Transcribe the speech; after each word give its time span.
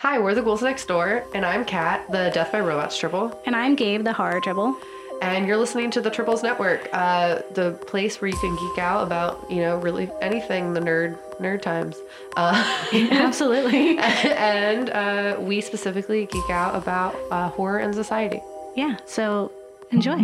Hi, 0.00 0.18
we're 0.18 0.34
the 0.34 0.40
Ghouls 0.42 0.62
Next 0.62 0.86
Door, 0.88 1.24
and 1.34 1.44
I'm 1.44 1.64
Kat, 1.64 2.10
the 2.10 2.30
Death 2.32 2.52
by 2.52 2.60
Robots 2.60 2.96
Triple, 2.96 3.38
And 3.44 3.54
I'm 3.54 3.74
Gabe, 3.74 4.02
the 4.02 4.12
horror 4.14 4.40
triple. 4.40 4.74
and 5.20 5.46
you're 5.46 5.58
listening 5.58 5.90
to 5.90 6.00
the 6.00 6.08
Triples 6.08 6.42
Network, 6.42 6.88
uh, 6.94 7.42
the 7.52 7.72
place 7.86 8.18
where 8.20 8.30
you 8.30 8.36
can 8.38 8.56
geek 8.56 8.78
out 8.78 9.02
about, 9.02 9.50
you 9.50 9.58
know, 9.60 9.76
really 9.78 10.10
anything 10.22 10.72
the 10.72 10.80
nerd 10.80 11.18
nerd 11.38 11.60
times. 11.60 11.96
Uh, 12.36 12.54
Absolutely. 13.10 13.98
and 13.98 14.88
uh, 14.90 15.36
we 15.38 15.60
specifically 15.60 16.24
geek 16.26 16.48
out 16.50 16.74
about 16.74 17.14
uh, 17.30 17.50
horror 17.50 17.78
and 17.78 17.94
society. 17.94 18.40
yeah, 18.74 18.96
so 19.04 19.52
enjoy. 19.90 20.16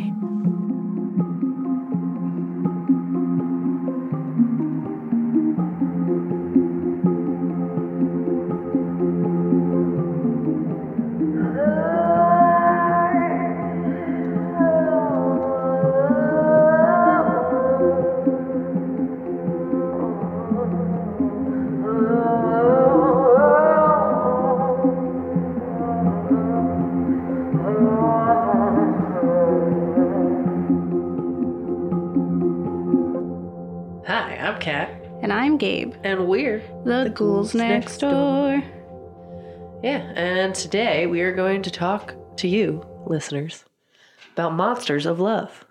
We're 36.97 37.05
the, 37.05 37.11
ghouls, 37.11 37.55
next 37.55 37.99
door. 37.99 38.63
Yeah, 39.83 39.99
and 40.17 40.55
today 40.55 41.07
we 41.07 41.21
are 41.21 41.33
going 41.35 41.63
to 41.63 41.71
talk 41.71 42.15
to 42.39 42.49
you, 42.49 42.85
listeners, 43.07 43.65
about 44.33 44.55
Monsters 44.55 45.07
of 45.07 45.21
Love. 45.21 45.65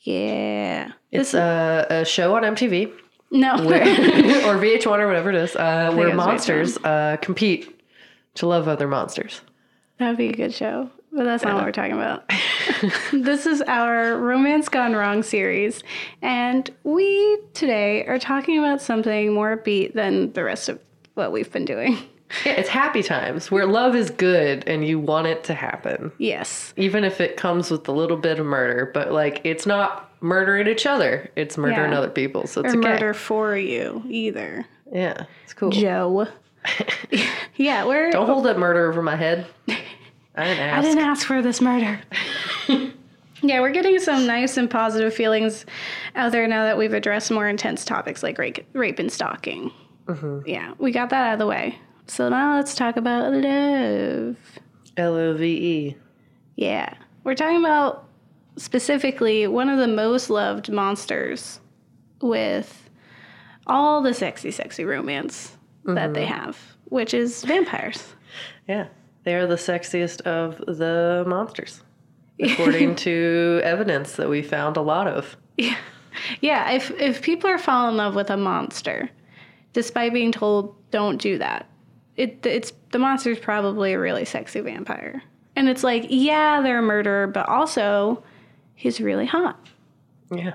Yeah. 0.00 0.92
It's 1.10 1.34
a, 1.34 1.86
a 1.88 2.04
show 2.04 2.36
on 2.36 2.42
MTV 2.42 2.92
No. 3.30 3.56
where, 3.66 3.82
or 4.46 4.58
VH1 4.60 4.98
or 4.98 5.06
whatever 5.06 5.30
it 5.30 5.36
is, 5.36 5.56
uh, 5.56 5.92
where 5.94 6.14
monsters 6.14 6.76
uh, 6.78 7.16
compete 7.22 7.82
to 8.34 8.46
love 8.46 8.68
other 8.68 8.88
monsters. 8.88 9.40
that 9.98 10.08
would 10.08 10.18
be 10.18 10.28
a 10.28 10.32
good 10.32 10.52
show. 10.52 10.90
But 11.12 11.24
that's 11.24 11.44
not 11.44 11.54
what 11.54 11.64
we're 11.64 11.72
talking 11.72 11.92
about. 11.92 12.28
this 13.12 13.46
is 13.46 13.62
our 13.62 14.16
Romance 14.16 14.68
Gone 14.68 14.94
Wrong 14.94 15.22
series. 15.22 15.82
And 16.22 16.70
we 16.84 17.38
today 17.54 18.04
are 18.06 18.18
talking 18.18 18.58
about 18.58 18.80
something 18.82 19.32
more 19.32 19.56
upbeat 19.56 19.94
than 19.94 20.32
the 20.32 20.44
rest 20.44 20.68
of 20.68 20.80
what 21.14 21.32
we've 21.32 21.50
been 21.50 21.64
doing. 21.64 21.98
Yeah, 22.44 22.52
it's 22.52 22.68
happy 22.68 23.02
times 23.02 23.50
where 23.50 23.66
love 23.66 23.94
is 23.94 24.10
good 24.10 24.64
and 24.66 24.84
you 24.86 24.98
want 24.98 25.28
it 25.28 25.44
to 25.44 25.54
happen, 25.54 26.10
Yes. 26.18 26.72
even 26.76 27.04
if 27.04 27.20
it 27.20 27.36
comes 27.36 27.70
with 27.70 27.86
a 27.86 27.92
little 27.92 28.16
bit 28.16 28.40
of 28.40 28.46
murder. 28.46 28.90
But 28.92 29.12
like, 29.12 29.40
it's 29.44 29.66
not 29.66 30.10
murdering 30.20 30.66
each 30.66 30.84
other; 30.86 31.30
it's 31.36 31.56
murdering 31.56 31.92
Yeah. 31.92 31.98
other 31.98 32.10
people. 32.10 32.46
So 32.48 32.62
it's 32.62 32.74
Or 32.74 32.78
okay. 32.78 32.88
murder 32.88 33.14
for 33.14 33.56
you 33.56 34.02
either. 34.08 34.64
Yeah, 34.92 35.26
it's 35.44 35.52
cool. 35.54 35.70
Joe. 35.70 36.26
yeah, 37.56 37.84
we're 37.84 38.10
Don't 38.10 38.26
hold 38.26 38.46
that 38.46 38.58
murder 38.58 38.90
over 38.90 39.02
my 39.02 39.16
head. 39.16 39.46
I 39.68 40.44
didn't 40.44 40.58
ask. 40.60 40.78
I 40.78 40.82
didn't 40.82 41.04
ask 41.04 41.26
for 41.26 41.40
this 41.40 41.60
murder. 41.60 42.00
yeah, 43.42 43.60
we're 43.60 43.72
getting 43.72 43.98
some 43.98 44.26
nice 44.26 44.56
and 44.56 44.70
positive 44.70 45.14
feelings 45.14 45.66
out 46.14 46.32
there 46.32 46.46
now 46.46 46.64
that 46.64 46.78
we've 46.78 46.94
addressed 46.94 47.30
more 47.30 47.48
intense 47.48 47.84
topics 47.84 48.22
like 48.22 48.38
rape, 48.38 48.66
rape 48.72 48.98
and 48.98 49.10
stalking. 49.10 49.70
Mm-hmm. 50.06 50.40
Yeah, 50.46 50.74
we 50.78 50.92
got 50.92 51.10
that 51.10 51.28
out 51.28 51.32
of 51.34 51.38
the 51.38 51.46
way. 51.46 51.78
So 52.06 52.28
now 52.28 52.56
let's 52.56 52.74
talk 52.74 52.96
about 52.96 53.32
love. 53.32 54.36
L 54.96 55.14
O 55.16 55.34
V 55.34 55.44
E. 55.46 55.96
Yeah, 56.56 56.94
we're 57.24 57.34
talking 57.34 57.58
about 57.58 58.06
specifically 58.56 59.46
one 59.46 59.68
of 59.68 59.78
the 59.78 59.88
most 59.88 60.30
loved 60.30 60.70
monsters 60.70 61.60
with 62.20 62.88
all 63.66 64.02
the 64.02 64.14
sexy, 64.14 64.50
sexy 64.50 64.84
romance 64.84 65.56
that 65.84 66.14
they 66.14 66.24
mm-hmm. 66.24 66.34
have, 66.34 66.58
which 66.86 67.14
is 67.14 67.44
vampires. 67.44 68.14
Yeah, 68.68 68.88
they 69.24 69.34
are 69.34 69.46
the 69.46 69.56
sexiest 69.56 70.20
of 70.22 70.58
the 70.58 71.24
monsters, 71.26 71.82
according 72.40 72.94
to 73.06 73.60
evidence 73.64 74.12
that 74.12 74.28
we 74.28 74.42
found 74.42 74.76
a 74.76 74.82
lot 74.82 75.06
of. 75.06 75.36
Yeah. 75.56 75.76
Yeah, 76.40 76.70
if 76.70 76.90
if 76.92 77.22
people 77.22 77.50
are 77.50 77.58
falling 77.58 77.92
in 77.92 77.96
love 77.96 78.14
with 78.14 78.30
a 78.30 78.36
monster, 78.36 79.10
despite 79.72 80.12
being 80.12 80.30
told 80.30 80.74
don't 80.90 81.20
do 81.20 81.38
that, 81.38 81.66
it 82.16 82.44
it's 82.46 82.72
the 82.92 82.98
monster's 82.98 83.38
probably 83.38 83.94
a 83.94 83.98
really 83.98 84.24
sexy 84.24 84.60
vampire. 84.60 85.22
And 85.56 85.68
it's 85.68 85.84
like, 85.84 86.06
yeah, 86.08 86.60
they're 86.60 86.78
a 86.78 86.82
murderer, 86.82 87.26
but 87.26 87.48
also 87.48 88.22
he's 88.74 89.00
really 89.00 89.26
hot. 89.26 89.68
Yeah. 90.32 90.54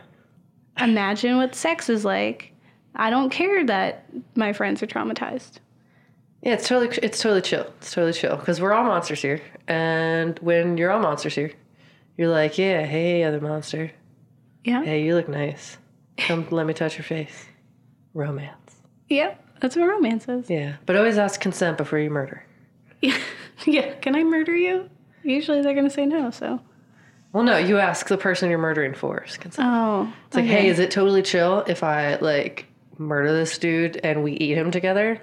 Imagine 0.79 1.37
what 1.37 1.55
sex 1.55 1.89
is 1.89 2.05
like. 2.05 2.53
I 2.95 3.09
don't 3.09 3.29
care 3.29 3.65
that 3.65 4.05
my 4.35 4.51
friends 4.51 4.81
are 4.83 4.87
traumatized. 4.87 5.59
Yeah, 6.41 6.53
it's 6.53 6.67
totally 6.67 6.97
it's 7.03 7.19
totally 7.19 7.41
chill. 7.41 7.67
It's 7.79 7.91
totally 7.91 8.13
chill 8.13 8.37
because 8.37 8.61
we're 8.61 8.73
all 8.73 8.85
monsters 8.85 9.21
here, 9.21 9.41
and 9.67 10.39
when 10.39 10.77
you're 10.77 10.89
all 10.89 11.01
monsters 11.01 11.35
here, 11.35 11.51
you're 12.19 12.27
like, 12.27 12.57
yeah, 12.57 12.85
hey, 12.85 13.23
other 13.23 13.39
monster, 13.39 13.91
Yeah. 14.65 14.83
hey, 14.83 15.03
you 15.03 15.15
look 15.15 15.29
nice. 15.29 15.77
Come, 16.17 16.45
let 16.51 16.65
me 16.65 16.73
touch 16.73 16.97
your 16.97 17.05
face. 17.05 17.45
Romance. 18.13 18.75
Yeah. 19.07 19.35
That's 19.61 19.77
what 19.77 19.87
romance 19.87 20.27
is. 20.27 20.49
Yeah, 20.49 20.75
but 20.85 20.97
always 20.97 21.17
ask 21.17 21.39
consent 21.39 21.77
before 21.77 21.97
you 21.97 22.09
murder. 22.09 22.43
Yeah. 23.01 23.17
yeah. 23.65 23.93
Can 23.95 24.15
I 24.17 24.23
murder 24.25 24.53
you? 24.55 24.89
Usually 25.23 25.61
they're 25.61 25.73
gonna 25.73 25.89
say 25.89 26.05
no, 26.05 26.29
so. 26.29 26.59
Well, 27.31 27.43
no, 27.43 27.57
you 27.57 27.77
ask 27.77 28.07
the 28.09 28.17
person 28.17 28.49
you're 28.49 28.59
murdering 28.59 28.93
for 28.93 29.19
consent. 29.19 29.55
Oh. 29.59 30.11
It's 30.27 30.35
like, 30.35 30.45
hey, 30.45 30.67
is 30.67 30.79
it 30.79 30.91
totally 30.91 31.21
chill 31.21 31.59
if 31.67 31.83
I 31.83 32.15
like 32.17 32.65
murder 32.97 33.31
this 33.31 33.57
dude 33.57 33.97
and 34.03 34.23
we 34.23 34.33
eat 34.33 34.57
him 34.57 34.71
together? 34.71 35.21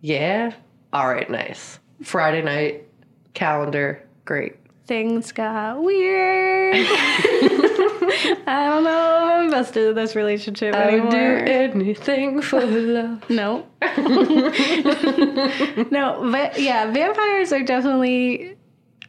Yeah. 0.00 0.54
All 0.94 1.08
right, 1.08 1.28
nice. 1.28 1.78
Friday 2.02 2.40
night 2.42 2.88
calendar, 3.34 4.02
great. 4.24 4.56
Things 4.92 5.32
got 5.32 5.82
weird. 5.82 6.74
I 6.86 8.66
don't 8.68 8.84
know 8.84 9.16
if 9.16 9.32
I'm 9.32 9.44
invested 9.46 9.88
in 9.88 9.94
this 9.94 10.14
relationship 10.14 10.74
I 10.74 11.00
would 11.00 11.08
do 11.08 11.16
anything 11.16 12.42
for 12.42 12.60
love. 12.60 13.24
No. 13.30 13.66
no, 15.90 16.30
but 16.30 16.60
yeah, 16.60 16.92
vampires 16.92 17.54
are 17.54 17.62
definitely 17.62 18.54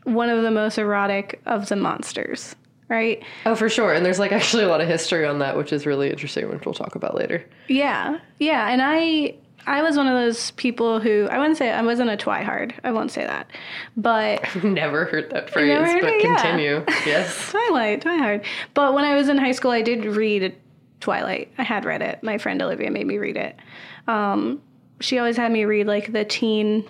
one 0.06 0.30
of 0.30 0.44
the 0.44 0.52
most 0.52 0.78
erotic 0.78 1.42
of 1.46 1.68
the 1.68 1.76
monsters, 1.76 2.56
right? 2.88 3.22
Oh, 3.46 3.54
for 3.54 3.68
sure. 3.68 3.92
And 3.94 4.06
there's 4.06 4.20
like 4.20 4.32
actually 4.32 4.64
a 4.64 4.70
lot 4.70 4.80
of 4.80 4.88
history 4.88 5.26
on 5.26 5.40
that, 5.40 5.58
which 5.58 5.74
is 5.74 5.86
really 5.86 6.10
interesting, 6.10 6.48
which 6.50 6.64
we'll 6.66 6.74
talk 6.74 6.96
about 6.96 7.14
later. 7.14 7.46
Yeah. 7.68 8.20
Yeah, 8.40 8.70
and 8.70 8.82
I 8.82 9.36
I 9.66 9.81
was 9.81 9.96
one 9.97 10.07
of 10.07 10.13
those 10.13 10.51
people 10.51 11.00
who 11.00 11.28
I 11.31 11.38
wouldn't 11.38 11.57
say 11.57 11.72
I 11.72 11.81
wasn't 11.81 12.09
a 12.09 12.18
twihard. 12.18 12.74
I 12.84 12.91
won't 12.91 13.12
say 13.12 13.25
that. 13.25 13.50
But 13.97 14.44
I've 14.56 14.63
Never 14.63 15.06
heard 15.06 15.29
that 15.31 15.50
phrase, 15.50 15.72
heard 15.78 16.01
but 16.01 16.09
it? 16.13 16.24
Yeah. 16.24 16.35
continue. 16.35 16.85
Yes. 17.06 17.51
Twilight, 17.51 18.01
Twilight. 18.01 18.46
But 18.74 18.94
when 18.94 19.06
I 19.06 19.16
was 19.16 19.29
in 19.29 19.38
high 19.38 19.51
school, 19.53 19.72
I 19.72 19.81
did 19.81 20.06
read 20.06 20.56
Twilight. 21.00 21.51
I 21.57 21.63
had 21.63 21.85
read 21.85 22.01
it. 22.01 22.22
My 22.24 22.38
friend 22.38 22.62
Olivia 22.62 22.91
made 22.91 23.07
me 23.07 23.18
read 23.18 23.38
it. 23.38 23.56
Um, 24.07 24.62
she 25.00 25.18
always 25.18 25.38
had 25.38 25.51
me 25.51 25.66
read 25.66 25.88
like 25.88 26.12
the 26.13 26.25
teen 26.25 26.85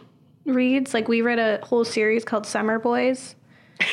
reads. 0.45 0.93
Like 0.93 1.07
we 1.07 1.21
read 1.21 1.39
a 1.39 1.63
whole 1.65 1.85
series 1.85 2.23
called 2.25 2.45
Summer 2.45 2.79
Boys. 2.79 3.35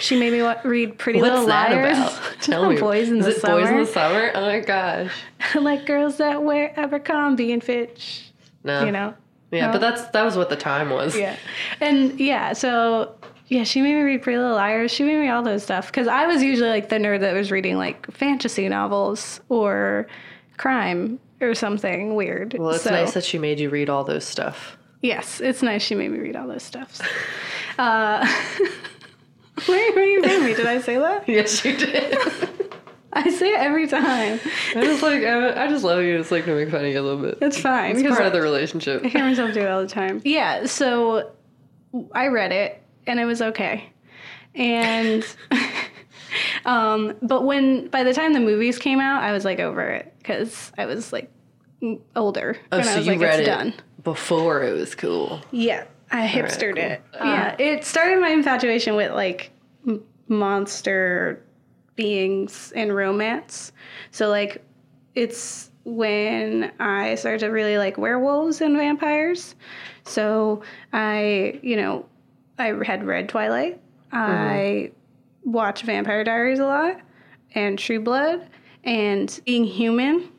She 0.01 0.19
made 0.19 0.33
me 0.33 0.43
wa- 0.43 0.61
read 0.63 0.99
Pretty 0.99 1.21
What's 1.21 1.31
Little 1.31 1.47
that 1.47 1.71
Liars. 1.73 1.97
about? 1.97 2.37
Tell 2.43 2.69
me. 2.71 2.79
Boys 2.79 3.09
in 3.09 3.19
is 3.19 3.25
the 3.25 3.31
it 3.33 3.41
summer. 3.41 3.61
Boys 3.61 3.71
in 3.71 3.77
the 3.79 3.87
Summer? 3.87 4.31
Oh 4.35 4.41
my 4.43 4.61
gosh. 4.61 5.13
like 5.55 5.85
girls 5.87 6.19
that 6.19 6.43
wear 6.43 6.79
Abercrombie 6.79 7.53
and 7.53 7.65
Fitch. 7.65 8.30
No. 8.65 8.85
You 8.85 8.93
know. 8.93 9.15
Yeah, 9.51 9.67
No. 9.67 9.73
but 9.73 9.81
that's 9.81 10.03
that 10.11 10.23
was 10.25 10.37
what 10.37 10.49
the 10.49 10.57
time 10.57 10.91
was. 10.91 11.17
Yeah. 11.17 11.37
And 11.81 12.19
yeah, 12.21 12.53
so 12.53 13.15
yeah, 13.49 13.65
she 13.65 13.83
made 13.83 13.95
me 13.95 14.03
read 14.03 14.23
Pretty 14.23 14.39
Little 14.39 14.55
Liars. 14.55 14.93
She 14.93 15.03
made 15.03 15.19
me 15.21 15.29
all 15.29 15.43
those 15.43 15.63
stuff 15.65 15.87
because 15.87 16.07
I 16.07 16.27
was 16.27 16.41
usually 16.43 16.71
like 16.71 16.89
the 16.89 16.97
nerd 16.97 17.21
that 17.21 17.35
was 17.35 17.51
reading 17.51 17.77
like 17.77 18.09
fantasy 18.13 18.69
novels 18.69 19.41
or 19.49 20.07
crime 20.57 21.19
or 21.41 21.55
something 21.55 22.15
weird. 22.15 22.55
Well, 22.59 22.71
it's 22.71 22.85
So, 22.85 22.91
nice 22.91 23.15
that 23.15 23.25
she 23.25 23.39
made 23.39 23.59
you 23.59 23.71
read 23.71 23.91
all 23.91 24.05
those 24.05 24.25
stuff. 24.25 24.77
Yes, 25.03 25.41
it's 25.41 25.63
nice 25.63 25.83
she 25.83 25.95
made 25.97 26.11
me 26.13 26.19
read 26.19 26.37
all 26.37 26.47
those 26.47 26.63
stuffs. 26.63 27.01
uh, 27.79 28.25
where 29.67 29.93
were 29.95 30.05
you 30.05 30.23
reading 30.23 30.45
me? 30.45 30.55
Did 30.55 30.67
I 30.67 30.81
say 30.81 30.97
that? 30.99 31.29
Yes, 31.29 31.65
you 31.65 31.77
did. 31.77 32.19
I 33.13 33.29
say 33.31 33.49
it 33.55 33.59
every 33.61 33.87
time. 33.89 34.39
I 34.77 34.81
just 34.83 35.03
like 35.03 35.23
I, 35.23 35.65
I 35.65 35.69
just 35.69 35.85
love 35.85 36.03
you. 36.03 36.19
It's 36.19 36.31
like 36.31 36.45
to 36.45 36.55
make 36.55 36.71
fun 36.71 36.85
of 36.85 36.93
you 36.93 37.01
a 37.01 37.03
little 37.03 37.21
bit. 37.23 37.39
It's 37.41 37.59
fine. 37.61 37.93
It's 37.93 38.03
because 38.03 38.17
part 38.17 38.27
of 38.29 38.33
the 38.33 38.41
relationship. 38.41 39.05
I 39.05 39.09
hear 39.09 39.25
myself 39.25 39.53
do 39.53 39.61
it 39.61 39.69
all 39.69 39.81
the 39.83 39.89
time. 39.89 40.21
Yeah, 40.25 40.67
so 40.67 41.33
I 42.13 42.29
read 42.29 42.53
it 42.53 42.81
and 43.07 43.19
it 43.19 43.25
was 43.25 43.43
okay. 43.43 43.91
And 44.55 45.27
um 46.65 47.15
but 47.23 47.45
when 47.45 47.89
by 47.89 48.03
the 48.05 48.13
time 48.15 48.33
the 48.33 48.41
movies 48.41 48.79
came 48.79 49.01
out, 49.01 49.23
I 49.23 49.33
was 49.33 49.45
like 49.45 49.59
over 49.61 49.83
it 49.91 50.13
cuz 50.25 50.71
I 50.79 50.87
was 50.87 51.13
like 51.13 51.31
older 52.15 52.57
Oh, 52.73 52.77
and 52.79 52.87
so 52.87 52.93
I 52.93 52.97
was 52.99 53.07
you 53.07 53.13
like 53.15 53.21
read 53.23 53.41
it's 53.41 53.49
it 53.49 53.51
done. 53.51 53.75
before 54.05 54.63
it 54.63 54.73
was 54.73 54.95
cool. 54.95 55.41
Yeah. 55.51 55.85
I 56.13 56.27
hipstered 56.27 56.75
cool. 56.75 56.85
it. 56.85 57.03
yeah, 57.15 57.55
it 57.59 57.85
started 57.85 58.21
my 58.21 58.31
infatuation 58.31 58.97
with 58.97 59.13
like 59.13 59.53
monster 60.29 61.43
beings 62.01 62.73
and 62.75 62.95
romance. 62.95 63.73
So 64.11 64.31
like, 64.31 64.65
it's 65.15 65.71
when 65.85 66.73
I 66.81 67.15
started 67.17 67.41
to 67.41 67.49
really 67.49 67.77
like 67.77 67.99
werewolves 67.99 68.63
and 68.63 68.75
vampires. 68.77 69.55
So 70.05 70.63
I, 70.95 71.61
you 71.63 71.77
know, 71.77 72.07
I 72.59 72.67
had 72.85 73.05
read 73.05 73.29
Twilight. 73.29 73.81
Mm-hmm. 74.13 74.17
I 74.17 74.91
watched 75.45 75.85
Vampire 75.85 76.25
Diaries 76.25 76.59
a 76.59 76.65
lot, 76.65 77.01
and 77.55 77.79
True 77.79 78.01
Blood, 78.01 78.49
and 78.85 79.41
Being 79.45 79.65
Human 79.65 80.31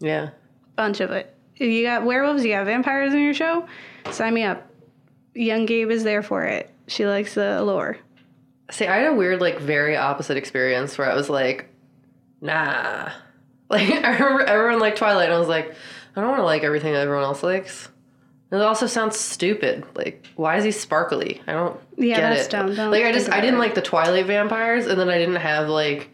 Yeah. 0.00 0.30
bunch 0.76 1.00
of 1.00 1.10
it. 1.10 1.34
You 1.56 1.82
got 1.82 2.04
werewolves, 2.04 2.42
you 2.44 2.52
got 2.52 2.64
vampires 2.64 3.12
in 3.12 3.20
your 3.22 3.34
show. 3.34 3.66
Sign 4.10 4.32
me 4.34 4.44
up. 4.44 4.66
Young 5.34 5.66
Gabe 5.66 5.90
is 5.90 6.02
there 6.02 6.22
for 6.22 6.44
it. 6.44 6.70
She 6.86 7.06
likes 7.06 7.34
the 7.34 7.62
lore. 7.62 7.98
See, 8.70 8.86
I 8.86 8.96
had 8.98 9.08
a 9.12 9.14
weird, 9.14 9.40
like, 9.40 9.58
very 9.58 9.96
opposite 9.96 10.36
experience 10.36 10.96
where 10.98 11.10
I 11.10 11.14
was 11.14 11.28
like, 11.30 11.68
nah. 12.40 13.10
Like, 13.70 13.88
I 13.88 14.14
remember 14.18 14.42
everyone 14.42 14.80
liked 14.80 14.98
Twilight, 14.98 15.26
and 15.26 15.34
I 15.34 15.38
was 15.38 15.46
like, 15.46 15.72
I 16.16 16.20
don't 16.20 16.28
want 16.30 16.40
to 16.40 16.44
like 16.44 16.64
everything 16.64 16.92
that 16.92 17.02
everyone 17.02 17.22
else 17.22 17.44
likes. 17.44 17.88
And 18.50 18.60
it 18.60 18.64
also 18.64 18.88
sounds 18.88 19.16
stupid. 19.16 19.84
Like, 19.94 20.26
why 20.34 20.56
is 20.56 20.64
he 20.64 20.72
sparkly? 20.72 21.40
I 21.46 21.52
don't 21.52 21.78
Yeah, 21.96 22.16
get 22.16 22.30
that's 22.30 22.46
it. 22.48 22.50
dumb. 22.50 22.74
Don't 22.74 22.90
like, 22.90 23.04
I 23.04 23.12
just, 23.12 23.30
I 23.30 23.40
didn't 23.40 23.54
it. 23.54 23.58
like 23.60 23.76
the 23.76 23.80
Twilight 23.82 24.26
vampires, 24.26 24.86
and 24.86 24.98
then 24.98 25.08
I 25.08 25.18
didn't 25.18 25.36
have, 25.36 25.68
like, 25.68 26.10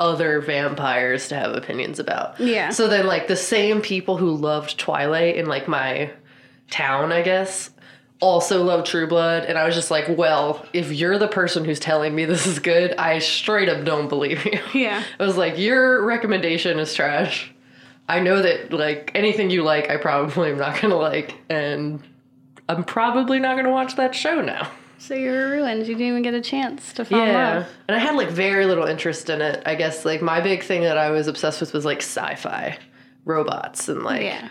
other 0.00 0.40
vampires 0.40 1.28
to 1.28 1.36
have 1.36 1.54
opinions 1.54 2.00
about. 2.00 2.40
Yeah. 2.40 2.70
So 2.70 2.88
then, 2.88 3.06
like, 3.06 3.28
the 3.28 3.36
same 3.36 3.80
people 3.82 4.16
who 4.16 4.32
loved 4.32 4.76
Twilight 4.76 5.36
in, 5.36 5.46
like, 5.46 5.68
my 5.68 6.10
town, 6.72 7.12
I 7.12 7.22
guess, 7.22 7.70
also 8.20 8.62
love 8.62 8.84
True 8.84 9.06
Blood. 9.06 9.44
And 9.44 9.58
I 9.58 9.64
was 9.66 9.74
just 9.74 9.90
like, 9.90 10.06
well, 10.08 10.64
if 10.72 10.90
you're 10.92 11.18
the 11.18 11.28
person 11.28 11.64
who's 11.64 11.78
telling 11.80 12.14
me 12.14 12.24
this 12.24 12.46
is 12.46 12.58
good, 12.58 12.94
I 12.96 13.18
straight 13.18 13.68
up 13.68 13.84
don't 13.84 14.08
believe 14.08 14.44
you. 14.44 14.58
Yeah. 14.74 15.02
I 15.20 15.24
was 15.24 15.36
like, 15.36 15.58
your 15.58 16.04
recommendation 16.04 16.78
is 16.78 16.94
trash. 16.94 17.52
I 18.08 18.20
know 18.20 18.40
that, 18.40 18.72
like, 18.72 19.10
anything 19.14 19.50
you 19.50 19.62
like, 19.64 19.90
I 19.90 19.96
probably 19.96 20.50
am 20.50 20.58
not 20.58 20.80
gonna 20.80 20.96
like. 20.96 21.34
And 21.50 22.00
I'm 22.68 22.84
probably 22.84 23.38
not 23.38 23.56
gonna 23.56 23.70
watch 23.70 23.96
that 23.96 24.14
show 24.14 24.40
now. 24.40 24.70
So 24.98 25.14
you're 25.14 25.50
ruined. 25.50 25.80
You 25.86 25.94
didn't 25.94 26.06
even 26.08 26.22
get 26.22 26.32
a 26.32 26.40
chance 26.40 26.92
to 26.94 27.04
fall 27.04 27.20
in 27.20 27.26
Yeah. 27.28 27.54
love. 27.58 27.68
And 27.88 27.96
I 27.96 27.98
had 27.98 28.14
like 28.14 28.30
very 28.30 28.64
little 28.64 28.86
interest 28.86 29.28
in 29.28 29.42
it. 29.42 29.62
I 29.66 29.74
guess 29.74 30.04
like 30.06 30.22
my 30.22 30.40
big 30.40 30.62
thing 30.62 30.80
that 30.82 30.96
I 30.96 31.10
was 31.10 31.26
obsessed 31.26 31.60
with 31.60 31.74
was 31.74 31.84
like 31.84 31.98
sci-fi, 31.98 32.78
robots 33.26 33.88
and 33.90 34.02
like 34.04 34.22
Yeah. 34.22 34.48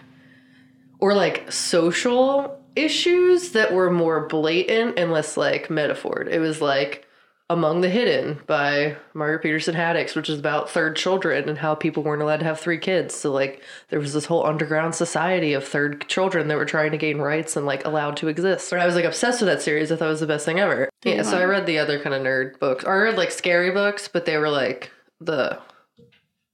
or 0.99 1.13
like 1.15 1.51
social 1.51 2.59
issues 2.75 3.51
that 3.51 3.73
were 3.73 3.91
more 3.91 4.27
blatant 4.27 4.97
and 4.97 5.11
less 5.11 5.37
like 5.37 5.67
metaphored. 5.67 6.27
It 6.29 6.39
was 6.39 6.61
like 6.61 7.05
Among 7.49 7.81
the 7.81 7.89
Hidden 7.89 8.41
by 8.47 8.97
Margaret 9.13 9.43
Peterson 9.43 9.75
Haddix, 9.75 10.15
which 10.15 10.29
is 10.29 10.39
about 10.39 10.69
third 10.69 10.95
children 10.95 11.47
and 11.47 11.59
how 11.59 11.75
people 11.75 12.01
weren't 12.01 12.21
allowed 12.21 12.39
to 12.39 12.45
have 12.45 12.59
three 12.59 12.79
kids. 12.79 13.13
So 13.13 13.31
like 13.31 13.61
there 13.89 13.99
was 13.99 14.13
this 14.13 14.25
whole 14.25 14.45
underground 14.45 14.95
society 14.95 15.53
of 15.53 15.63
third 15.63 16.07
children 16.07 16.47
that 16.47 16.57
were 16.57 16.65
trying 16.65 16.91
to 16.91 16.97
gain 16.97 17.19
rights 17.19 17.55
and 17.55 17.65
like 17.65 17.85
allowed 17.85 18.17
to 18.17 18.29
exist. 18.29 18.71
And 18.71 18.81
I 18.81 18.85
was 18.87 18.95
like 18.95 19.05
obsessed 19.05 19.41
with 19.41 19.47
that 19.47 19.61
series. 19.61 19.91
I 19.91 19.95
thought 19.95 20.07
it 20.07 20.09
was 20.09 20.21
the 20.21 20.27
best 20.27 20.45
thing 20.45 20.59
ever. 20.59 20.89
Yeah, 21.03 21.21
so 21.21 21.37
I 21.37 21.43
read 21.43 21.67
the 21.67 21.77
other 21.77 21.99
kind 21.99 22.15
of 22.15 22.23
nerd 22.23 22.59
books. 22.59 22.83
Or 22.83 22.93
I 22.93 23.03
read 23.03 23.17
like 23.17 23.31
scary 23.31 23.69
books, 23.69 24.07
but 24.07 24.25
they 24.25 24.37
were 24.37 24.49
like 24.49 24.91
the 25.19 25.59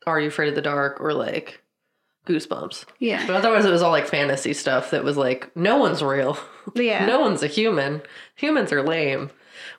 Are 0.05 0.19
You 0.19 0.27
Afraid 0.27 0.49
of 0.49 0.55
the 0.55 0.61
Dark 0.61 0.99
or 0.99 1.13
like 1.13 1.63
Goosebumps. 2.25 2.85
Yeah. 2.99 3.25
But 3.25 3.35
otherwise, 3.37 3.65
it 3.65 3.71
was 3.71 3.81
all 3.81 3.91
like 3.91 4.07
fantasy 4.07 4.53
stuff 4.53 4.91
that 4.91 5.03
was 5.03 5.17
like, 5.17 5.55
no 5.55 5.77
one's 5.77 6.03
real. 6.03 6.37
Yeah. 6.75 7.05
no 7.07 7.19
one's 7.19 7.43
a 7.43 7.47
human. 7.47 8.01
Humans 8.35 8.71
are 8.71 8.83
lame. 8.83 9.31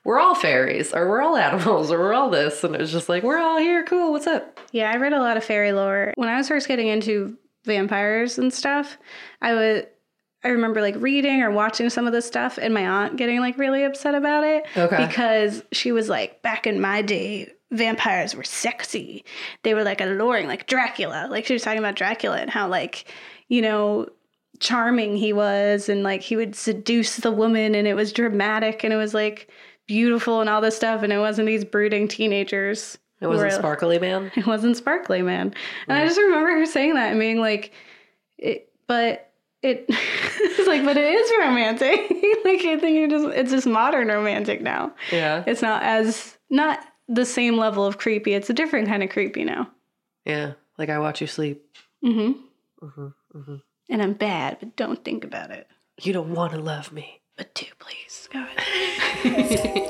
We're 0.03 0.19
all 0.19 0.35
fairies, 0.35 0.93
or 0.93 1.07
we're 1.09 1.21
all 1.21 1.35
animals, 1.49 1.91
or 1.91 1.99
we're 1.99 2.13
all 2.13 2.29
this. 2.29 2.63
And 2.63 2.75
it 2.75 2.81
was 2.81 2.91
just 2.91 3.09
like, 3.09 3.23
we're 3.23 3.37
all 3.39 3.57
here. 3.57 3.83
Cool. 3.85 4.11
What's 4.11 4.27
up? 4.27 4.59
Yeah, 4.71 4.91
I 4.91 4.97
read 4.97 5.13
a 5.13 5.19
lot 5.19 5.37
of 5.37 5.43
fairy 5.43 5.71
lore. 5.71 6.13
When 6.15 6.29
I 6.29 6.37
was 6.37 6.47
first 6.47 6.67
getting 6.67 6.87
into 6.87 7.37
vampires 7.65 8.37
and 8.37 8.53
stuff, 8.53 8.97
I 9.41 9.53
would 9.53 9.87
I 10.45 10.49
remember 10.49 10.81
like 10.81 10.95
reading 10.97 11.41
or 11.41 11.51
watching 11.51 11.89
some 11.89 12.05
of 12.05 12.11
this 12.11 12.25
stuff 12.25 12.59
and 12.61 12.73
my 12.73 12.85
aunt 12.85 13.15
getting 13.15 13.39
like 13.39 13.57
really 13.57 13.85
upset 13.85 14.13
about 14.13 14.43
it 14.43 14.65
Okay. 14.75 15.07
because 15.07 15.63
she 15.71 15.93
was 15.93 16.09
like 16.09 16.41
back 16.41 16.67
in 16.67 16.81
my 16.81 17.01
day 17.01 17.53
vampires 17.73 18.35
were 18.35 18.43
sexy. 18.43 19.25
They 19.63 19.73
were 19.73 19.83
like 19.83 20.01
alluring 20.01 20.47
like 20.47 20.67
Dracula. 20.67 21.27
Like 21.29 21.45
she 21.45 21.53
was 21.53 21.63
talking 21.63 21.79
about 21.79 21.95
Dracula 21.95 22.37
and 22.37 22.49
how 22.49 22.67
like, 22.67 23.05
you 23.49 23.61
know, 23.61 24.07
charming 24.59 25.15
he 25.17 25.33
was 25.33 25.89
and 25.89 26.03
like 26.03 26.21
he 26.21 26.35
would 26.35 26.55
seduce 26.55 27.17
the 27.17 27.31
woman 27.31 27.75
and 27.75 27.87
it 27.87 27.95
was 27.95 28.13
dramatic 28.13 28.83
and 28.83 28.93
it 28.93 28.97
was 28.97 29.13
like 29.13 29.49
beautiful 29.87 30.39
and 30.41 30.49
all 30.49 30.61
this 30.61 30.75
stuff 30.75 31.03
and 31.03 31.11
it 31.11 31.17
wasn't 31.17 31.45
these 31.45 31.65
brooding 31.65 32.07
teenagers. 32.07 32.97
It 33.19 33.27
wasn't 33.27 33.51
were- 33.51 33.57
Sparkly 33.57 33.99
Man. 33.99 34.31
it 34.35 34.45
wasn't 34.45 34.77
sparkly 34.77 35.21
man 35.21 35.53
and 35.87 35.97
i 35.97 36.01
mm. 36.01 36.07
just 36.07 36.19
remember 36.19 36.51
her 36.51 36.65
saying 36.65 36.95
that 36.95 37.11
and 37.11 37.19
being 37.19 37.39
like 37.39 37.71
it 38.37 38.69
but 38.87 39.31
it 39.61 39.85
it's 39.89 40.67
like 40.67 40.83
but 40.83 40.97
it 40.97 41.05
is 41.05 41.31
romantic 41.39 41.99
like 42.45 42.65
i 42.65 42.77
think 42.77 42.97
you're 42.97 43.07
just 43.07 43.25
it's 43.35 43.51
just 43.51 43.65
modern 43.65 44.09
romantic 44.09 44.61
now 44.61 44.93
Yeah. 45.11 45.43
it's 45.47 45.61
not 45.61 45.81
as 45.83 46.37
not 46.49 46.79
the 47.07 47.25
same 47.25 47.57
level 47.57 47.85
of 47.85 47.97
creepy 47.97 48.33
it's 48.33 48.49
a 48.49 48.53
different 48.53 48.87
kind 48.87 49.03
of 49.03 49.09
creepy 49.09 49.43
now 49.43 49.69
Yeah. 50.25 50.53
Like 50.77 50.89
I 50.89 50.99
watch 50.99 51.21
you 51.21 51.27
sleep. 51.27 51.63
mm-hmm 52.03 52.31
hmm 52.81 53.55
and 53.89 54.01
i'm 54.01 54.13
bad 54.13 54.57
but 54.59 54.75
don't 54.75 55.03
think 55.05 55.23
about 55.23 55.51
it 55.51 55.67
You 56.01 56.13
don't 56.13 56.33
want 56.33 56.51
to 56.53 56.59
love 56.59 56.91
me. 56.91 57.21
but 57.37 57.53
do 57.55 57.65
please 57.79 58.27
go 58.31 58.39
ahead 58.43 59.89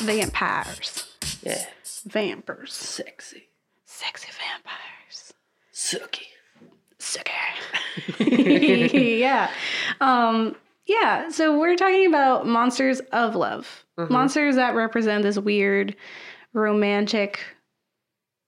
vampires 0.00 1.04
Yeah. 1.42 1.64
vampires 2.06 2.72
Sexy. 2.72 3.48
sexy 3.84 4.28
vampires 4.32 5.32
Sucky. 5.72 6.26
sugar. 7.00 7.30
yeah. 8.98 9.50
Um, 10.00 10.56
yeah. 10.86 11.28
So 11.28 11.58
we're 11.58 11.76
talking 11.76 12.06
about 12.06 12.46
monsters 12.46 13.00
of 13.12 13.34
love. 13.34 13.84
Monsters 13.96 14.54
that 14.56 14.74
represent 14.76 15.24
this 15.24 15.38
weird 15.38 15.96
romantic 16.52 17.40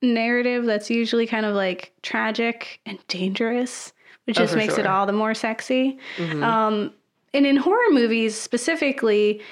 narrative 0.02 0.64
that's 0.64 0.88
usually 0.90 1.26
kind 1.26 1.44
of 1.44 1.54
like 1.56 1.92
tragic 2.02 2.80
and 2.86 2.98
dangerous, 3.08 3.92
which 4.26 4.38
Oh, 4.38 4.42
just 4.44 4.54
makes 4.56 4.78
it 4.78 4.86
all 4.86 5.06
the 5.06 5.12
more 5.12 5.34
sexy. 5.34 5.98
Mhm. 6.18 6.42
Um, 6.42 6.94
and 7.34 7.46
in 7.46 7.56
horror 7.56 7.90
movies 7.90 8.36
specifically, 8.36 9.42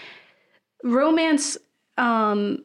romance 0.84 1.58
um, 1.98 2.64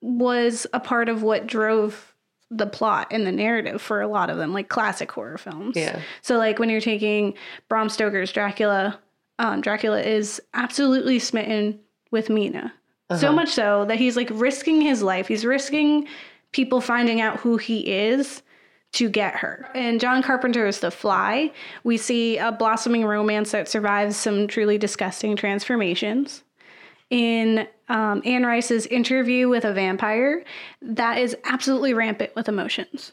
was 0.00 0.66
a 0.72 0.80
part 0.80 1.08
of 1.08 1.22
what 1.22 1.46
drove 1.46 2.14
the 2.50 2.66
plot 2.66 3.08
and 3.10 3.26
the 3.26 3.32
narrative 3.32 3.80
for 3.82 4.00
a 4.00 4.06
lot 4.08 4.30
of 4.30 4.36
them, 4.36 4.52
like 4.52 4.68
classic 4.68 5.10
horror 5.10 5.38
films. 5.38 5.76
yeah. 5.76 6.00
So, 6.22 6.36
like 6.38 6.58
when 6.58 6.68
you're 6.70 6.80
taking 6.80 7.34
Bram 7.68 7.88
Stoker's 7.88 8.30
Dracula, 8.32 8.98
um, 9.38 9.60
Dracula 9.60 10.00
is 10.00 10.40
absolutely 10.52 11.18
smitten 11.18 11.80
with 12.10 12.30
Mina. 12.30 12.72
So 13.10 13.28
Uh-huh. 13.28 13.32
much 13.32 13.48
so 13.50 13.84
that 13.86 13.98
he's 13.98 14.16
like 14.16 14.28
risking 14.32 14.80
his 14.80 15.02
life. 15.02 15.26
He's 15.28 15.44
risking 15.44 16.06
people 16.52 16.80
finding 16.80 17.20
out 17.20 17.38
who 17.40 17.56
he 17.56 17.80
is 17.80 18.42
to 18.92 19.08
get 19.08 19.34
her. 19.34 19.68
And 19.74 20.00
John 20.00 20.22
Carpenter's 20.22 20.78
The 20.78 20.90
Fly, 20.92 21.50
we 21.82 21.96
see 21.96 22.38
a 22.38 22.52
blossoming 22.52 23.04
romance 23.04 23.50
that 23.50 23.68
survives 23.68 24.16
some 24.16 24.46
truly 24.46 24.78
disgusting 24.78 25.34
transformations. 25.34 26.44
In 27.10 27.66
um, 27.88 28.22
Anne 28.24 28.44
Rice's 28.44 28.86
interview 28.86 29.48
with 29.48 29.64
a 29.64 29.72
vampire, 29.72 30.44
that 30.82 31.18
is 31.18 31.36
absolutely 31.44 31.94
rampant 31.94 32.34
with 32.34 32.48
emotions. 32.48 33.12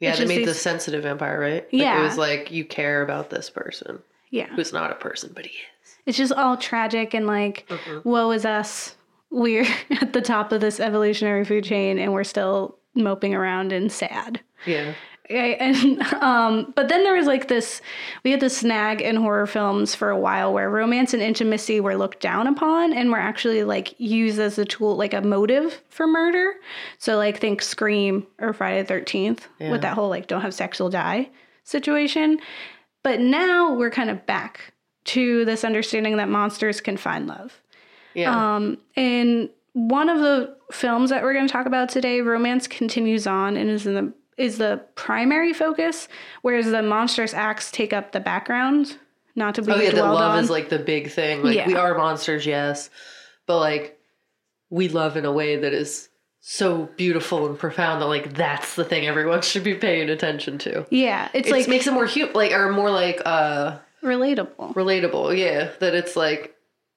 Yeah, 0.00 0.16
they 0.16 0.26
made 0.26 0.46
the 0.46 0.54
sensitive 0.54 1.02
vampire, 1.04 1.38
right? 1.40 1.62
Like, 1.64 1.68
Yeah. 1.72 2.00
It 2.00 2.02
was 2.02 2.18
like 2.18 2.50
you 2.50 2.64
care 2.64 3.02
about 3.02 3.30
this 3.30 3.48
person 3.50 4.00
Yeah. 4.30 4.46
who's 4.54 4.72
not 4.72 4.90
a 4.90 4.96
person, 4.96 5.32
but 5.34 5.46
he 5.46 5.52
is. 5.52 5.96
It's 6.06 6.18
just 6.18 6.32
all 6.32 6.56
tragic 6.56 7.14
and 7.14 7.26
like, 7.26 7.64
Mhm. 7.68 8.04
woe 8.04 8.30
is 8.32 8.44
us. 8.44 8.96
We're 9.30 9.66
at 10.00 10.12
the 10.12 10.20
top 10.20 10.52
of 10.52 10.60
this 10.60 10.78
evolutionary 10.80 11.44
food 11.44 11.64
chain 11.64 11.98
and 11.98 12.12
we're 12.12 12.24
still 12.24 12.76
moping 12.94 13.34
around 13.34 13.72
and 13.72 13.90
sad. 13.90 14.40
Yeah. 14.66 14.92
Okay, 15.30 15.56
and 15.56 16.02
um, 16.22 16.72
but 16.76 16.88
then 16.88 17.02
there 17.02 17.14
was 17.14 17.26
like 17.26 17.48
this. 17.48 17.80
We 18.24 18.30
had 18.30 18.40
this 18.40 18.58
snag 18.58 19.00
in 19.00 19.16
horror 19.16 19.46
films 19.46 19.94
for 19.94 20.10
a 20.10 20.18
while 20.18 20.52
where 20.52 20.68
romance 20.68 21.14
and 21.14 21.22
intimacy 21.22 21.80
were 21.80 21.96
looked 21.96 22.20
down 22.20 22.46
upon 22.46 22.92
and 22.92 23.10
were 23.10 23.18
actually 23.18 23.64
like 23.64 23.94
used 23.98 24.38
as 24.38 24.58
a 24.58 24.64
tool, 24.66 24.96
like 24.96 25.14
a 25.14 25.22
motive 25.22 25.80
for 25.88 26.06
murder. 26.06 26.54
So 26.98 27.16
like 27.16 27.40
think 27.40 27.62
Scream 27.62 28.26
or 28.38 28.52
Friday 28.52 28.82
the 28.82 28.88
Thirteenth 28.88 29.48
Yeah. 29.58 29.70
with 29.70 29.80
that 29.80 29.94
whole 29.94 30.10
like 30.10 30.26
don't 30.26 30.42
have 30.42 30.52
sex, 30.52 30.78
you'll 30.78 30.90
die 30.90 31.30
situation. 31.64 32.38
But 33.02 33.20
now 33.20 33.74
we're 33.74 33.90
kind 33.90 34.10
of 34.10 34.26
back 34.26 34.72
to 35.04 35.44
this 35.46 35.64
understanding 35.64 36.16
that 36.18 36.28
monsters 36.28 36.80
can 36.82 36.96
find 36.98 37.26
love. 37.26 37.60
Yeah. 38.14 38.56
Um, 38.56 38.78
in 38.94 39.48
one 39.72 40.08
of 40.08 40.18
the 40.20 40.56
films 40.70 41.10
that 41.10 41.22
we're 41.22 41.32
going 41.34 41.46
to 41.46 41.52
talk 41.52 41.66
about 41.66 41.88
today, 41.88 42.20
romance 42.20 42.66
continues 42.66 43.26
on 43.26 43.56
and 43.56 43.68
is 43.68 43.86
in 43.86 43.94
the 43.94 44.12
is 44.36 44.58
the 44.58 44.82
primary 44.94 45.52
focus, 45.52 46.08
whereas 46.42 46.66
the 46.70 46.82
monstrous 46.82 47.34
acts 47.34 47.70
take 47.70 47.92
up 47.92 48.12
the 48.12 48.20
background. 48.20 48.98
Not 49.36 49.56
to 49.56 49.62
be 49.62 49.72
oh 49.72 49.76
yeah, 49.76 49.90
that 49.90 49.96
dwelled 49.96 50.14
love 50.14 50.32
on. 50.36 50.44
is 50.44 50.50
like 50.50 50.68
the 50.68 50.78
big 50.78 51.10
thing. 51.10 51.42
Like 51.42 51.56
Yeah. 51.56 51.66
we 51.66 51.74
are 51.74 51.96
monsters, 51.98 52.46
yes, 52.46 52.88
but 53.46 53.58
like 53.58 53.98
we 54.70 54.88
love 54.88 55.16
in 55.16 55.24
a 55.24 55.32
way 55.32 55.56
that 55.56 55.72
is 55.72 56.08
so 56.40 56.88
beautiful 56.96 57.46
and 57.46 57.58
profound 57.58 58.00
that 58.02 58.06
like 58.06 58.34
that's 58.34 58.76
the 58.76 58.84
thing 58.84 59.06
everyone 59.06 59.42
should 59.50 59.64
be 59.64 59.74
paying 59.74 60.08
attention 60.10 60.58
to. 60.58 60.86
yeah, 60.90 61.28
it's 61.34 61.48
It 61.48 61.52
like 61.52 61.68
makes 61.68 61.86
it 61.86 61.92
more 61.92 62.06
human, 62.06 62.34
like 62.34 62.52
or 62.52 62.70
more 62.72 62.90
like 62.90 63.20
uh 63.24 63.78
relatable. 64.02 64.74
relatable. 64.74 65.36
Yeah, 65.36 65.70
that 65.80 65.94
it's 65.94 66.14
like 66.16 66.54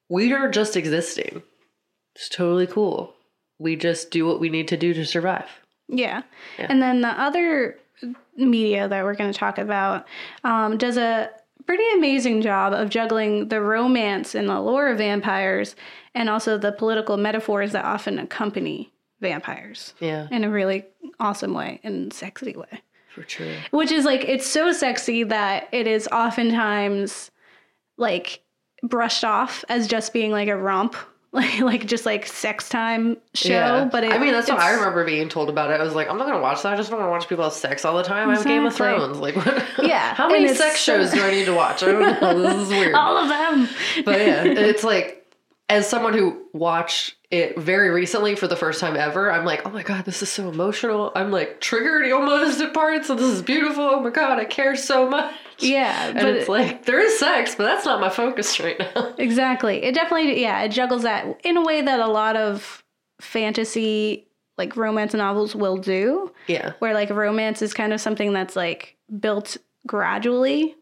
we 0.08 0.32
are 0.32 0.48
just 0.48 0.76
existing. 0.76 1.42
It's 2.14 2.28
totally 2.28 2.66
cool. 2.66 3.14
We 3.58 3.74
just 3.76 4.10
do 4.12 4.26
what 4.26 4.38
we 4.40 4.48
need 4.48 4.68
to 4.68 4.76
do 4.76 4.94
to 4.94 5.04
survive. 5.04 5.48
Yeah. 5.88 6.22
Yeah. 6.58 6.66
And 6.68 6.80
then 6.82 7.00
the 7.00 7.08
other 7.08 7.78
media 8.36 8.86
that 8.88 9.04
we're 9.04 9.14
going 9.14 9.32
to 9.32 9.38
talk 9.38 9.58
about 9.58 10.06
um, 10.44 10.78
does 10.78 10.96
a 10.96 11.30
pretty 11.66 11.84
amazing 11.96 12.40
job 12.42 12.72
of 12.72 12.88
juggling 12.88 13.48
the 13.48 13.60
romance 13.60 14.34
and 14.34 14.48
the 14.48 14.60
lore 14.60 14.88
of 14.88 14.98
vampires 14.98 15.74
and 16.14 16.28
also 16.30 16.56
the 16.56 16.72
political 16.72 17.16
metaphors 17.16 17.72
that 17.72 17.84
often 17.84 18.18
accompany 18.18 18.92
vampires 19.20 19.94
Yeah, 20.00 20.28
in 20.30 20.44
a 20.44 20.50
really 20.50 20.84
awesome 21.18 21.52
way 21.54 21.80
and 21.82 22.12
sexy 22.12 22.54
way. 22.56 22.82
for 23.12 23.24
sure. 23.28 23.52
Which 23.72 23.90
is 23.90 24.04
like, 24.04 24.24
it's 24.24 24.46
so 24.46 24.72
sexy 24.72 25.24
that 25.24 25.68
it 25.72 25.86
is 25.86 26.06
oftentimes 26.12 27.30
like 27.96 28.40
brushed 28.82 29.24
off 29.24 29.64
as 29.68 29.88
just 29.88 30.12
being 30.12 30.30
like 30.30 30.48
a 30.48 30.56
romp. 30.56 30.94
Like, 31.32 31.60
like 31.60 31.86
just 31.86 32.06
like 32.06 32.26
sex 32.26 32.70
time 32.70 33.18
show, 33.34 33.50
Yeah. 33.50 33.84
but 33.92 34.02
it, 34.02 34.12
I 34.12 34.18
mean, 34.18 34.32
that's 34.32 34.48
what 34.48 34.58
I 34.60 34.72
remember 34.72 35.04
being 35.04 35.28
told 35.28 35.50
about 35.50 35.70
it. 35.70 35.78
I 35.78 35.84
was 35.84 35.94
like, 35.94 36.08
I'm 36.08 36.16
not 36.16 36.26
gonna 36.26 36.40
watch 36.40 36.62
that. 36.62 36.72
I 36.72 36.76
just 36.76 36.88
don't 36.88 36.98
want 36.98 37.08
to 37.08 37.12
watch 37.12 37.28
people 37.28 37.44
have 37.44 37.52
sex 37.52 37.84
all 37.84 37.96
the 37.98 38.02
time. 38.02 38.30
I 38.30 38.34
have 38.34 38.44
Game 38.46 38.64
of 38.64 38.74
Thrones. 38.74 39.18
Like, 39.18 39.36
what? 39.44 39.62
Yeah, 39.82 40.14
How 40.14 40.28
many 40.30 40.48
sex 40.54 40.80
shows 40.80 41.10
do 41.12 41.22
I 41.22 41.30
need 41.30 41.44
to 41.44 41.52
watch? 41.54 41.82
I 41.82 41.92
don't 41.92 42.00
know. 42.20 42.42
This 42.56 42.62
is 42.62 42.68
weird. 42.70 42.94
all 42.94 43.18
of 43.18 43.28
them. 43.28 43.68
But 44.06 44.20
yeah, 44.20 44.44
it's 44.44 44.82
like, 44.82 45.17
as 45.68 45.88
someone 45.88 46.14
who 46.14 46.46
watched 46.52 47.16
it 47.30 47.58
very 47.58 47.90
recently 47.90 48.34
for 48.34 48.48
the 48.48 48.56
first 48.56 48.80
time 48.80 48.96
ever, 48.96 49.30
I'm 49.30 49.44
like, 49.44 49.66
oh 49.66 49.70
my 49.70 49.82
god, 49.82 50.06
this 50.06 50.22
is 50.22 50.30
so 50.30 50.48
emotional. 50.48 51.12
I'm 51.14 51.30
like 51.30 51.60
triggered 51.60 52.10
almost 52.10 52.60
at 52.60 52.72
parts. 52.72 53.08
So 53.08 53.14
this 53.14 53.26
is 53.26 53.42
beautiful. 53.42 53.84
Oh 53.84 54.00
my 54.00 54.10
god, 54.10 54.38
I 54.38 54.46
care 54.46 54.74
so 54.76 55.08
much. 55.08 55.34
Yeah, 55.58 56.06
And 56.08 56.14
but 56.14 56.26
it's 56.36 56.48
like 56.48 56.84
there 56.86 57.00
is 57.00 57.18
sex, 57.18 57.54
but 57.54 57.64
that's 57.64 57.84
not 57.84 58.00
my 58.00 58.08
focus 58.08 58.58
right 58.60 58.78
now. 58.78 59.14
exactly. 59.18 59.82
It 59.82 59.94
definitely, 59.94 60.40
yeah, 60.40 60.62
it 60.62 60.70
juggles 60.70 61.02
that 61.02 61.40
in 61.44 61.56
a 61.56 61.62
way 61.62 61.82
that 61.82 62.00
a 62.00 62.06
lot 62.06 62.36
of 62.36 62.82
fantasy, 63.20 64.26
like 64.56 64.76
romance 64.76 65.12
novels, 65.14 65.54
will 65.54 65.76
do. 65.76 66.32
Yeah. 66.46 66.72
Where 66.78 66.94
like 66.94 67.10
romance 67.10 67.60
is 67.60 67.74
kind 67.74 67.92
of 67.92 68.00
something 68.00 68.32
that's 68.32 68.56
like 68.56 68.96
built 69.20 69.56
gradually, 69.86 70.76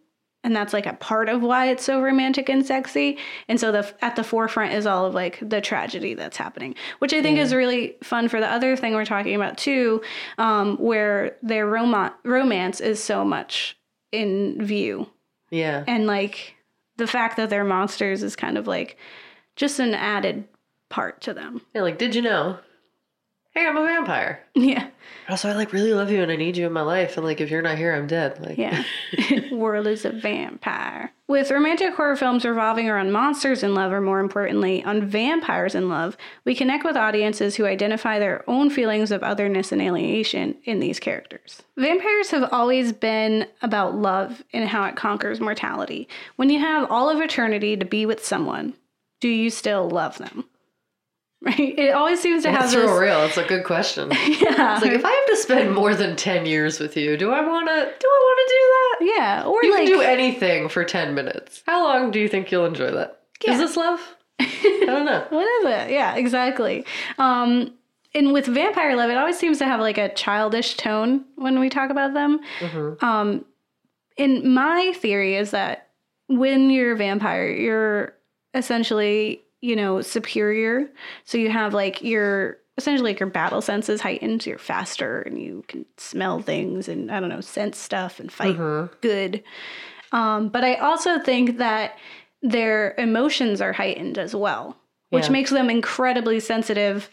and 0.46 0.54
that's 0.54 0.72
like 0.72 0.86
a 0.86 0.92
part 0.94 1.28
of 1.28 1.42
why 1.42 1.66
it's 1.66 1.82
so 1.84 2.00
romantic 2.00 2.48
and 2.48 2.64
sexy. 2.64 3.18
And 3.48 3.58
so 3.60 3.72
the 3.72 3.92
at 4.00 4.14
the 4.16 4.22
forefront 4.24 4.72
is 4.72 4.86
all 4.86 5.04
of 5.04 5.12
like 5.12 5.38
the 5.46 5.60
tragedy 5.60 6.14
that's 6.14 6.36
happening, 6.36 6.76
which 7.00 7.12
I 7.12 7.20
think 7.20 7.38
is 7.38 7.52
really 7.52 7.96
fun 8.02 8.28
for 8.28 8.38
the 8.40 8.46
other 8.50 8.76
thing 8.76 8.94
we're 8.94 9.04
talking 9.04 9.34
about 9.34 9.58
too, 9.58 10.00
um, 10.38 10.76
where 10.78 11.36
their 11.42 11.66
rom- 11.66 12.12
romance 12.24 12.80
is 12.80 13.02
so 13.02 13.24
much 13.24 13.76
in 14.12 14.64
view 14.64 15.10
Yeah. 15.50 15.82
and 15.88 16.06
like 16.06 16.54
the 16.96 17.08
fact 17.08 17.36
that 17.38 17.50
they're 17.50 17.64
monsters 17.64 18.22
is 18.22 18.36
kind 18.36 18.56
of 18.56 18.68
like 18.68 18.96
just 19.56 19.80
an 19.80 19.94
added 19.94 20.44
part 20.88 21.20
to 21.22 21.34
them. 21.34 21.60
Yeah, 21.74 21.82
like, 21.82 21.98
did 21.98 22.14
you 22.14 22.22
know? 22.22 22.58
Hey, 23.56 23.66
I'm 23.66 23.78
a 23.78 23.86
vampire. 23.86 24.40
Yeah. 24.54 24.88
Also, 25.30 25.48
I 25.48 25.54
like 25.54 25.72
really 25.72 25.94
love 25.94 26.10
you 26.10 26.22
and 26.22 26.30
I 26.30 26.36
need 26.36 26.58
you 26.58 26.66
in 26.66 26.74
my 26.74 26.82
life. 26.82 27.16
And 27.16 27.24
like, 27.24 27.40
if 27.40 27.50
you're 27.50 27.62
not 27.62 27.78
here, 27.78 27.94
I'm 27.94 28.06
dead. 28.06 28.38
Like, 28.44 28.58
Yeah. 28.58 28.84
World 29.50 29.86
is 29.86 30.04
a 30.04 30.10
vampire. 30.10 31.10
With 31.26 31.50
romantic 31.50 31.94
horror 31.94 32.16
films 32.16 32.44
revolving 32.44 32.86
around 32.86 33.12
monsters 33.12 33.62
in 33.62 33.74
love, 33.74 33.94
or 33.94 34.02
more 34.02 34.20
importantly, 34.20 34.84
on 34.84 35.06
vampires 35.06 35.74
in 35.74 35.88
love, 35.88 36.18
we 36.44 36.54
connect 36.54 36.84
with 36.84 36.98
audiences 36.98 37.56
who 37.56 37.64
identify 37.64 38.18
their 38.18 38.44
own 38.46 38.68
feelings 38.68 39.10
of 39.10 39.22
otherness 39.22 39.72
and 39.72 39.80
alienation 39.80 40.56
in 40.64 40.78
these 40.78 41.00
characters. 41.00 41.62
Vampires 41.78 42.32
have 42.32 42.52
always 42.52 42.92
been 42.92 43.46
about 43.62 43.96
love 43.96 44.44
and 44.52 44.68
how 44.68 44.84
it 44.84 44.96
conquers 44.96 45.40
mortality. 45.40 46.08
When 46.36 46.50
you 46.50 46.58
have 46.58 46.90
all 46.90 47.08
of 47.08 47.22
eternity 47.22 47.74
to 47.74 47.86
be 47.86 48.04
with 48.04 48.22
someone, 48.22 48.74
do 49.20 49.28
you 49.30 49.48
still 49.48 49.88
love 49.88 50.18
them? 50.18 50.44
Right? 51.46 51.78
It 51.78 51.94
always 51.94 52.20
seems 52.20 52.42
to 52.42 52.50
have 52.50 52.62
that's 52.62 52.74
this. 52.74 52.82
real 52.84 52.98
real. 52.98 53.22
It's 53.24 53.36
a 53.36 53.44
good 53.44 53.64
question. 53.64 54.10
Yeah. 54.10 54.74
It's 54.76 54.82
like 54.82 54.92
if 54.92 55.04
I 55.04 55.10
have 55.10 55.26
to 55.26 55.36
spend 55.36 55.72
more 55.72 55.94
than 55.94 56.16
ten 56.16 56.44
years 56.44 56.80
with 56.80 56.96
you, 56.96 57.16
do 57.16 57.30
I 57.30 57.40
want 57.46 57.68
to? 57.68 57.74
Do 57.74 58.08
I 58.08 58.20
want 58.26 58.38
to 58.42 58.54
do 58.54 59.06
that? 59.06 59.14
yeah. 59.16 59.44
Or 59.46 59.62
You 59.64 59.70
like 59.72 59.86
can 59.86 59.96
do 59.96 60.00
anything 60.00 60.68
for 60.68 60.84
ten 60.84 61.14
minutes. 61.14 61.62
How 61.66 61.84
long 61.84 62.10
do 62.10 62.18
you 62.18 62.28
think 62.28 62.50
you'll 62.50 62.66
enjoy 62.66 62.90
that? 62.90 63.20
Yeah. 63.44 63.52
Is 63.52 63.58
this 63.60 63.76
love? 63.76 64.00
I 64.40 64.82
don't 64.86 65.04
know. 65.06 65.24
What 65.30 65.44
is 65.44 65.64
it? 65.82 65.90
Yeah, 65.92 66.16
exactly. 66.16 66.84
Um, 67.18 67.72
and 68.14 68.32
with 68.32 68.46
vampire 68.46 68.96
love, 68.96 69.10
it 69.10 69.16
always 69.16 69.38
seems 69.38 69.58
to 69.58 69.66
have 69.66 69.78
like 69.80 69.98
a 69.98 70.12
childish 70.14 70.76
tone 70.76 71.24
when 71.36 71.60
we 71.60 71.68
talk 71.68 71.90
about 71.90 72.12
them. 72.14 72.40
Um, 73.00 73.44
and 74.18 74.54
my 74.54 74.92
theory 74.96 75.36
is 75.36 75.50
that 75.52 75.88
when 76.28 76.70
you're 76.70 76.92
a 76.92 76.96
vampire, 76.96 77.48
you're 77.50 78.14
essentially, 78.54 79.42
you 79.60 79.74
know, 79.76 80.00
superior. 80.02 80.88
So 81.24 81.38
you 81.38 81.50
have 81.50 81.74
like 81.74 82.02
your 82.02 82.58
essentially 82.78 83.10
like 83.12 83.20
your 83.20 83.28
battle 83.30 83.62
senses 83.62 84.00
heightened. 84.02 84.44
You're 84.44 84.58
faster 84.58 85.22
and 85.22 85.40
you 85.40 85.64
can 85.68 85.86
smell 85.96 86.40
things 86.42 86.88
and 86.88 87.10
I 87.10 87.20
don't 87.20 87.30
know, 87.30 87.40
sense 87.40 87.78
stuff 87.78 88.20
and 88.20 88.30
fight 88.30 88.56
good. 89.00 89.42
Um, 90.12 90.48
but 90.50 90.62
I 90.62 90.74
also 90.74 91.18
think 91.18 91.58
that 91.58 91.96
their 92.42 92.94
emotions 92.98 93.60
are 93.62 93.72
heightened 93.72 94.18
as 94.18 94.34
well, 94.36 94.76
which 95.10 95.24
Yeah. 95.26 95.30
makes 95.32 95.50
them 95.50 95.70
incredibly 95.70 96.38
sensitive, 96.38 97.08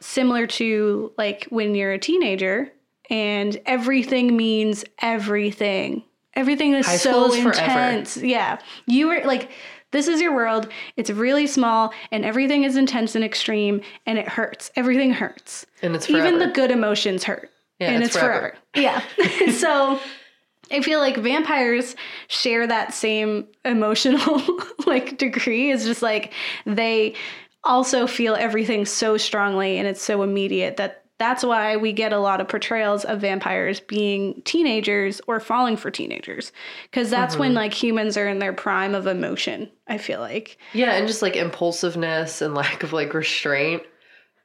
similar 0.00 0.46
to 0.48 1.12
like 1.16 1.46
when 1.50 1.74
you're 1.74 1.92
a 1.92 1.98
teenager 1.98 2.72
and 3.08 3.58
everything 3.64 4.36
means 4.36 4.84
everything. 5.00 6.02
Everything 6.34 6.74
is 6.74 6.84
High 6.84 6.96
so 6.96 7.26
is 7.32 7.36
forever. 7.42 7.48
intense. 7.60 8.16
Yeah. 8.18 8.58
You 8.86 9.06
were 9.08 9.22
like, 9.24 9.50
this 9.92 10.08
is 10.08 10.20
your 10.20 10.34
world. 10.34 10.68
It's 10.96 11.10
really 11.10 11.46
small 11.46 11.92
and 12.10 12.24
everything 12.24 12.64
is 12.64 12.76
intense 12.76 13.14
and 13.14 13.24
extreme 13.24 13.80
and 14.04 14.18
it 14.18 14.28
hurts. 14.28 14.70
Everything 14.76 15.12
hurts. 15.12 15.66
And 15.82 15.94
it's 15.94 16.06
forever. 16.06 16.26
Even 16.26 16.38
the 16.38 16.48
good 16.48 16.70
emotions 16.70 17.24
hurt. 17.24 17.50
Yeah, 17.78 17.90
and 17.90 18.02
it's 18.02 18.14
it's, 18.14 18.22
forever. 18.22 18.56
forever. 18.74 19.02
Yeah. 19.16 19.50
so 19.52 20.00
I 20.70 20.82
feel 20.82 20.98
like 21.00 21.16
vampires 21.16 21.94
share 22.28 22.66
that 22.66 22.94
same 22.94 23.46
emotional 23.64 24.42
like 24.86 25.18
degree. 25.18 25.70
It's 25.70 25.84
just 25.84 26.02
like 26.02 26.32
they 26.64 27.14
also 27.64 28.06
feel 28.06 28.34
everything 28.34 28.86
so 28.86 29.16
strongly 29.16 29.78
and 29.78 29.88
it's 29.88 30.02
so 30.02 30.22
immediate 30.22 30.76
that 30.76 31.05
that's 31.18 31.42
why 31.42 31.76
we 31.76 31.92
get 31.92 32.12
a 32.12 32.18
lot 32.18 32.40
of 32.40 32.48
portrayals 32.48 33.04
of 33.04 33.20
vampires 33.20 33.80
being 33.80 34.42
teenagers 34.44 35.20
or 35.26 35.40
falling 35.40 35.76
for 35.76 35.90
teenagers 35.90 36.52
because 36.90 37.10
that's 37.10 37.36
when 37.36 37.50
mm-hmm. 37.50 37.56
like 37.56 37.74
humans 37.74 38.16
are 38.16 38.28
in 38.28 38.38
their 38.38 38.52
prime 38.52 38.94
of 38.94 39.06
emotion 39.06 39.70
i 39.88 39.98
feel 39.98 40.20
like 40.20 40.58
Yeah, 40.72 40.92
and 40.92 41.06
just 41.06 41.22
like 41.22 41.36
impulsiveness 41.36 42.42
and 42.42 42.54
lack 42.54 42.82
of 42.82 42.92
like 42.92 43.14
restraint 43.14 43.82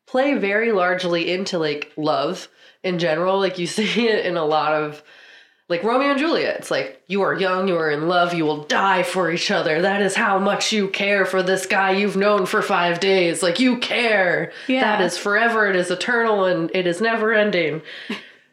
play 0.05 0.35
very 0.35 0.71
largely 0.71 1.31
into 1.31 1.57
like 1.57 1.91
love 1.95 2.49
in 2.83 2.99
general. 2.99 3.39
Like 3.39 3.57
you 3.57 3.67
see 3.67 4.07
it 4.07 4.25
in 4.25 4.37
a 4.37 4.45
lot 4.45 4.73
of 4.73 5.03
like 5.71 5.83
Romeo 5.83 6.09
and 6.09 6.19
Juliet. 6.19 6.57
It's 6.57 6.69
like 6.69 7.01
you 7.07 7.21
are 7.21 7.33
young, 7.33 7.69
you 7.69 7.77
are 7.77 7.89
in 7.89 8.09
love, 8.09 8.33
you 8.33 8.43
will 8.43 8.65
die 8.65 9.03
for 9.03 9.31
each 9.31 9.49
other. 9.49 9.81
That 9.81 10.01
is 10.01 10.15
how 10.15 10.37
much 10.37 10.73
you 10.73 10.89
care 10.89 11.25
for 11.25 11.41
this 11.41 11.65
guy 11.65 11.91
you've 11.91 12.17
known 12.17 12.45
for 12.45 12.61
five 12.61 12.99
days. 12.99 13.41
Like 13.41 13.61
you 13.61 13.79
care. 13.79 14.51
Yeah. 14.67 14.81
That 14.81 15.01
is 15.01 15.17
forever, 15.17 15.67
it 15.67 15.77
is 15.77 15.89
eternal, 15.89 16.43
and 16.43 16.69
it 16.75 16.87
is 16.87 16.99
never 16.99 17.33
ending. 17.33 17.81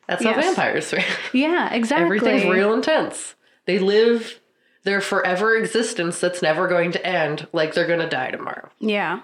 That's 0.07 0.23
how 0.23 0.33
vampires 0.41 0.91
feel. 0.91 1.03
yeah 1.33 1.75
exactly 1.75 2.05
Everything's 2.05 2.45
real 2.45 2.73
intense. 2.73 3.35
They 3.65 3.81
live 3.81 4.39
their 4.85 5.01
forever 5.01 5.57
existence 5.57 6.21
that's 6.21 6.41
never 6.41 6.69
going 6.69 6.93
to 6.93 7.05
end, 7.05 7.49
like 7.53 7.75
they're 7.75 7.89
gonna 7.89 8.09
die 8.09 8.31
tomorrow. 8.31 8.71
Yeah. 8.79 9.23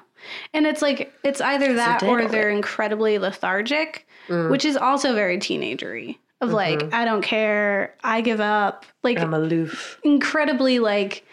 And 0.52 0.66
it's 0.66 0.82
like 0.82 1.14
it's 1.22 1.40
either 1.40 1.74
that 1.74 2.02
or 2.02 2.26
they're 2.26 2.50
incredibly 2.50 3.18
lethargic, 3.18 4.08
mm. 4.26 4.50
which 4.50 4.64
is 4.64 4.76
also 4.76 5.14
very 5.14 5.38
teenagery. 5.38 6.18
Of 6.40 6.52
like, 6.52 6.80
mm-hmm. 6.80 6.94
I 6.94 7.04
don't 7.04 7.22
care, 7.22 7.94
I 8.04 8.20
give 8.20 8.40
up. 8.40 8.84
Like 9.02 9.18
I'm 9.18 9.32
aloof. 9.32 9.98
incredibly 10.04 10.78
like 10.78 11.24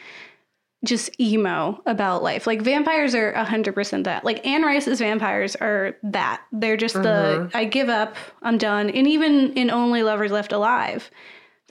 just 0.85 1.19
emo 1.19 1.81
about 1.85 2.23
life. 2.23 2.47
Like 2.47 2.61
vampires 2.61 3.13
are 3.13 3.33
100% 3.33 4.03
that. 4.05 4.23
Like 4.23 4.45
Anne 4.47 4.63
Rice's 4.63 4.99
vampires 4.99 5.55
are 5.57 5.95
that. 6.03 6.41
They're 6.51 6.77
just 6.77 6.95
the 6.95 7.01
mm-hmm. 7.49 7.57
I 7.57 7.65
give 7.65 7.89
up, 7.89 8.15
I'm 8.41 8.57
done. 8.57 8.89
And 8.89 9.07
even 9.07 9.53
in 9.53 9.69
Only 9.69 10.01
Lovers 10.03 10.31
Left 10.31 10.51
Alive, 10.53 11.11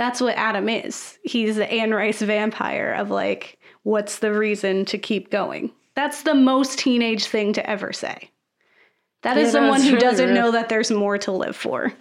That's 0.00 0.18
what 0.22 0.34
Adam 0.36 0.66
is. 0.70 1.18
He's 1.24 1.56
the 1.56 1.70
Anne 1.70 1.92
Rice 1.92 2.22
vampire 2.22 2.92
of 2.94 3.10
like, 3.10 3.58
what's 3.82 4.20
the 4.20 4.32
reason 4.32 4.86
to 4.86 4.96
keep 4.96 5.30
going? 5.30 5.72
That's 5.94 6.22
the 6.22 6.34
most 6.34 6.78
teenage 6.78 7.26
thing 7.26 7.52
to 7.52 7.68
ever 7.68 7.92
say. 7.92 8.30
That 9.22 9.36
is 9.36 9.48
Yeah, 9.48 9.52
someone 9.52 9.82
who 9.82 9.88
really 9.88 10.00
doesn't 10.00 10.30
real. 10.30 10.34
know 10.34 10.50
that 10.52 10.70
there's 10.70 10.90
more 10.90 11.18
to 11.18 11.32
live 11.32 11.54
for. 11.54 11.92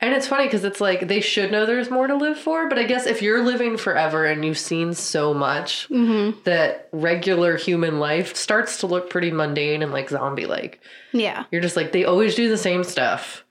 And 0.00 0.12
it's 0.12 0.26
funny 0.26 0.44
because 0.44 0.64
it's 0.64 0.80
like 0.80 1.08
they 1.08 1.20
should 1.20 1.50
know 1.50 1.64
there's 1.64 1.90
more 1.90 2.06
to 2.06 2.14
live 2.14 2.38
for, 2.38 2.68
but 2.68 2.78
I 2.78 2.84
guess 2.84 3.06
if 3.06 3.22
you're 3.22 3.42
living 3.42 3.78
forever 3.78 4.26
and 4.26 4.44
you've 4.44 4.58
seen 4.58 4.92
so 4.92 5.32
much 5.32 5.88
mm-hmm. 5.88 6.38
that 6.44 6.88
regular 6.92 7.56
human 7.56 7.98
life 7.98 8.36
starts 8.36 8.78
to 8.80 8.86
look 8.86 9.08
pretty 9.08 9.30
mundane 9.30 9.82
and 9.82 9.92
like 9.92 10.10
zombie 10.10 10.44
like. 10.44 10.80
Yeah. 11.12 11.44
You're 11.50 11.62
just 11.62 11.76
like, 11.76 11.92
they 11.92 12.04
always 12.04 12.34
do 12.34 12.50
the 12.50 12.58
same 12.58 12.84
stuff. 12.84 13.44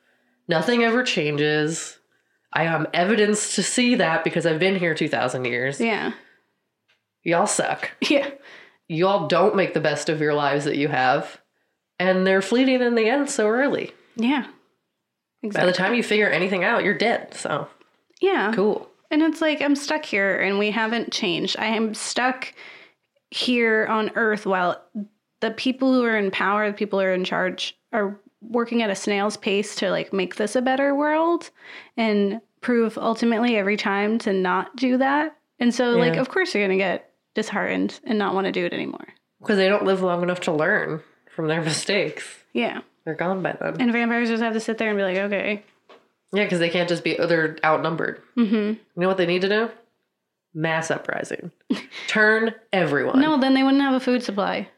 Nothing 0.47 0.83
ever 0.83 1.01
changes. 1.01 1.97
I 2.53 2.65
am 2.65 2.87
evidence 2.93 3.55
to 3.55 3.63
see 3.63 3.95
that 3.95 4.23
because 4.23 4.45
I've 4.45 4.59
been 4.59 4.75
here 4.75 4.93
2,000 4.93 5.45
years. 5.45 5.81
Yeah. 5.81 6.13
Y'all 7.23 7.47
suck. 7.47 7.91
Yeah. 8.09 8.29
Y'all 8.87 9.27
don't 9.27 9.55
make 9.55 9.73
the 9.73 9.79
best 9.79 10.09
of 10.09 10.21
your 10.21 10.35
lives 10.35 10.65
that 10.65 10.77
you 10.77 10.89
have. 10.89 11.41
And 11.97 12.27
they're 12.27 12.43
fleeting 12.43 12.83
in 12.83 12.93
the 12.93 13.09
end 13.09 13.31
so 13.31 13.47
early. 13.47 13.93
Yeah. 14.15 14.45
By 15.53 15.65
the 15.65 15.73
time 15.73 15.93
you 15.93 16.03
figure 16.03 16.29
anything 16.29 16.63
out, 16.63 16.83
you're 16.83 16.97
dead. 16.97 17.33
So 17.33 17.67
yeah. 18.21 18.51
cool. 18.53 18.89
And 19.11 19.21
it's 19.21 19.41
like 19.41 19.61
I'm 19.61 19.75
stuck 19.75 20.05
here 20.05 20.39
and 20.41 20.57
we 20.59 20.71
haven't 20.71 21.11
changed. 21.11 21.57
I 21.59 21.67
am 21.67 21.93
stuck 21.93 22.53
here 23.31 23.85
on 23.87 24.11
earth 24.15 24.45
while 24.45 24.81
the 25.41 25.51
people 25.51 25.93
who 25.93 26.03
are 26.03 26.17
in 26.17 26.31
power, 26.31 26.69
the 26.69 26.77
people 26.77 26.99
who 26.99 27.05
are 27.05 27.13
in 27.13 27.23
charge 27.23 27.77
are 27.93 28.19
working 28.41 28.81
at 28.81 28.89
a 28.89 28.95
snail's 28.95 29.37
pace 29.37 29.75
to 29.75 29.89
like 29.89 30.13
make 30.13 30.35
this 30.35 30.55
a 30.55 30.61
better 30.61 30.95
world 30.95 31.49
and 31.97 32.41
prove 32.61 32.97
ultimately 32.97 33.57
every 33.57 33.77
time 33.77 34.17
to 34.19 34.33
not 34.33 34.75
do 34.75 34.97
that. 34.97 35.37
And 35.59 35.73
so 35.73 35.91
like 35.91 36.15
of 36.15 36.29
course 36.29 36.53
you're 36.53 36.65
going 36.65 36.77
to 36.77 36.83
get 36.83 37.11
disheartened 37.35 37.99
and 38.03 38.17
not 38.17 38.33
want 38.33 38.45
to 38.45 38.51
do 38.51 38.65
it 38.65 38.73
anymore. 38.73 39.07
Because 39.39 39.57
they 39.57 39.67
don't 39.67 39.85
live 39.85 40.01
long 40.01 40.23
enough 40.23 40.39
to 40.41 40.51
learn 40.51 41.01
from 41.29 41.47
their 41.47 41.61
mistakes. 41.63 42.25
Yeah. 42.53 42.81
They're 43.05 43.15
gone 43.15 43.41
by 43.43 43.55
then. 43.59 43.79
And 43.79 43.91
vampires 43.93 44.29
just 44.29 44.41
have 44.43 44.53
to 44.53 44.59
sit 44.59 44.77
there 44.77 44.89
and 44.89 44.97
be 44.97 45.03
like, 45.03 45.17
"Okay, 45.17 45.63
Yeah, 46.33 46.43
because 46.45 46.59
they 46.59 46.69
can't 46.69 46.89
just 46.89 47.03
be, 47.03 47.15
they're 47.15 47.57
outnumbered. 47.63 48.21
mm-hmm. 48.35 48.55
You 48.55 48.77
know 48.97 49.07
what 49.07 49.17
they 49.17 49.25
need 49.27 49.41
to 49.41 49.50
do? 49.50 49.69
Mass 50.53 50.89
uprising. 50.89 51.51
Turn 52.07 52.53
everyone. 52.74 53.19
no, 53.19 53.39
then 53.39 53.53
they 53.53 53.63
wouldn't 53.63 53.81
have 53.83 53.93
a 53.93 54.00
food 54.00 54.24
supply." 54.24 54.69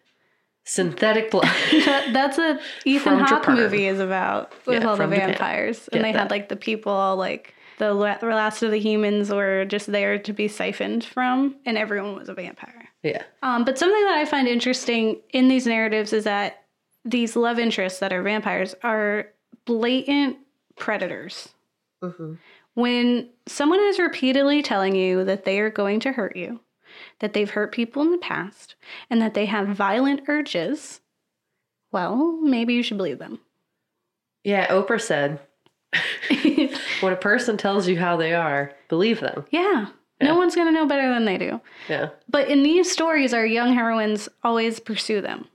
Synthetic 0.65 1.31
blood. 1.31 1.48
That's 2.12 2.38
what 2.38 2.60
Ethan 2.86 3.19
Hawke 3.19 3.48
movie 3.48 3.88
is 3.88 4.01
about 4.01 4.51
with 4.65 4.81
Yeah, 4.84 4.89
all 4.89 4.98
the 4.98 5.07
vampires. 5.07 5.88
And 5.93 6.03
they 6.03 6.12
that. 6.12 6.19
had 6.24 6.29
like 6.29 6.50
the 6.50 6.57
people 6.57 6.91
all 6.91 7.15
like 7.15 7.53
the 7.77 7.93
the 7.93 8.25
last 8.27 8.62
of 8.63 8.72
the 8.72 8.77
humans 8.79 9.29
were 9.29 9.63
just 9.63 9.89
there 9.89 10.17
to 10.19 10.34
be 10.34 10.50
siphoned 10.50 11.05
from, 11.05 11.55
and 11.65 11.77
everyone 11.77 12.15
was 12.17 12.27
a 12.27 12.34
vampire. 12.34 12.89
yeah. 13.01 13.24
Um, 13.43 13.63
but 13.63 13.77
something 13.77 14.03
that 14.03 14.17
I 14.17 14.25
find 14.25 14.46
interesting 14.48 15.22
in 15.29 15.48
these 15.48 15.65
narratives 15.65 16.12
is 16.12 16.25
that 16.25 16.63
these 17.09 17.35
love 17.35 17.59
interests 17.59 17.99
that 17.99 18.13
are 18.13 18.21
vampires 18.23 18.75
are 18.83 19.27
blatant 19.65 20.37
predators. 20.75 21.49
hmm 22.01 22.33
When 22.73 23.29
someone 23.47 23.79
is 23.79 23.99
repeatedly 23.99 24.61
telling 24.61 24.95
you 24.95 25.23
that 25.23 25.45
they 25.45 25.59
are 25.59 25.69
going 25.69 25.99
to 26.01 26.11
hurt 26.11 26.35
you, 26.35 26.59
that 27.19 27.33
they've 27.33 27.49
hurt 27.49 27.71
people 27.71 28.01
in 28.03 28.11
the 28.11 28.17
past, 28.17 28.75
and 29.09 29.21
that 29.21 29.33
they 29.33 29.45
have 29.45 29.67
violent 29.69 30.21
urges, 30.27 31.01
well, 31.91 32.37
maybe 32.41 32.73
you 32.73 32.83
should 32.83 32.97
believe 32.97 33.19
them. 33.19 33.39
Yeah, 34.43 34.67
Oprah 34.67 35.01
said, 35.01 35.39
when 37.01 37.13
a 37.13 37.17
person 37.17 37.57
tells 37.57 37.87
you 37.87 37.97
how 37.97 38.17
they 38.17 38.33
are, 38.33 38.73
believe 38.89 39.19
them. 39.19 39.45
yeah, 39.51 39.87
Yeah. 40.21 40.27
no 40.27 40.35
one's 40.35 40.55
going 40.55 40.67
to 40.67 40.73
know 40.73 40.85
better 40.85 41.09
than 41.13 41.25
they 41.25 41.37
do. 41.37 41.59
Yeah. 41.89 42.09
But 42.29 42.47
in 42.49 42.63
these 42.63 42.91
stories, 42.91 43.33
our 43.33 43.45
young 43.45 43.73
heroines 43.73 44.29
always 44.43 44.79
pursue 44.79 45.21
them. 45.21 45.47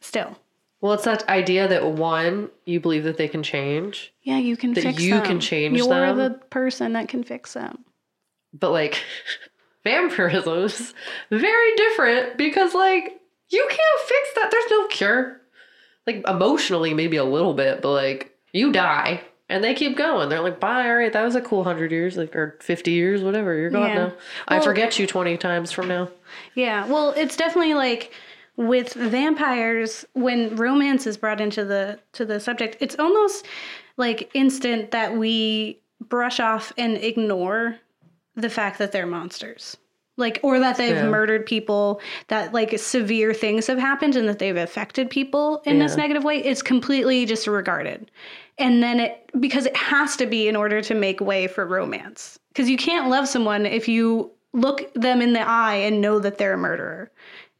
Still. 0.00 0.36
Well, 0.80 0.92
it's 0.94 1.04
that 1.04 1.28
idea 1.28 1.68
that 1.68 1.84
one, 1.92 2.48
you 2.64 2.80
believe 2.80 3.04
that 3.04 3.16
they 3.18 3.28
can 3.28 3.42
change, 3.42 4.12
Yeah, 4.22 4.38
you 4.38 4.56
can 4.56 4.72
That 4.74 4.82
fix 4.84 5.02
you 5.02 5.14
them. 5.16 5.24
can 5.26 5.40
change 5.40 5.76
You're 5.76 5.88
them. 5.88 6.16
the 6.16 6.30
person 6.48 6.94
that 6.94 7.08
can 7.08 7.22
fix 7.22 7.52
them. 7.52 7.84
but 8.54 8.70
like 8.70 9.02
vampirism 9.84 10.58
is 10.64 10.94
very 11.30 11.76
different 11.76 12.36
because 12.36 12.74
like 12.74 13.20
you 13.48 13.66
can't 13.68 14.00
fix 14.08 14.28
that. 14.36 14.50
There's 14.50 14.70
no 14.70 14.86
cure. 14.88 15.40
Like 16.06 16.24
emotionally, 16.26 16.94
maybe 16.94 17.16
a 17.16 17.24
little 17.24 17.54
bit, 17.54 17.82
but 17.82 17.92
like 17.92 18.32
you 18.52 18.72
die 18.72 19.20
and 19.48 19.62
they 19.62 19.74
keep 19.74 19.96
going. 19.96 20.28
They're 20.28 20.40
like, 20.40 20.60
bye, 20.60 20.86
all 20.88 20.94
right, 20.96 21.12
that 21.12 21.22
was 21.24 21.34
a 21.34 21.40
cool 21.40 21.62
hundred 21.64 21.92
years, 21.92 22.16
like 22.16 22.34
or 22.34 22.56
fifty 22.60 22.92
years, 22.92 23.22
whatever. 23.22 23.54
You're 23.56 23.70
gone 23.70 23.88
Yeah. 23.88 23.94
now. 24.06 24.12
I 24.48 24.60
forget 24.60 24.98
you 24.98 25.06
twenty 25.06 25.36
times 25.36 25.72
from 25.72 25.88
now. 25.88 26.08
Yeah, 26.54 26.86
well, 26.86 27.10
it's 27.16 27.36
definitely 27.36 27.74
like 27.74 28.12
with 28.60 28.92
vampires 28.92 30.04
when 30.12 30.54
romance 30.54 31.06
is 31.06 31.16
brought 31.16 31.40
into 31.40 31.64
the 31.64 31.98
to 32.12 32.26
the 32.26 32.38
subject, 32.38 32.76
it's 32.80 32.94
almost 32.98 33.46
like 33.96 34.30
instant 34.34 34.90
that 34.90 35.16
we 35.16 35.80
brush 36.08 36.40
off 36.40 36.70
and 36.76 36.98
ignore 36.98 37.76
the 38.36 38.50
fact 38.50 38.78
that 38.78 38.92
they're 38.92 39.06
monsters. 39.06 39.78
Like 40.18 40.40
or 40.42 40.58
that 40.58 40.76
they've 40.76 40.94
Yeah. 40.94 41.08
murdered 41.08 41.46
people, 41.46 42.02
that 42.28 42.52
like 42.52 42.78
severe 42.78 43.32
things 43.32 43.66
have 43.66 43.78
happened 43.78 44.14
and 44.16 44.28
that 44.28 44.38
they've 44.38 44.56
affected 44.56 45.08
people 45.08 45.62
in 45.64 45.78
this 45.78 45.96
negative 45.96 46.24
way, 46.24 46.36
it's 46.44 46.60
completely 46.60 47.24
disregarded. 47.24 48.10
And 48.58 48.82
then 48.82 49.00
it 49.00 49.30
because 49.40 49.64
it 49.64 49.76
has 49.76 50.16
to 50.18 50.26
be 50.26 50.48
in 50.48 50.54
order 50.56 50.82
to 50.82 50.94
make 50.94 51.22
way 51.22 51.46
for 51.46 51.64
romance. 51.64 52.38
Because 52.48 52.68
you 52.68 52.76
can't 52.76 53.08
love 53.08 53.26
someone 53.26 53.64
if 53.64 53.88
you 53.88 54.30
look 54.52 54.92
them 54.92 55.22
in 55.22 55.32
the 55.32 55.48
eye 55.48 55.76
and 55.76 56.02
know 56.02 56.18
that 56.18 56.36
they're 56.36 56.54
a 56.54 56.58
murderer. 56.58 57.10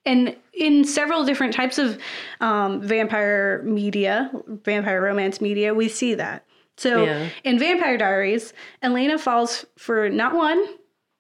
And 0.06 0.34
in 0.54 0.84
several 0.84 1.24
different 1.24 1.52
types 1.54 1.78
of 1.78 1.98
um, 2.40 2.80
vampire 2.82 3.62
media, 3.64 4.30
vampire 4.64 5.00
romance 5.02 5.40
media, 5.40 5.74
we 5.74 5.88
see 5.88 6.14
that. 6.14 6.46
So 6.76 7.04
Yeah. 7.04 7.28
in 7.44 7.58
Vampire 7.58 7.98
Diaries, 7.98 8.54
Elena 8.82 9.18
falls 9.18 9.66
for 9.76 10.08
not 10.08 10.34
one, 10.34 10.64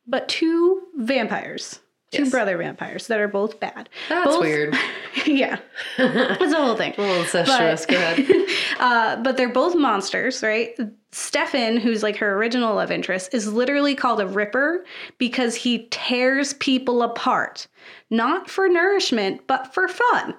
but 0.06 0.28
two 0.28 0.82
vampires. 0.96 1.80
Two 2.10 2.22
Yes. 2.24 2.30
brother 2.32 2.56
vampires 2.58 3.06
that 3.06 3.20
are 3.20 3.28
both 3.28 3.60
bad. 3.60 3.88
That's 4.08 4.26
Both- 4.26 4.40
weird. 4.40 4.76
yeah. 5.26 5.58
That's 5.96 6.38
the 6.50 6.56
whole 6.56 6.74
thing. 6.76 6.92
A 6.98 7.00
little 7.00 7.20
incestuous. 7.22 7.86
Go 7.86 7.96
ahead. 7.96 8.26
Uh, 8.80 9.16
but 9.16 9.36
they're 9.36 9.52
both 9.52 9.74
monsters, 9.76 10.42
right? 10.42 10.74
Stefan, 11.12 11.76
who's 11.76 12.02
like 12.02 12.16
her 12.16 12.34
original 12.36 12.74
love 12.74 12.90
interest, 12.90 13.34
is 13.34 13.52
literally 13.52 13.94
called 13.94 14.22
a 14.22 14.26
ripper 14.26 14.86
because 15.18 15.54
he 15.54 15.86
tears 15.90 16.54
people 16.54 17.02
apart, 17.02 17.66
not 18.08 18.48
for 18.48 18.70
nourishment, 18.70 19.46
but 19.46 19.74
for 19.74 19.86
fun. 19.86 20.34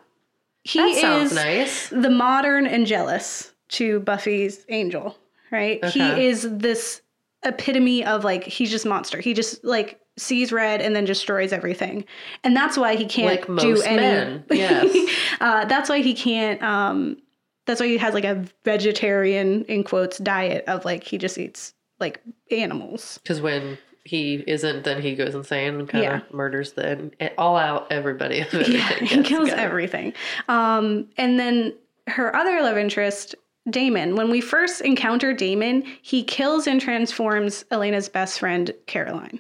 He 0.64 0.80
That 0.80 1.22
is 1.22 1.34
nice. 1.36 1.90
the 1.90 2.10
modern 2.10 2.66
Angelus 2.66 3.54
to 3.70 4.00
Buffy's 4.00 4.66
Angel, 4.70 5.16
right? 5.52 5.84
He 5.86 6.02
is 6.26 6.48
this 6.50 7.02
epitome 7.44 8.04
of 8.04 8.24
like 8.24 8.44
he's 8.44 8.72
just 8.72 8.88
monster. 8.88 9.20
He 9.22 9.36
just 9.36 9.64
like 9.64 10.00
sees 10.22 10.52
red 10.52 10.82
and 10.82 10.96
then 10.96 11.04
destroys 11.06 11.52
everything, 11.52 12.06
and 12.44 12.56
that's 12.56 12.78
why 12.78 12.96
he 12.96 13.06
can't 13.06 13.48
Like 13.48 13.60
do 13.62 13.82
any. 13.82 13.96
men, 13.98 14.44
yes. 14.52 14.96
uh, 15.42 15.66
that's 15.66 15.90
why 15.90 16.00
he 16.00 16.14
can't. 16.14 16.62
Um, 16.64 17.18
that's 17.66 17.80
why 17.80 17.88
he 17.88 17.98
has 17.98 18.14
like 18.14 18.24
a 18.26 18.46
vegetarian 18.66 19.64
in 19.66 19.84
quotes 19.84 20.18
diet 20.18 20.64
of 20.68 20.84
like 20.86 21.04
he 21.04 21.18
just 21.18 21.38
eats 21.38 21.74
like 22.00 22.22
animals. 22.50 23.20
Because 23.22 23.40
when 23.42 23.78
he 24.04 24.44
isn't, 24.48 24.84
then 24.84 25.02
he 25.02 25.16
goes 25.16 25.36
insane 25.36 25.76
and 25.80 25.88
kind 25.88 26.06
of 26.06 26.12
Yeah. 26.12 26.22
murders 26.36 26.74
the 26.74 27.12
all 27.38 27.56
out 27.58 27.92
everybody. 27.92 28.44
Yeah, 28.52 28.80
he 29.00 29.22
kills 29.22 29.50
it. 29.50 29.58
everything. 29.60 30.14
Um, 30.48 31.08
and 31.18 31.40
then 31.40 31.74
her 32.08 32.36
other 32.36 32.62
love 32.64 32.78
interest, 32.78 33.36
Damon. 33.70 34.16
When 34.16 34.32
we 34.32 34.42
first 34.42 34.82
encounter 34.82 35.34
Damon, 35.34 35.84
he 36.02 36.24
kills 36.24 36.66
and 36.66 36.82
transforms 36.82 37.64
Elena's 37.70 38.10
best 38.10 38.40
friend, 38.40 38.74
Caroline. 38.88 39.40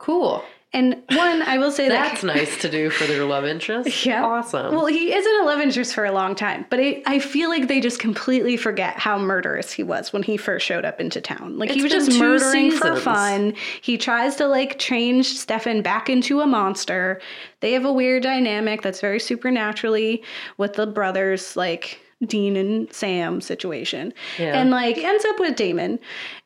Cool. 0.00 0.42
And 0.72 1.02
one, 1.10 1.42
I 1.42 1.58
will 1.58 1.72
say 1.72 1.88
That's 1.88 2.20
that. 2.20 2.26
nice 2.28 2.60
to 2.62 2.70
do 2.70 2.90
for 2.90 3.04
their 3.04 3.24
love 3.24 3.44
interest. 3.44 4.06
Yeah. 4.06 4.24
Awesome. 4.24 4.74
Well, 4.74 4.86
he 4.86 5.12
isn't 5.12 5.42
a 5.42 5.44
love 5.44 5.60
interest 5.60 5.94
for 5.94 6.04
a 6.04 6.12
long 6.12 6.34
time, 6.36 6.64
but 6.70 6.78
it, 6.78 7.02
I 7.06 7.18
feel 7.18 7.50
like 7.50 7.66
they 7.66 7.80
just 7.80 7.98
completely 7.98 8.56
forget 8.56 8.96
how 8.96 9.18
murderous 9.18 9.72
he 9.72 9.82
was 9.82 10.12
when 10.12 10.22
he 10.22 10.36
first 10.36 10.64
showed 10.64 10.84
up 10.84 11.00
into 11.00 11.20
town. 11.20 11.58
Like 11.58 11.70
he 11.70 11.82
was 11.82 11.92
just 11.92 12.18
murdering 12.18 12.70
for 12.70 12.96
fun. 12.96 13.54
He 13.82 13.98
tries 13.98 14.36
to 14.36 14.46
like 14.46 14.78
change 14.78 15.26
Stefan 15.26 15.82
back 15.82 16.08
into 16.08 16.40
a 16.40 16.46
monster. 16.46 17.20
They 17.60 17.72
have 17.72 17.84
a 17.84 17.92
weird 17.92 18.22
dynamic 18.22 18.80
that's 18.82 19.00
very 19.00 19.20
supernaturally 19.20 20.22
with 20.56 20.74
the 20.74 20.86
brothers, 20.86 21.56
like 21.56 22.00
Dean 22.26 22.56
and 22.56 22.92
Sam 22.92 23.40
situation, 23.40 24.12
Yeah. 24.38 24.60
and 24.60 24.70
like 24.70 24.98
ends 24.98 25.24
up 25.24 25.38
with 25.40 25.56
Damon, 25.56 25.98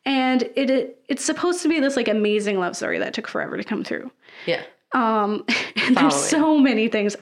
and 0.05 0.43
it, 0.55 0.69
it 0.69 0.99
it's 1.09 1.23
supposed 1.25 1.61
to 1.63 1.67
be 1.69 1.79
this 1.79 1.95
like 1.95 2.07
amazing 2.07 2.59
love 2.59 2.75
story 2.75 2.97
that 2.99 3.13
took 3.13 3.27
forever 3.27 3.57
to 3.57 3.63
come 3.63 3.83
through. 3.83 4.09
yeah. 4.45 4.61
Um, 4.93 5.43
and 5.75 5.97
there's 5.97 6.15
so 6.15 6.57
many 6.57 6.87
things. 6.87 7.15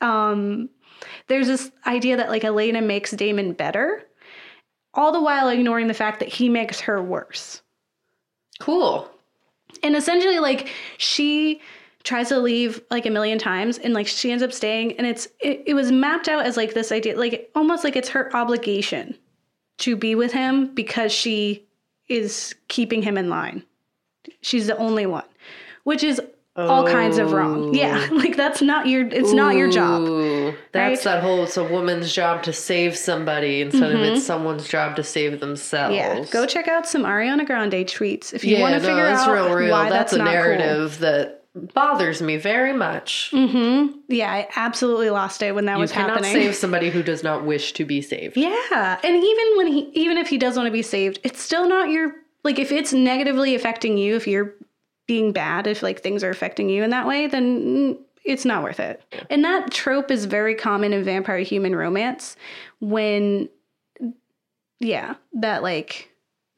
Um, 0.00 0.68
there's 1.28 1.46
this 1.46 1.70
idea 1.86 2.16
that 2.16 2.28
like 2.30 2.42
Elena 2.44 2.80
makes 2.82 3.12
Damon 3.12 3.52
better, 3.52 4.02
all 4.94 5.12
the 5.12 5.20
while 5.22 5.48
ignoring 5.48 5.86
the 5.86 5.94
fact 5.94 6.18
that 6.18 6.28
he 6.28 6.48
makes 6.48 6.80
her 6.80 7.00
worse. 7.00 7.62
Cool. 8.58 9.08
And 9.84 9.94
essentially, 9.94 10.40
like 10.40 10.68
she 10.98 11.60
tries 12.02 12.28
to 12.28 12.38
leave 12.38 12.80
like 12.90 13.06
a 13.06 13.10
million 13.10 13.38
times, 13.38 13.78
and 13.78 13.92
like 13.94 14.06
she 14.06 14.30
ends 14.30 14.42
up 14.42 14.52
staying, 14.52 14.96
and 14.98 15.06
it's 15.06 15.28
it, 15.40 15.62
it 15.66 15.74
was 15.74 15.92
mapped 15.92 16.28
out 16.28 16.44
as 16.46 16.56
like 16.56 16.74
this 16.74 16.92
idea, 16.92 17.16
like 17.18 17.50
almost 17.54 17.84
like 17.84 17.96
it's 17.96 18.08
her 18.08 18.34
obligation 18.34 19.16
to 19.78 19.96
be 19.96 20.14
with 20.14 20.32
him 20.32 20.74
because 20.74 21.12
she 21.12 21.64
is 22.08 22.54
keeping 22.68 23.02
him 23.02 23.16
in 23.16 23.28
line. 23.30 23.62
She's 24.42 24.66
the 24.66 24.76
only 24.76 25.06
one, 25.06 25.24
which 25.84 26.02
is 26.04 26.20
all 26.56 26.86
kinds 26.86 27.16
of 27.16 27.32
wrong. 27.32 27.74
Yeah, 27.74 28.06
like 28.12 28.36
that's 28.36 28.60
not 28.60 28.86
your. 28.86 29.06
It's 29.06 29.32
not 29.32 29.54
your 29.56 29.70
job. 29.70 30.02
Ooh, 30.02 30.54
that's 30.72 31.06
right? 31.06 31.14
that 31.14 31.22
whole 31.22 31.42
it's 31.44 31.56
a 31.56 31.64
woman's 31.64 32.12
job 32.12 32.42
to 32.44 32.52
save 32.52 32.96
somebody 32.96 33.60
instead 33.62 33.92
of 33.92 34.00
it's 34.00 34.24
someone's 34.26 34.68
job 34.68 34.96
to 34.96 35.02
save 35.04 35.40
themselves. 35.40 35.96
Mm-hmm. 35.96 36.18
Yeah, 36.18 36.24
go 36.30 36.46
check 36.46 36.68
out 36.68 36.86
some 36.86 37.04
Ariana 37.04 37.46
Grande 37.46 37.72
tweets 37.72 38.34
if 38.34 38.44
you 38.44 38.56
Yeah, 38.56 38.62
want 38.62 38.74
to 38.74 38.80
no, 38.80 38.88
figure 38.88 39.06
out 39.06 39.30
real 39.32 39.54
real. 39.54 39.70
why 39.70 39.88
that's, 39.88 40.10
that's, 40.10 40.14
a 40.14 40.18
not 40.18 40.24
cool. 40.26 40.32
narrative 40.34 40.98
that 40.98 41.39
bothers 41.74 42.22
me 42.22 42.36
very 42.36 42.72
much. 42.72 43.30
Mm-hmm. 43.32 43.98
Yeah, 44.08 44.30
I 44.30 44.48
absolutely 44.56 45.10
lost 45.10 45.42
it 45.42 45.54
when 45.54 45.66
that 45.66 45.74
You 45.74 45.80
was 45.80 45.92
cannot 45.92 46.24
save 46.24 46.54
somebody 46.54 46.90
who 46.90 47.02
does 47.02 47.22
not 47.22 47.44
wish 47.44 47.72
to 47.74 47.84
be 47.84 48.02
saved. 48.02 48.36
Yeah, 48.36 48.98
and 49.02 49.16
even 49.16 49.56
when 49.56 49.66
he, 49.66 49.90
even 49.92 50.18
if 50.18 50.28
he 50.28 50.38
does 50.38 50.56
want 50.56 50.66
to 50.66 50.72
be 50.72 50.82
saved, 50.82 51.20
it's 51.22 51.40
still 51.40 51.68
not 51.68 51.90
your 51.90 52.14
like 52.44 52.58
if 52.58 52.72
it's 52.72 52.92
negatively 52.92 53.54
affecting 53.54 53.98
you, 53.98 54.16
if 54.16 54.26
you're 54.26 54.54
being 55.06 55.32
bad, 55.32 55.66
if 55.66 55.82
like 55.82 56.00
things 56.00 56.22
are 56.22 56.30
affecting 56.30 56.68
you 56.68 56.82
in 56.82 56.90
that 56.90 57.06
way, 57.06 57.26
then 57.26 57.98
it's 58.24 58.44
not 58.44 58.62
worth 58.62 58.80
it. 58.80 59.02
And 59.28 59.44
that 59.44 59.70
trope 59.70 60.10
is 60.10 60.24
very 60.24 60.54
common 60.54 60.92
in 60.92 61.02
vampire 61.02 61.40
human 61.40 61.74
romance 61.74 62.36
when, 62.80 63.48
yeah, 64.78 65.14
that 65.34 65.62
like 65.62 66.09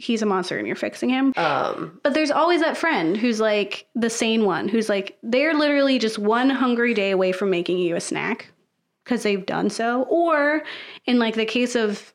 he's 0.02 0.22
a 0.22 0.26
monster 0.26 0.58
and 0.58 0.66
you're 0.66 0.76
fixing 0.76 1.08
him. 1.08 1.32
Um, 1.36 2.00
But 2.02 2.14
there's 2.14 2.30
always 2.30 2.60
that 2.60 2.76
friend 2.76 3.16
who's 3.16 3.40
like 3.40 3.86
the 3.94 4.10
sane 4.10 4.44
one, 4.44 4.68
who's 4.68 4.88
like, 4.88 5.16
they're 5.22 5.54
literally 5.54 5.98
just 5.98 6.18
one 6.18 6.50
hungry 6.50 6.94
day 6.94 7.10
away 7.12 7.32
from 7.32 7.50
making 7.50 7.78
you 7.78 7.96
a 7.96 8.00
snack 8.00 8.50
because 9.04 9.22
they've 9.22 9.46
done 9.46 9.70
so. 9.70 10.02
Or 10.04 10.62
in 11.06 11.18
like 11.18 11.34
the 11.34 11.44
case 11.46 11.74
of 11.74 12.12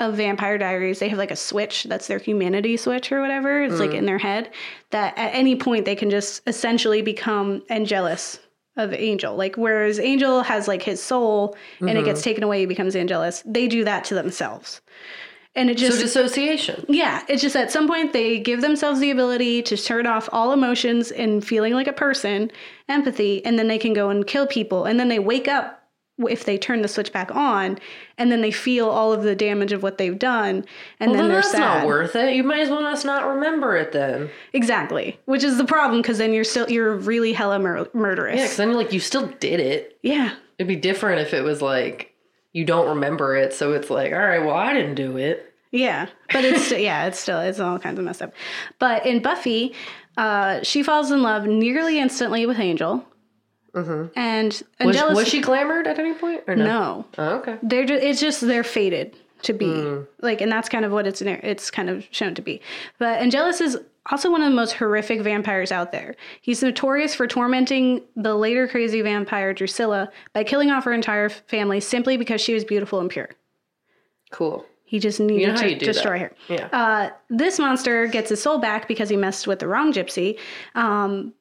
of 0.00 0.14
Vampire 0.14 0.58
Diaries, 0.58 1.00
they 1.00 1.08
have 1.08 1.18
like 1.18 1.32
a 1.32 1.36
switch 1.36 1.82
that's 1.84 2.06
their 2.06 2.20
humanity 2.20 2.76
switch 2.76 3.10
or 3.10 3.20
whatever. 3.20 3.62
It's 3.62 3.80
like 3.80 3.94
in 3.94 4.06
their 4.06 4.18
head 4.18 4.52
that 4.90 5.18
at 5.18 5.34
any 5.34 5.56
point 5.56 5.86
they 5.86 5.96
can 5.96 6.08
just 6.08 6.40
essentially 6.46 7.02
become 7.02 7.64
Angelus 7.68 8.38
of 8.76 8.92
Angel. 8.94 9.34
Like 9.34 9.56
whereas 9.56 9.98
Angel 9.98 10.42
has 10.44 10.68
like 10.68 10.84
his 10.84 11.02
soul 11.02 11.56
and 11.80 11.98
it 11.98 12.04
gets 12.04 12.22
taken 12.22 12.44
away, 12.44 12.60
he 12.60 12.66
becomes 12.66 12.94
Angelus. 12.94 13.42
They 13.44 13.66
do 13.66 13.82
that 13.84 14.04
to 14.04 14.14
themselves. 14.14 14.80
And 15.58 15.68
it 15.70 15.78
so 15.78 15.86
just 15.88 16.00
dissociation. 16.00 16.86
yeah, 16.88 17.22
it's 17.28 17.42
just 17.42 17.56
at 17.56 17.70
some 17.70 17.86
point 17.86 18.12
they 18.14 18.38
give 18.38 18.60
themselves 18.62 19.00
the 19.00 19.10
ability 19.10 19.60
to 19.64 19.76
turn 19.76 20.06
off 20.06 20.28
all 20.32 20.52
emotions 20.52 21.10
and 21.10 21.44
feeling 21.44 21.74
like 21.74 21.88
a 21.88 21.92
person, 21.92 22.50
empathy, 22.88 23.44
and 23.44 23.58
then 23.58 23.68
they 23.68 23.78
can 23.78 23.92
go 23.92 24.08
and 24.08 24.26
kill 24.26 24.46
people. 24.46 24.84
And 24.86 24.98
then 25.00 25.08
they 25.08 25.18
wake 25.18 25.48
up 25.48 25.74
if 26.28 26.44
they 26.44 26.58
turn 26.58 26.82
the 26.82 26.88
switch 26.88 27.12
back 27.12 27.34
on, 27.34 27.78
and 28.18 28.32
then 28.32 28.40
they 28.40 28.50
feel 28.50 28.88
all 28.88 29.12
of 29.12 29.22
the 29.22 29.36
damage 29.36 29.72
of 29.72 29.84
what 29.84 29.98
they've 29.98 30.18
done, 30.18 30.64
and 30.98 31.10
Well, 31.10 31.12
then 31.12 31.16
then 31.18 31.28
they're 31.28 31.36
that's 31.42 31.52
sad. 31.52 31.60
not 31.80 31.86
worth 31.86 32.16
it. 32.16 32.34
You 32.34 32.42
might 32.42 32.58
as 32.60 32.70
well 32.70 32.80
just 32.80 33.04
not 33.04 33.24
remember 33.26 33.76
it 33.76 33.92
then. 33.92 34.28
exactly, 34.52 35.18
which 35.26 35.44
is 35.44 35.58
the 35.58 35.64
problem 35.64 36.02
because 36.02 36.18
then 36.18 36.32
you're 36.32 36.42
still 36.44 36.68
you're 36.70 36.96
really 36.96 37.32
hella 37.32 37.58
mur- 37.60 37.88
murderous. 37.94 38.36
Yeah, 38.36 38.42
because 38.44 38.56
then 38.56 38.72
like 38.74 38.92
you 38.92 38.98
still 39.00 39.28
did 39.38 39.60
it. 39.60 39.96
yeah, 40.02 40.34
It'd 40.58 40.66
be 40.68 40.74
different 40.76 41.20
if 41.20 41.32
it 41.34 41.42
was 41.42 41.62
like 41.62 42.14
you 42.52 42.64
don't 42.64 42.88
remember 42.88 43.36
it, 43.36 43.52
so 43.52 43.72
it's 43.72 43.88
like, 43.90 44.12
all 44.12 44.18
right, 44.18 44.40
well, 44.44 44.56
I 44.56 44.72
didn't 44.74 44.96
do 44.96 45.18
it. 45.18 45.47
Yeah, 45.70 46.06
but 46.32 46.44
it's 46.44 46.64
still, 46.66 46.78
yeah, 46.78 47.06
it's 47.06 47.18
still 47.20 47.40
it's 47.40 47.60
all 47.60 47.78
kinds 47.78 47.98
of 47.98 48.04
messed 48.04 48.22
up. 48.22 48.32
But 48.78 49.04
in 49.06 49.20
Buffy, 49.22 49.74
uh, 50.16 50.62
she 50.62 50.82
falls 50.82 51.10
in 51.10 51.22
love 51.22 51.46
nearly 51.46 51.98
instantly 51.98 52.46
with 52.46 52.58
Angel, 52.58 53.04
and 53.74 54.52
Was, 54.52 54.64
Angelus 54.80 55.16
was 55.16 55.28
she 55.28 55.40
glamored 55.42 55.86
at 55.86 55.98
any 55.98 56.14
point 56.14 56.42
or 56.48 56.56
no? 56.56 56.64
no, 56.64 57.06
Oh, 57.18 57.28
okay. 57.38 57.58
they're 57.62 57.84
just, 57.84 58.02
it's 58.02 58.20
just 58.20 58.40
they're 58.40 58.64
fated 58.64 59.14
to 59.42 59.52
be 59.52 59.66
like, 60.20 60.40
and 60.40 60.50
that's 60.50 60.68
kind 60.68 60.84
of 60.84 60.90
what 60.92 61.06
it's 61.06 61.22
it's 61.22 61.70
kind 61.70 61.88
of 61.90 62.04
shown 62.10 62.34
to 62.34 62.42
be. 62.42 62.60
But 62.98 63.20
Angelus 63.20 63.60
is 63.60 63.78
also 64.10 64.30
one 64.32 64.42
of 64.42 64.48
the 64.50 64.56
most 64.56 64.72
horrific 64.72 65.20
vampires 65.20 65.70
out 65.70 65.92
there. 65.92 66.16
He's 66.40 66.62
notorious 66.62 67.14
for 67.14 67.26
tormenting 67.26 68.00
the 68.16 68.34
later 68.34 68.66
crazy 68.66 69.00
vampire 69.02 69.52
Drusilla 69.54 70.10
by 70.32 70.42
killing 70.44 70.70
off 70.70 70.84
her 70.84 70.92
entire 70.92 71.28
family 71.28 71.78
simply 71.78 72.16
because 72.16 72.40
she 72.40 72.54
was 72.54 72.64
beautiful 72.64 72.98
and 73.00 73.10
pure. 73.10 73.28
Cool. 74.32 74.64
He 74.88 74.98
just 74.98 75.20
needed 75.20 75.48
know 75.48 75.54
how 75.54 75.60
to 75.62 75.70
you 75.70 75.76
destroy 75.78 76.18
that. 76.18 76.32
her. 76.48 76.54
Yeah. 76.54 76.68
Uh, 76.72 77.10
this 77.28 77.58
monster 77.58 78.06
gets 78.06 78.30
his 78.30 78.42
soul 78.42 78.56
back 78.58 78.88
because 78.88 79.10
he 79.10 79.16
messed 79.16 79.46
with 79.46 79.58
the 79.58 79.68
wrong 79.68 79.92
gypsy, 79.92 80.38
um, 80.74 81.34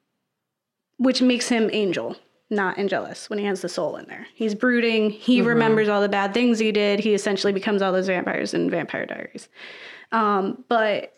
which 0.98 1.22
makes 1.22 1.48
him 1.48 1.70
angel, 1.72 2.18
not 2.50 2.78
Angelus, 2.78 3.30
when 3.30 3.40
he 3.40 3.46
has 3.46 3.62
the 3.62 3.70
soul 3.70 3.96
in 3.96 4.06
there. 4.08 4.28
He's 4.36 4.54
brooding. 4.54 5.10
He 5.12 5.40
Mm-hmm. 5.40 5.48
remembers 5.48 5.88
all 5.88 6.02
the 6.02 6.10
bad 6.10 6.34
things 6.34 6.60
he 6.60 6.72
did. 6.74 7.00
He 7.00 7.14
essentially 7.14 7.54
becomes 7.54 7.82
all 7.82 7.94
those 7.94 8.08
vampires 8.08 8.54
in 8.54 8.70
Vampire 8.70 9.06
Diaries. 9.06 9.48
Um, 10.12 10.64
but 10.68 11.14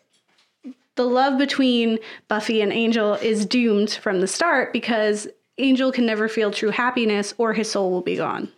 the 0.96 1.06
love 1.06 1.38
between 1.40 1.98
Buffy 2.28 2.62
and 2.62 2.72
Angel 2.72 3.14
is 3.16 3.46
doomed 3.46 3.90
from 3.92 4.22
the 4.22 4.28
start 4.28 4.72
because 4.72 5.28
Angel 5.58 5.92
can 5.92 6.06
never 6.06 6.28
feel 6.30 6.52
true 6.52 6.70
happiness 6.72 7.34
or 7.40 7.54
his 7.54 7.72
soul 7.72 7.90
will 7.90 8.02
be 8.02 8.18
gone. 8.18 8.52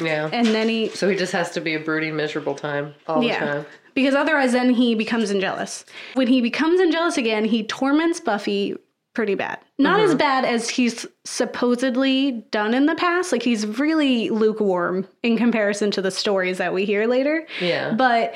Yeah. 0.00 0.28
And 0.32 0.46
then 0.48 0.68
he 0.68 0.88
so 0.90 1.08
he 1.08 1.16
just 1.16 1.32
has 1.32 1.50
to 1.52 1.60
be 1.60 1.74
a 1.74 1.80
brooding, 1.80 2.16
miserable 2.16 2.54
time 2.54 2.94
all 3.06 3.20
the 3.20 3.30
time. 3.30 3.66
Because 3.94 4.14
otherwise, 4.14 4.52
then 4.52 4.70
he 4.70 4.94
becomes 4.94 5.30
Angelus. 5.30 5.84
When 6.14 6.26
he 6.26 6.40
becomes 6.42 6.80
Angelus 6.80 7.16
again, 7.16 7.44
he 7.46 7.64
torments 7.64 8.20
Buffy 8.20 8.76
pretty 9.14 9.34
bad. 9.34 9.58
Not 9.78 9.98
Mm-hmm. 10.00 10.10
as 10.10 10.14
bad 10.14 10.44
as 10.44 10.68
he's 10.68 11.06
supposedly 11.24 12.32
done 12.50 12.74
in 12.74 12.84
the 12.84 12.94
past. 12.96 13.32
Like, 13.32 13.42
he's 13.42 13.66
really 13.66 14.28
lukewarm 14.28 15.06
in 15.22 15.38
comparison 15.38 15.90
to 15.92 16.02
the 16.02 16.10
stories 16.10 16.58
that 16.58 16.74
we 16.74 16.84
hear 16.84 17.06
later. 17.06 17.46
Yeah. 17.60 17.94
But 17.94 18.34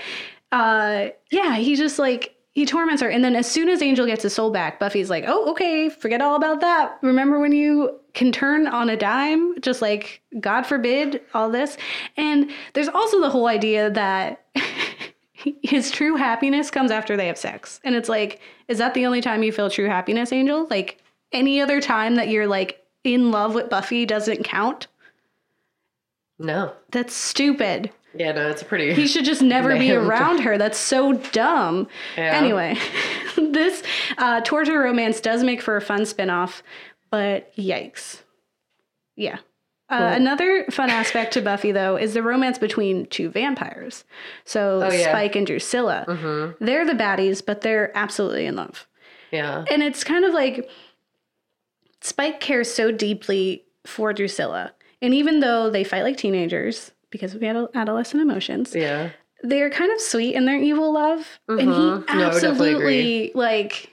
uh, 0.52 1.08
yeah, 1.30 1.56
he 1.56 1.76
just 1.76 1.98
like. 1.98 2.34
He 2.52 2.66
torments 2.66 3.00
her, 3.00 3.08
and 3.08 3.22
then 3.22 3.36
as 3.36 3.48
soon 3.48 3.68
as 3.68 3.80
Angel 3.80 4.06
gets 4.06 4.24
his 4.24 4.34
soul 4.34 4.50
back, 4.50 4.80
Buffy's 4.80 5.08
like, 5.08 5.22
"Oh, 5.28 5.52
okay, 5.52 5.88
forget 5.88 6.20
all 6.20 6.34
about 6.34 6.60
that. 6.62 6.98
Remember 7.00 7.38
when 7.38 7.52
you 7.52 7.99
can 8.14 8.32
turn 8.32 8.66
on 8.66 8.90
a 8.90 8.96
dime? 8.96 9.60
Just 9.60 9.82
like 9.82 10.22
God 10.40 10.62
forbid 10.66 11.20
all 11.34 11.50
this." 11.50 11.76
And 12.16 12.50
there's 12.74 12.88
also 12.88 13.20
the 13.20 13.30
whole 13.30 13.46
idea 13.46 13.90
that 13.90 14.44
his 15.62 15.90
true 15.90 16.16
happiness 16.16 16.70
comes 16.70 16.90
after 16.90 17.16
they 17.16 17.26
have 17.26 17.38
sex. 17.38 17.80
And 17.84 17.94
it's 17.94 18.08
like, 18.08 18.40
is 18.68 18.78
that 18.78 18.94
the 18.94 19.06
only 19.06 19.20
time 19.20 19.42
you 19.42 19.52
feel 19.52 19.70
true 19.70 19.86
happiness, 19.86 20.32
Angel? 20.32 20.66
Like 20.68 20.98
any 21.32 21.60
other 21.60 21.80
time 21.80 22.16
that 22.16 22.28
you're 22.28 22.46
like 22.46 22.84
in 23.04 23.30
love 23.30 23.54
with 23.54 23.70
Buffy 23.70 24.04
doesn't 24.04 24.44
count? 24.44 24.86
No. 26.38 26.72
That's 26.90 27.14
stupid. 27.14 27.90
Yeah, 28.14 28.32
no, 28.32 28.50
it's 28.50 28.62
a 28.62 28.64
pretty. 28.64 28.92
He 28.92 29.06
should 29.06 29.24
just 29.24 29.42
never 29.42 29.78
be 29.78 29.92
around 29.92 30.40
her. 30.40 30.58
That's 30.58 30.78
so 30.78 31.12
dumb. 31.12 31.86
Yeah. 32.16 32.32
Anyway, 32.34 32.76
this 33.36 33.84
uh, 34.18 34.40
torture 34.40 34.80
romance 34.80 35.20
does 35.20 35.44
make 35.44 35.62
for 35.62 35.76
a 35.76 35.80
fun 35.80 36.02
spinoff, 36.02 36.62
but 37.10 37.54
yikes. 37.56 38.22
Yeah. 39.16 39.38
Uh, 39.88 40.12
Another 40.14 40.64
fun 40.70 40.88
aspect 40.88 41.32
to 41.34 41.42
Buffy, 41.42 41.72
though, 41.72 41.96
is 41.96 42.14
the 42.14 42.22
romance 42.22 42.58
between 42.58 43.06
two 43.06 43.28
vampires. 43.28 44.04
So 44.44 44.82
Oh, 44.84 44.92
yeah. 44.92 45.08
Spike 45.10 45.34
and 45.34 45.44
Drusilla. 45.46 46.04
They're 46.60 46.86
the 46.86 46.92
baddies, 46.92 47.44
but 47.44 47.62
they're 47.62 47.90
absolutely 47.96 48.46
in 48.46 48.54
love. 48.56 48.86
yeah. 49.32 49.64
And 49.70 49.82
it's 49.82 50.04
kind 50.04 50.24
of 50.24 50.32
like 50.32 50.68
Spike 52.00 52.40
cares 52.40 52.72
so 52.72 52.90
deeply 52.90 53.64
for 53.84 54.12
Drusilla. 54.12 54.72
And 55.02 55.12
even 55.14 55.40
though 55.40 55.70
they 55.70 55.84
fight 55.84 56.02
like 56.02 56.16
teenagers 56.16 56.92
because 57.10 57.34
of 57.34 57.40
adol- 57.42 57.72
adolescent 57.74 58.22
emotions, 58.22 58.74
Yeah. 58.74 59.10
they're 59.42 59.70
kind 59.70 59.92
of 59.92 60.00
sweet 60.00 60.34
in 60.34 60.44
their 60.44 60.56
evil 60.58 60.92
love. 60.92 61.40
And 61.48 61.60
he 61.60 61.66
Mhm. 61.66 61.74
No, 61.74 62.00
definitely 62.06 62.24
absolutely 62.26 63.32
like 63.34 63.89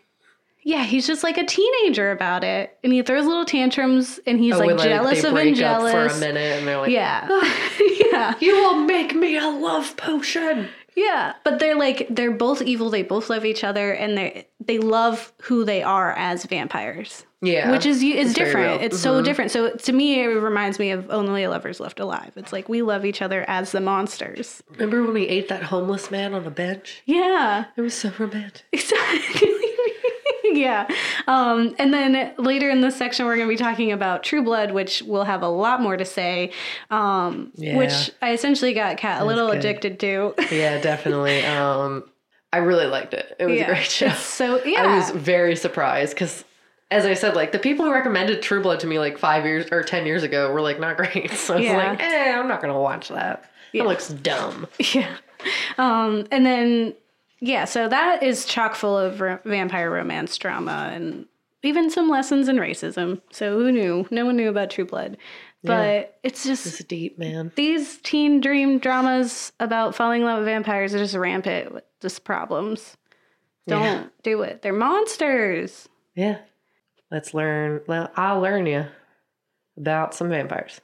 yeah, 0.67 0.83
he's 0.83 1.07
just 1.07 1.23
like 1.23 1.37
a 1.37 1.45
teenager 1.45 2.11
about 2.11 2.43
it. 2.43 2.77
And 2.83 2.91
he 2.91 3.01
throws 3.01 3.25
little 3.25 3.45
tantrums 3.45 4.19
and 4.27 4.37
he's 4.37 4.53
Oh, 4.53 4.59
like 4.59 4.77
jealous 4.79 5.21
they 5.21 5.29
of 5.29 5.33
up 5.35 5.39
Angelus. 5.39 5.91
for 5.93 6.05
a 6.07 6.19
minute 6.19 6.59
and 6.59 6.67
they're 6.67 6.77
like, 6.77 6.91
Yeah. 6.91 7.25
yeah. 8.11 8.33
You 8.41 8.53
will 8.57 8.75
make 8.75 9.15
me 9.15 9.37
a 9.37 9.47
love 9.47 9.95
potion. 9.95 10.67
Yeah. 10.93 11.33
But 11.45 11.59
they're 11.59 11.75
like 11.77 12.07
they're 12.09 12.31
both 12.31 12.61
evil, 12.61 12.89
they 12.89 13.03
both 13.03 13.29
love 13.29 13.45
each 13.45 13.63
other, 13.63 13.91
and 13.93 14.17
they 14.17 14.47
they 14.59 14.77
love 14.79 15.31
who 15.43 15.63
they 15.63 15.83
are 15.83 16.11
as 16.17 16.43
vampires. 16.45 17.23
Yeah. 17.41 17.69
Which 17.71 17.85
is 17.85 17.97
is 18.03 18.03
It's 18.03 18.33
different. 18.33 18.55
real. 18.67 18.75
Mm-hmm. 18.77 18.83
It's 18.85 18.99
so 18.99 19.21
different. 19.21 19.51
So 19.51 19.69
to 19.69 19.93
me, 19.93 20.19
it 20.21 20.25
reminds 20.25 20.79
me 20.79 20.89
of 20.91 21.09
Only 21.11 21.43
a 21.43 21.49
Lovers 21.51 21.79
Left 21.79 21.99
Alive. 21.99 22.31
It's 22.35 22.51
like 22.51 22.67
we 22.67 22.81
love 22.81 23.05
each 23.05 23.21
other 23.21 23.45
as 23.47 23.71
the 23.71 23.79
monsters. 23.79 24.61
Remember 24.71 25.03
when 25.03 25.13
we 25.13 25.27
ate 25.27 25.47
that 25.49 25.63
homeless 25.63 26.09
man 26.11 26.33
on 26.33 26.45
a 26.45 26.49
bench? 26.51 27.03
Yeah, 27.05 27.65
It 27.77 27.81
was 27.81 27.93
so 27.93 28.11
romantic. 28.17 28.63
exactly. 28.73 29.51
yeah. 30.57 30.87
Um, 31.27 31.75
and 31.79 31.93
then 31.93 32.33
later 32.37 32.69
in 32.69 32.81
this 32.81 32.95
section, 32.95 33.25
we're 33.25 33.35
going 33.35 33.47
to 33.47 33.53
be 33.53 33.57
talking 33.57 33.91
about 33.91 34.23
True 34.23 34.43
Blood, 34.43 34.71
which 34.71 35.01
we'll 35.03 35.23
have 35.25 35.41
a 35.41 35.47
lot 35.47 35.81
more 35.81 35.97
to 35.97 36.05
say. 36.05 36.51
Um, 36.89 37.51
Yeah. 37.55 37.77
Which 37.77 38.11
I 38.21 38.33
essentially 38.33 38.73
got 38.73 38.97
Kat 38.97 39.21
a 39.21 39.25
little 39.25 39.47
good. 39.49 39.59
addicted 39.59 39.99
to. 40.01 40.33
Yeah, 40.51 40.79
definitely. 40.81 41.45
Um, 41.45 42.03
I 42.53 42.57
really 42.59 42.85
liked 42.87 43.13
it. 43.13 43.35
It 43.39 43.45
was 43.45 43.55
Yeah. 43.57 43.63
a 43.65 43.67
great 43.67 43.83
show. 43.91 44.05
It's 44.07 44.19
so 44.21 44.63
yeah. 44.63 44.83
I 44.85 44.95
was 44.97 45.11
very 45.11 45.55
surprised 45.55 46.13
because 46.13 46.43
as 46.89 47.05
I 47.05 47.13
said, 47.15 47.35
like 47.35 47.51
the 47.51 47.59
people 47.59 47.85
who 47.85 47.91
recommended 47.91 48.41
True 48.41 48.61
Blood 48.61 48.79
to 48.79 48.87
me 48.87 48.97
like 48.99 49.17
five 49.17 49.43
years 49.45 49.67
or 49.71 49.83
ten 49.83 50.05
years 50.05 50.23
ago 50.23 50.51
were 50.53 50.61
like 50.61 50.79
not 50.79 50.95
great. 50.97 51.31
So 51.31 51.55
I 51.55 51.57
was 51.57 51.65
Yeah. 51.65 51.77
like, 51.89 52.01
eh, 52.01 52.31
I'm 52.39 52.47
not 52.47 52.61
gonna 52.61 52.79
watch 52.79 53.09
that. 53.09 53.51
It 53.73 53.83
looks 53.83 54.07
dumb. 54.07 54.67
Yeah. 54.93 55.09
Um, 55.77 56.25
and 56.31 56.45
then, 56.45 56.93
yeah, 57.39 57.65
so 57.65 57.87
that 57.87 58.23
is 58.23 58.45
chock 58.45 58.75
full 58.75 58.97
of 58.97 59.21
ro- 59.21 59.39
vampire 59.45 59.89
romance 59.91 60.37
drama 60.37 60.89
and 60.93 61.25
even 61.63 61.89
some 61.89 62.09
lessons 62.09 62.47
in 62.47 62.57
racism. 62.57 63.21
So 63.31 63.57
who 63.59 63.71
knew? 63.71 64.07
No 64.11 64.25
one 64.25 64.35
knew 64.37 64.49
about 64.49 64.69
True 64.69 64.85
Blood. 64.85 65.17
But 65.63 66.17
it's 66.23 66.45
just 66.45 66.65
It's 66.65 66.83
deep, 66.85 67.19
man. 67.19 67.51
these 67.55 67.97
teen 67.97 68.39
dream 68.39 68.77
dramas 68.79 69.51
about 69.59 69.95
falling 69.95 70.21
in 70.21 70.27
love 70.27 70.37
with 70.39 70.45
vampires 70.45 70.93
are 70.93 70.99
just 70.99 71.15
rampant 71.15 71.73
with 71.73 71.83
just 71.99 72.23
problems. 72.23 72.95
Don't 73.67 73.81
Yeah. 73.83 74.03
do 74.23 74.43
it. 74.43 74.61
They're 74.61 74.71
monsters. 74.71 75.89
Yeah. 76.15 76.37
Let's 77.11 77.33
learn. 77.33 77.81
Well, 77.87 78.09
I'll 78.15 78.39
learn 78.39 78.65
you 78.65 78.85
about 79.75 80.13
some 80.13 80.29
vampires. 80.29 80.79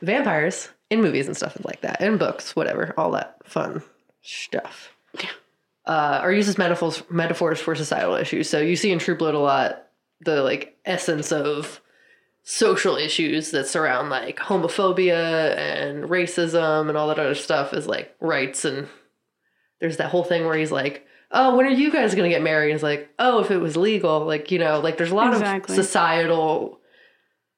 Vampires 0.00 0.70
in 0.88 1.02
movies 1.02 1.26
and 1.26 1.36
stuff 1.36 1.56
like 1.64 1.82
that, 1.82 2.00
in 2.00 2.16
books, 2.16 2.56
whatever, 2.56 2.94
all 2.96 3.10
that 3.10 3.36
fun 3.44 3.82
stuff. 4.22 4.94
Uh, 5.84 6.20
are 6.22 6.32
used 6.32 6.48
as 6.48 6.58
metaphors 6.58 7.02
metaphors 7.10 7.60
for 7.60 7.74
societal 7.74 8.14
issues. 8.14 8.48
So 8.48 8.60
you 8.60 8.76
see 8.76 8.92
in 8.92 8.98
True 9.00 9.16
Blood 9.16 9.34
a 9.34 9.38
lot 9.38 9.86
the 10.20 10.42
like 10.42 10.76
essence 10.84 11.32
of 11.32 11.80
social 12.44 12.96
issues 12.96 13.50
that 13.50 13.66
surround 13.66 14.08
like 14.10 14.38
homophobia 14.38 15.56
and 15.56 16.04
racism 16.04 16.88
and 16.88 16.96
all 16.96 17.08
that 17.08 17.18
other 17.18 17.34
stuff 17.34 17.72
is 17.72 17.86
like 17.86 18.14
rights 18.20 18.64
and 18.64 18.88
there's 19.80 19.96
that 19.96 20.10
whole 20.10 20.22
thing 20.24 20.44
where 20.44 20.56
he's 20.56 20.70
like, 20.70 21.04
"Oh, 21.32 21.56
when 21.56 21.66
are 21.66 21.70
you 21.70 21.90
guys 21.90 22.14
gonna 22.14 22.28
get 22.28 22.42
married?" 22.42 22.70
He's 22.70 22.82
like, 22.84 23.08
"Oh, 23.18 23.40
if 23.40 23.50
it 23.50 23.58
was 23.58 23.76
legal." 23.76 24.24
Like 24.24 24.52
you 24.52 24.60
know, 24.60 24.78
like 24.78 24.96
there's 24.98 25.10
a 25.10 25.14
lot 25.16 25.32
Exactly. 25.32 25.76
of 25.76 25.84
societal 25.84 26.78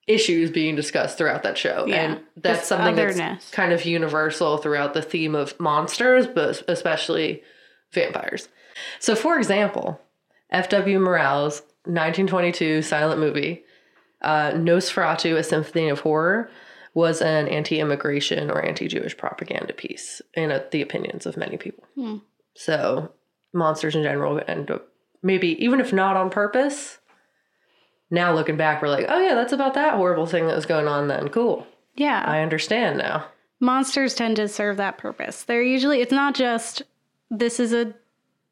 issues 0.07 0.51
being 0.51 0.77
discussed 0.77 1.17
throughout 1.19 1.43
that 1.43 1.57
show, 1.59 1.85
Yeah. 1.87 1.97
and 1.97 2.21
that's 2.37 2.67
something 2.67 2.95
otherness. 2.95 3.17
that's 3.17 3.51
kind 3.51 3.73
of 3.73 3.85
universal 3.85 4.57
throughout 4.59 4.95
the 4.95 5.03
theme 5.03 5.35
of 5.35 5.59
monsters, 5.61 6.27
but 6.27 6.63
especially 6.69 7.43
vampires. 7.95 8.49
So, 8.99 9.15
for 9.15 9.37
example, 9.39 10.01
F.W. 10.51 10.99
Murnau's 10.99 11.61
1922 11.87 12.83
silent 12.83 13.21
movie, 13.21 13.63
uh, 14.23 14.51
Nosferatu: 14.53 15.37
A 15.37 15.43
Symphony 15.43 15.89
of 15.89 16.01
Horror, 16.01 16.51
was 16.95 17.21
an 17.23 17.49
anti-immigration 17.49 18.51
or 18.51 18.65
anti-Jewish 18.65 19.17
propaganda 19.17 19.73
piece 19.73 20.21
in 20.35 20.51
uh, 20.53 20.63
the 20.71 20.83
opinions 20.83 21.27
of 21.27 21.37
many 21.37 21.57
people. 21.57 21.85
So, 22.57 23.13
monsters 23.53 23.95
in 23.97 24.03
general 24.03 24.41
end 24.47 24.71
up 24.71 24.89
maybe 25.23 25.63
even 25.65 25.81
if 25.81 25.93
not 25.93 26.17
on 26.17 26.31
purpose. 26.31 26.99
Now 28.11 28.33
looking 28.35 28.57
back, 28.57 28.81
we're 28.83 28.89
like, 28.89 29.07
oh 29.09 29.19
yeah, 29.21 29.35
that's 29.35 29.53
about 29.53 29.75
that 29.75 29.95
horrible 29.95 30.27
thing 30.27 30.47
that 30.47 30.55
was 30.57 30.67
going 30.67 30.87
on 30.87 31.09
then. 31.09 31.29
Cool, 31.29 31.67
Yeah. 31.97 32.23
I 32.27 32.41
understand 32.43 32.99
now. 32.99 33.27
monsters 33.61 34.15
tend 34.15 34.37
to 34.37 34.47
serve 34.49 34.77
that 34.77 34.99
purpose. 34.99 35.43
They're 35.45 35.63
usually 35.63 36.01
it's 36.01 36.13
not 36.13 36.35
just 36.35 36.83
this 37.39 37.61
is 37.61 37.73
a 37.73 37.95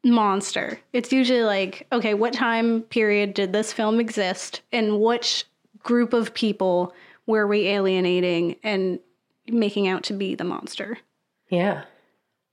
monster. 0.03 0.79
It's 0.91 1.11
usually 1.11 1.43
like, 1.43 1.87
okay, 1.91 2.13
what 2.13 2.33
time 2.33 2.81
period 2.81 3.33
did 3.33 3.53
this 3.53 3.71
film 3.71 3.99
exist 3.99 4.61
and 4.71 4.99
which 4.99 5.45
group 5.79 6.13
of 6.13 6.33
people 6.33 6.93
were 7.25 7.47
we 7.47 7.67
alienating 7.67 8.57
and 8.63 8.99
making 9.47 9.87
out 9.87 10.03
to 10.03 10.13
be 10.13 10.35
the 10.35 10.43
monster? 10.43 10.97
Yeah. 11.49 11.83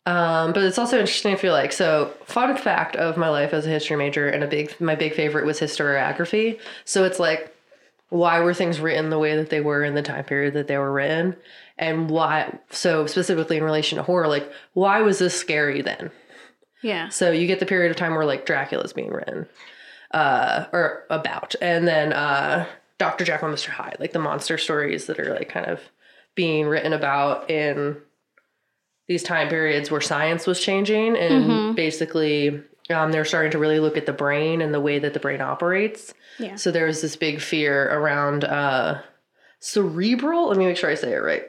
Um, 0.06 0.52
but 0.52 0.62
it's 0.64 0.78
also 0.78 0.98
interesting 0.98 1.32
if 1.32 1.42
you're 1.42 1.52
like, 1.52 1.72
so 1.72 2.12
fun 2.24 2.56
fact 2.56 2.96
of 2.96 3.16
my 3.16 3.28
life 3.28 3.52
as 3.52 3.66
a 3.66 3.68
history 3.68 3.96
major 3.96 4.28
and 4.28 4.42
a 4.42 4.46
big 4.46 4.80
my 4.80 4.94
big 4.94 5.14
favorite 5.14 5.44
was 5.44 5.60
historiography. 5.60 6.58
So 6.84 7.04
it's 7.04 7.20
like 7.20 7.54
why 8.08 8.40
were 8.40 8.54
things 8.54 8.80
written 8.80 9.10
the 9.10 9.18
way 9.18 9.36
that 9.36 9.50
they 9.50 9.60
were 9.60 9.84
in 9.84 9.94
the 9.94 10.02
time 10.02 10.24
period 10.24 10.54
that 10.54 10.66
they 10.66 10.78
were 10.78 10.92
written? 10.92 11.36
And 11.78 12.10
why 12.10 12.58
so 12.70 13.06
specifically 13.06 13.56
in 13.56 13.64
relation 13.64 13.96
to 13.96 14.02
horror, 14.02 14.26
like 14.26 14.50
why 14.72 15.00
was 15.00 15.18
this 15.18 15.38
scary 15.38 15.82
then? 15.82 16.10
Yeah. 16.82 17.08
So 17.08 17.30
you 17.30 17.46
get 17.46 17.60
the 17.60 17.66
period 17.66 17.90
of 17.90 17.96
time 17.96 18.14
where 18.14 18.24
like 18.24 18.46
Dracula's 18.46 18.92
being 18.92 19.10
written, 19.10 19.46
uh, 20.12 20.66
or 20.72 21.04
about, 21.10 21.54
and 21.60 21.86
then 21.86 22.12
uh, 22.12 22.66
Doctor 22.98 23.24
Jekyll 23.24 23.46
and 23.46 23.52
Mister 23.52 23.70
Hyde, 23.70 23.96
like 24.00 24.12
the 24.12 24.18
monster 24.18 24.58
stories 24.58 25.06
that 25.06 25.20
are 25.20 25.34
like 25.34 25.48
kind 25.48 25.66
of 25.66 25.80
being 26.34 26.66
written 26.66 26.92
about 26.92 27.50
in 27.50 27.96
these 29.08 29.22
time 29.22 29.48
periods 29.48 29.90
where 29.90 30.00
science 30.00 30.46
was 30.46 30.60
changing, 30.60 31.16
and 31.16 31.74
basically 31.76 32.62
um, 32.90 33.12
they're 33.12 33.24
starting 33.24 33.52
to 33.52 33.58
really 33.58 33.80
look 33.80 33.96
at 33.96 34.06
the 34.06 34.12
brain 34.12 34.60
and 34.60 34.72
the 34.74 34.80
way 34.80 34.98
that 34.98 35.14
the 35.14 35.20
brain 35.20 35.40
operates. 35.40 36.14
Yeah. 36.38 36.56
So 36.56 36.70
there 36.70 36.86
was 36.86 37.02
this 37.02 37.16
big 37.16 37.40
fear 37.40 37.90
around 37.90 38.44
uh, 38.44 39.00
cerebral. 39.60 40.48
Let 40.48 40.58
me 40.58 40.66
make 40.66 40.76
sure 40.76 40.90
I 40.90 40.94
say 40.94 41.12
it 41.12 41.18
right. 41.18 41.42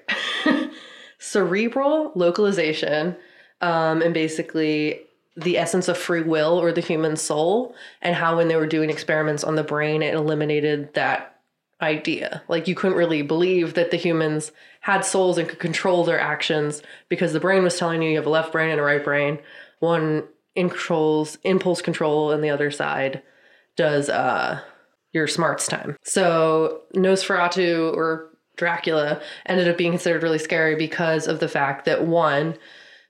cerebral 1.20 2.12
localization, 2.16 3.16
um, 3.62 4.02
and 4.02 4.14
basically 4.14 5.02
the 5.36 5.58
essence 5.58 5.88
of 5.88 5.98
free 5.98 6.22
will 6.22 6.60
or 6.60 6.72
the 6.72 6.82
human 6.82 7.16
soul, 7.16 7.76
and 8.02 8.16
how 8.16 8.38
when 8.38 8.48
they 8.48 8.56
were 8.56 8.68
doing 8.68 8.90
experiments 8.90 9.44
on 9.44 9.56
the 9.56 9.64
brain, 9.64 10.02
it 10.02 10.14
eliminated 10.14 10.94
that 10.94 11.40
idea. 11.82 12.44
Like 12.48 12.68
you 12.68 12.76
couldn't 12.76 12.98
really 12.98 13.22
believe 13.22 13.74
that 13.74 13.92
the 13.92 13.98
humans 13.98 14.52
had 14.82 15.06
souls 15.06 15.38
and 15.38 15.50
could 15.50 15.60
control 15.60 16.04
their 16.04 16.20
actions 16.20 16.82
because 17.10 17.34
the 17.34 17.40
brain 17.40 17.64
was 17.64 17.78
telling 17.78 18.02
you 18.02 18.10
you 18.10 18.18
have 18.18 18.26
a 18.26 18.30
left 18.30 18.52
brain 18.52 18.70
and 18.70 18.80
a 18.80 18.84
right 18.84 19.04
brain. 19.04 19.40
One 19.80 20.28
controls 20.56 21.38
impulse 21.44 21.82
control, 21.82 22.32
and 22.32 22.44
the 22.44 22.50
other 22.50 22.72
side 22.72 23.24
does 23.78 24.10
uh 24.10 24.60
your 25.14 25.28
smarts 25.28 25.68
time. 25.68 25.98
So 26.04 26.82
Nosferatu 26.94 27.96
or 27.96 28.30
Dracula 28.58 29.22
ended 29.46 29.68
up 29.68 29.78
being 29.78 29.92
considered 29.92 30.24
really 30.24 30.38
scary 30.38 30.76
because 30.76 31.28
of 31.28 31.40
the 31.40 31.48
fact 31.48 31.86
that 31.86 32.06
one, 32.06 32.58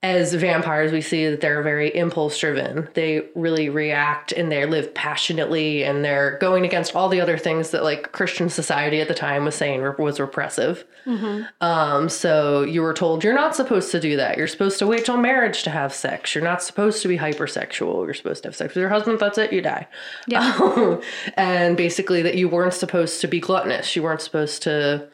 as 0.04 0.34
vampires, 0.34 0.92
we 0.92 1.02
see 1.02 1.28
that 1.30 1.42
they're 1.42 1.62
very 1.62 1.96
impulse 1.96 2.36
driven. 2.40 2.90
They 2.96 3.28
really 3.36 3.70
react 3.70 4.32
and 4.32 4.52
they 4.52 4.66
live 4.66 4.96
passionately 4.96 5.84
and 5.84 6.04
they're 6.04 6.40
going 6.40 6.66
against 6.66 6.96
all 6.96 7.08
the 7.08 7.22
other 7.22 7.38
things 7.38 7.70
that 7.70 7.84
like 7.84 8.12
Christian 8.12 8.50
society 8.50 9.00
at 9.00 9.08
the 9.08 9.14
time 9.14 9.46
was 9.46 9.54
saying 9.54 9.84
was 10.00 10.20
repressive. 10.20 10.86
Mm-hmm. 11.06 11.44
Um, 11.64 12.10
so 12.10 12.64
you 12.64 12.82
were 12.82 12.96
told 12.96 13.24
you're 13.24 13.36
not 13.36 13.56
supposed 13.56 13.92
to 13.92 14.00
do 14.00 14.18
that. 14.18 14.40
You're 14.40 14.48
supposed 14.48 14.80
to 14.80 14.88
wait 14.88 15.06
till 15.06 15.18
marriage 15.18 15.62
to 15.64 15.70
have 15.70 15.94
sex. 15.94 16.34
You're 16.34 16.44
not 16.44 16.64
supposed 16.64 17.04
to 17.04 17.08
be 17.08 17.20
hypersexual. 17.20 18.06
You're 18.06 18.16
supposed 18.16 18.42
to 18.44 18.50
have 18.50 18.56
sex 18.56 18.74
with 18.74 18.82
your 18.82 18.90
husband. 18.90 19.20
That's 19.20 19.38
it. 19.38 19.54
You 19.54 19.62
die. 19.62 19.88
Yeah. 20.28 20.42
Um, 20.72 21.02
and 21.36 21.76
basically 21.76 22.22
that 22.22 22.36
you 22.36 22.48
weren't 22.48 22.74
supposed 22.74 23.20
to 23.22 23.28
be 23.28 23.40
gluttonous. 23.40 23.96
You 23.96 24.04
weren't 24.04 24.22
supposed 24.22 24.62
to 24.64 25.10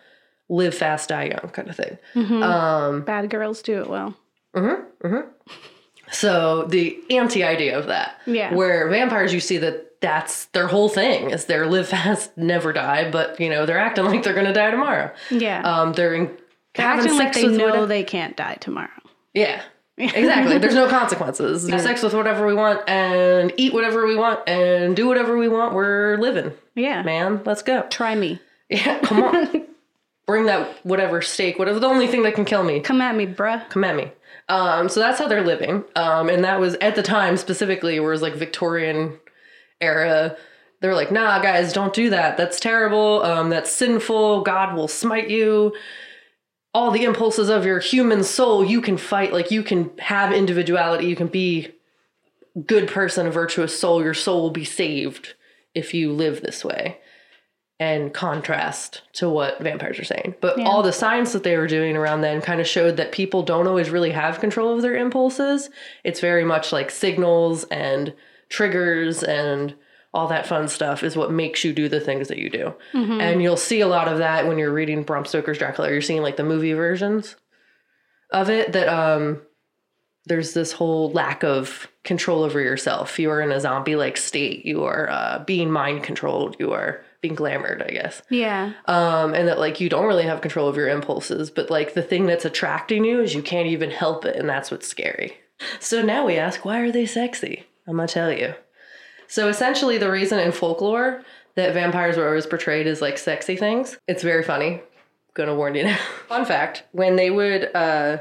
live 0.49 0.75
fast, 0.75 1.09
die 1.09 1.25
young, 1.25 1.49
kind 1.51 1.69
of 1.69 1.75
thing. 1.75 1.97
Mm-hmm. 2.13 2.43
Um, 2.43 3.01
Bad 3.01 3.29
girls 3.29 3.61
do 3.61 3.81
it 3.81 3.89
well. 3.89 4.15
So 6.11 6.63
the 6.63 6.97
anti 7.09 7.43
idea 7.43 7.77
of 7.77 7.87
that, 7.87 8.19
Yeah. 8.25 8.53
where 8.53 8.87
vampires, 8.89 9.33
you 9.33 9.39
see 9.39 9.57
that 9.57 9.99
that's 9.99 10.45
their 10.47 10.67
whole 10.67 10.89
thing 10.89 11.31
is 11.31 11.45
they're 11.45 11.67
live 11.67 11.89
fast, 11.89 12.31
never 12.37 12.71
die, 12.71 13.09
but 13.11 13.39
you 13.39 13.49
know 13.49 13.65
they're 13.65 13.77
acting 13.79 14.05
like 14.11 14.23
they're 14.23 14.33
gonna 14.33 14.53
die 14.53 14.71
tomorrow. 14.71 15.11
Yeah. 15.29 15.61
Um, 15.63 15.93
they're 15.93 16.13
in, 16.13 16.31
They're 16.75 16.85
acting 16.85 17.17
like 17.17 17.33
they 17.33 17.47
know 17.47 17.65
whatever- 17.65 17.85
they 17.87 18.03
can't 18.03 18.37
die 18.37 18.55
tomorrow. 18.59 18.89
Yeah. 19.33 19.61
exactly. 19.97 20.59
There's 20.59 20.75
no 20.75 20.87
consequences. 20.87 21.65
Do 21.65 21.79
sex 21.79 22.03
with 22.03 22.13
whatever 22.13 22.45
we 22.45 22.53
want 22.53 22.87
and 22.87 23.51
eat 23.57 23.73
whatever 23.73 24.05
we 24.05 24.15
want 24.15 24.47
and 24.47 24.95
do 24.95 25.07
whatever 25.07 25.35
we 25.37 25.47
want. 25.47 25.73
We're 25.73 26.17
living, 26.17 26.53
Yeah. 26.75 27.01
man. 27.01 27.41
Let's 27.45 27.63
go. 27.63 27.81
Try 27.89 28.13
me. 28.15 28.39
Yeah, 28.69 28.99
come 28.99 29.23
on. 29.23 29.63
Bring 30.27 30.45
that 30.45 30.67
whatever 30.85 31.21
steak, 31.23 31.57
whatever 31.57 31.79
the 31.79 31.87
only 31.87 32.05
thing 32.05 32.21
that 32.23 32.35
can 32.35 32.45
kill 32.45 32.63
me. 32.63 32.79
Come 32.79 33.01
at 33.01 33.15
me, 33.15 33.25
bruh. 33.25 33.67
Come 33.69 33.83
at 33.83 33.95
me. 33.95 34.11
Um, 34.49 34.89
so 34.89 34.99
that's 34.99 35.19
how 35.19 35.27
they're 35.27 35.43
living. 35.43 35.83
Um, 35.95 36.29
and 36.29 36.43
that 36.43 36.59
was 36.59 36.75
at 36.75 36.95
the 36.95 37.03
time 37.03 37.37
specifically, 37.37 37.99
where 37.99 38.11
it 38.11 38.13
was 38.13 38.21
like 38.21 38.35
Victorian 38.35 39.19
era. 39.81 40.37
They 40.79 40.87
were 40.87 40.93
like, 40.93 41.11
nah, 41.11 41.39
guys, 41.41 41.73
don't 41.73 41.93
do 41.93 42.09
that. 42.11 42.37
That's 42.37 42.59
terrible. 42.59 43.23
Um, 43.23 43.49
that's 43.49 43.71
sinful. 43.71 44.41
God 44.41 44.75
will 44.75 44.87
smite 44.87 45.29
you. 45.29 45.73
All 46.73 46.91
the 46.91 47.03
impulses 47.03 47.49
of 47.49 47.65
your 47.65 47.79
human 47.79 48.23
soul, 48.23 48.63
you 48.63 48.81
can 48.81 48.97
fight. 48.97 49.33
Like 49.33 49.49
you 49.49 49.63
can 49.63 49.89
have 49.97 50.31
individuality. 50.31 51.07
You 51.07 51.15
can 51.15 51.27
be 51.27 51.71
good 52.65 52.87
person, 52.87 53.27
a 53.27 53.31
virtuous 53.31 53.77
soul. 53.77 54.03
Your 54.03 54.13
soul 54.13 54.43
will 54.43 54.51
be 54.51 54.65
saved 54.65 55.33
if 55.73 55.93
you 55.93 56.11
live 56.11 56.41
this 56.41 56.63
way. 56.63 56.99
And 57.79 58.11
contrast 58.11 59.03
to 59.13 59.29
what 59.29 59.59
vampires 59.61 59.99
are 59.99 60.03
saying. 60.03 60.33
But 60.41 60.59
all 60.59 60.81
the 60.81 60.91
science 60.91 61.31
that 61.33 61.43
they 61.43 61.57
were 61.57 61.67
doing 61.67 61.95
around 61.95 62.21
then 62.21 62.41
kind 62.41 62.59
of 62.59 62.67
showed 62.67 62.97
that 62.97 63.11
people 63.11 63.43
don't 63.43 63.67
always 63.67 63.91
really 63.91 64.09
have 64.09 64.39
control 64.39 64.73
of 64.73 64.81
their 64.81 64.95
impulses. 64.95 65.69
It's 66.03 66.19
very 66.19 66.43
much 66.43 66.71
like 66.71 66.89
signals 66.89 67.65
and 67.65 68.15
triggers 68.49 69.21
and 69.21 69.75
all 70.11 70.27
that 70.29 70.47
fun 70.47 70.67
stuff 70.67 71.03
is 71.03 71.15
what 71.15 71.31
makes 71.31 71.63
you 71.63 71.71
do 71.71 71.87
the 71.87 71.99
things 71.99 72.29
that 72.29 72.39
you 72.39 72.49
do. 72.49 72.73
And 73.21 73.43
you'll 73.43 73.57
see 73.57 73.81
a 73.81 73.87
lot 73.87 74.07
of 74.07 74.17
that 74.17 74.47
when 74.47 74.57
you're 74.57 74.73
reading 74.73 75.03
Bram 75.03 75.25
Stoker's 75.25 75.59
Dracula. 75.59 75.91
You're 75.91 76.01
seeing 76.01 76.23
like 76.23 76.37
the 76.37 76.43
movie 76.43 76.73
versions 76.73 77.35
of 78.31 78.49
it 78.49 78.73
that 78.73 78.87
um 78.89 79.41
there's 80.25 80.53
this 80.53 80.71
whole 80.73 81.11
lack 81.11 81.43
of 81.43 81.87
control 82.03 82.43
over 82.43 82.59
yourself. 82.59 83.19
You 83.19 83.29
are 83.29 83.39
in 83.41 83.51
a 83.51 83.59
zombie 83.59 83.95
like 83.95 84.17
state. 84.17 84.65
You 84.65 84.83
are 84.83 85.09
uh, 85.09 85.43
being 85.45 85.71
mind 85.71 86.03
controlled. 86.03 86.57
You 86.59 86.73
are 86.73 87.01
being 87.21 87.35
glamored, 87.35 87.85
I 87.85 87.91
guess. 87.91 88.21
Yeah. 88.29 88.73
Um, 88.85 89.33
and 89.33 89.47
that 89.47 89.59
like 89.59 89.79
you 89.79 89.89
don't 89.89 90.05
really 90.05 90.25
have 90.25 90.41
control 90.41 90.67
of 90.67 90.75
your 90.75 90.87
impulses, 90.89 91.49
but 91.49 91.69
like 91.69 91.93
the 91.93 92.03
thing 92.03 92.25
that's 92.25 92.45
attracting 92.45 93.05
you 93.05 93.21
is 93.21 93.33
you 93.33 93.41
can't 93.41 93.67
even 93.67 93.91
help 93.91 94.25
it, 94.25 94.35
and 94.35 94.47
that's 94.47 94.71
what's 94.71 94.87
scary. 94.87 95.37
So 95.79 96.01
now 96.01 96.25
we 96.25 96.37
ask, 96.37 96.63
why 96.65 96.79
are 96.79 96.91
they 96.91 97.05
sexy? 97.05 97.65
I'm 97.87 97.95
gonna 97.95 98.07
tell 98.07 98.31
you. 98.31 98.53
So 99.27 99.49
essentially, 99.49 99.97
the 99.97 100.11
reason 100.11 100.39
in 100.39 100.51
folklore 100.51 101.23
that 101.55 101.73
vampires 101.73 102.17
were 102.17 102.27
always 102.27 102.45
portrayed 102.45 102.87
as 102.87 103.01
like 103.01 103.17
sexy 103.17 103.55
things, 103.55 103.97
it's 104.07 104.23
very 104.23 104.43
funny. 104.43 104.81
Gonna 105.33 105.55
warn 105.55 105.75
you 105.75 105.83
now. 105.83 105.97
Fun 106.27 106.45
fact: 106.45 106.83
when 106.91 107.15
they 107.15 107.31
would 107.31 107.75
uh, 107.75 108.17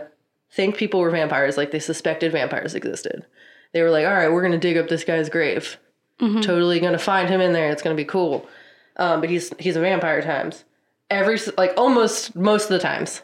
think 0.50 0.76
people 0.76 1.00
were 1.00 1.10
vampires, 1.10 1.56
like 1.56 1.70
they 1.70 1.78
suspected 1.78 2.32
vampires 2.32 2.74
existed, 2.74 3.26
they 3.72 3.82
were 3.82 3.90
like, 3.90 4.06
"All 4.06 4.14
right, 4.14 4.32
we're 4.32 4.42
gonna 4.42 4.58
dig 4.58 4.78
up 4.78 4.88
this 4.88 5.04
guy's 5.04 5.28
grave. 5.28 5.78
Totally 6.18 6.80
gonna 6.80 6.98
find 6.98 7.28
him 7.28 7.42
in 7.42 7.52
there. 7.52 7.70
It's 7.70 7.82
gonna 7.82 7.94
be 7.94 8.04
cool." 8.04 8.48
Um, 8.96 9.20
but 9.20 9.30
he's 9.30 9.52
he's 9.58 9.76
a 9.76 9.80
vampire 9.80 10.22
times. 10.22 10.64
Every 11.10 11.38
like 11.56 11.74
almost 11.76 12.34
most 12.34 12.64
of 12.64 12.70
the 12.70 12.78
times 12.78 13.22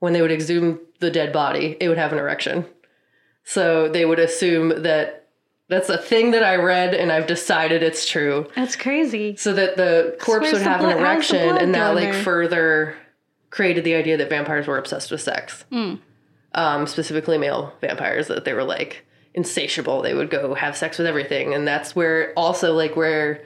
when 0.00 0.12
they 0.12 0.20
would 0.20 0.32
exhume 0.32 0.80
the 1.00 1.10
dead 1.10 1.32
body, 1.32 1.76
it 1.80 1.88
would 1.88 1.98
have 1.98 2.12
an 2.12 2.18
erection. 2.18 2.66
So 3.44 3.88
they 3.88 4.04
would 4.04 4.18
assume 4.18 4.82
that 4.82 5.28
that's 5.68 5.88
a 5.88 5.98
thing 5.98 6.32
that 6.32 6.44
I 6.44 6.56
read 6.56 6.94
and 6.94 7.10
I've 7.10 7.26
decided 7.26 7.82
it's 7.82 8.06
true. 8.06 8.48
That's 8.54 8.76
crazy. 8.76 9.36
So 9.36 9.52
that 9.54 9.76
the 9.76 10.16
corpse 10.20 10.52
would 10.52 10.62
have 10.62 10.80
an 10.80 10.86
blood- 10.86 10.96
the 10.96 11.00
erection 11.00 11.56
and 11.56 11.74
that 11.74 11.94
like 11.94 12.12
there? 12.12 12.22
further 12.22 12.96
created 13.50 13.84
the 13.84 13.94
idea 13.94 14.16
that 14.16 14.28
vampires 14.28 14.66
were 14.66 14.78
obsessed 14.78 15.10
with 15.10 15.20
sex. 15.20 15.64
Hmm. 15.70 15.94
Um, 16.52 16.86
specifically 16.86 17.36
male 17.36 17.72
vampires, 17.80 18.28
that 18.28 18.44
they 18.44 18.54
were 18.54 18.64
like 18.64 19.04
insatiable. 19.34 20.02
They 20.02 20.14
would 20.14 20.30
go 20.30 20.54
have 20.54 20.76
sex 20.76 20.98
with 20.98 21.06
everything. 21.06 21.52
And 21.52 21.66
that's 21.68 21.94
where 21.94 22.32
also 22.36 22.72
like 22.72 22.96
where 22.96 23.44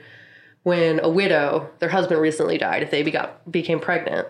when 0.63 0.99
a 0.99 1.09
widow, 1.09 1.69
their 1.79 1.89
husband 1.89 2.21
recently 2.21 2.57
died, 2.57 2.83
if 2.83 2.91
they 2.91 3.03
begot, 3.03 3.51
became 3.51 3.79
pregnant, 3.79 4.27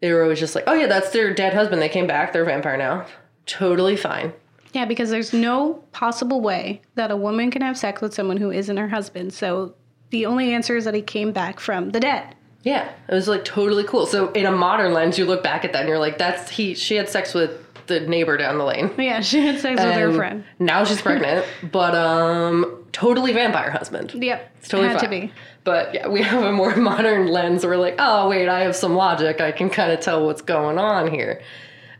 they 0.00 0.12
were 0.12 0.22
always 0.22 0.40
just 0.40 0.54
like, 0.54 0.64
oh 0.66 0.74
yeah, 0.74 0.86
that's 0.86 1.10
their 1.10 1.32
dead 1.32 1.54
husband. 1.54 1.80
They 1.80 1.88
came 1.88 2.06
back. 2.06 2.32
They're 2.32 2.42
a 2.42 2.46
vampire 2.46 2.76
now. 2.76 3.06
Totally 3.46 3.96
fine. 3.96 4.32
Yeah, 4.72 4.84
because 4.84 5.10
there's 5.10 5.32
no 5.32 5.84
possible 5.92 6.40
way 6.40 6.82
that 6.94 7.10
a 7.10 7.16
woman 7.16 7.50
can 7.50 7.62
have 7.62 7.76
sex 7.76 8.00
with 8.00 8.14
someone 8.14 8.36
who 8.36 8.50
isn't 8.50 8.76
her 8.76 8.88
husband. 8.88 9.32
So 9.32 9.74
the 10.10 10.26
only 10.26 10.54
answer 10.54 10.76
is 10.76 10.84
that 10.84 10.94
he 10.94 11.02
came 11.02 11.32
back 11.32 11.60
from 11.60 11.90
the 11.90 12.00
dead. 12.00 12.36
Yeah, 12.62 12.92
it 13.08 13.14
was 13.14 13.26
like 13.26 13.44
totally 13.44 13.84
cool. 13.84 14.06
So 14.06 14.30
in 14.32 14.46
a 14.46 14.52
modern 14.52 14.92
lens, 14.92 15.18
you 15.18 15.24
look 15.24 15.42
back 15.42 15.64
at 15.64 15.72
that 15.72 15.80
and 15.80 15.88
you're 15.88 15.98
like, 15.98 16.18
that's 16.18 16.50
he. 16.50 16.74
She 16.74 16.96
had 16.96 17.08
sex 17.08 17.34
with 17.34 17.69
the 17.90 18.00
neighbor 18.00 18.36
down 18.38 18.56
the 18.56 18.64
lane. 18.64 18.90
Yeah, 18.96 19.20
she 19.20 19.40
had 19.44 19.60
sex 19.60 19.78
with 19.82 19.94
her 19.94 20.06
And 20.08 20.16
friend. 20.16 20.44
Now 20.58 20.84
she's 20.84 21.02
pregnant, 21.02 21.44
but 21.70 21.94
um, 21.94 22.84
totally 22.92 23.32
vampire 23.34 23.70
husband. 23.70 24.12
Yep, 24.14 24.52
It's 24.58 24.68
totally 24.68 24.88
had 24.88 25.00
fine. 25.00 25.10
to 25.10 25.26
be. 25.26 25.32
But 25.64 25.92
yeah, 25.94 26.08
we 26.08 26.22
have 26.22 26.42
a 26.44 26.52
more 26.52 26.74
modern 26.90 27.28
lens. 27.28 27.64
Where 27.64 27.76
we're 27.76 27.82
like, 27.82 27.96
oh 27.98 28.28
wait, 28.30 28.48
I 28.48 28.60
have 28.60 28.74
some 28.74 28.94
logic. 28.94 29.40
I 29.40 29.52
can 29.52 29.68
kind 29.68 29.92
of 29.92 30.00
tell 30.00 30.24
what's 30.24 30.40
going 30.42 30.78
on 30.78 31.10
here. 31.10 31.42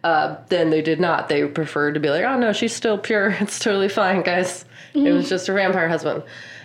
Uh, 0.03 0.37
then 0.49 0.71
they 0.71 0.81
did 0.81 0.99
not. 0.99 1.29
They 1.29 1.45
preferred 1.47 1.93
to 1.95 2.01
be 2.01 2.09
like, 2.09 2.25
oh 2.25 2.39
no, 2.39 2.53
she's 2.55 2.75
still 2.75 2.97
pure. 2.97 3.31
It's 3.41 3.59
totally 3.59 3.89
fine, 3.91 4.23
guys. 4.23 4.65
It 4.95 5.13
was 5.13 5.29
just 5.29 5.49
a 5.49 5.53
vampire 5.53 5.89
husband. 5.89 6.23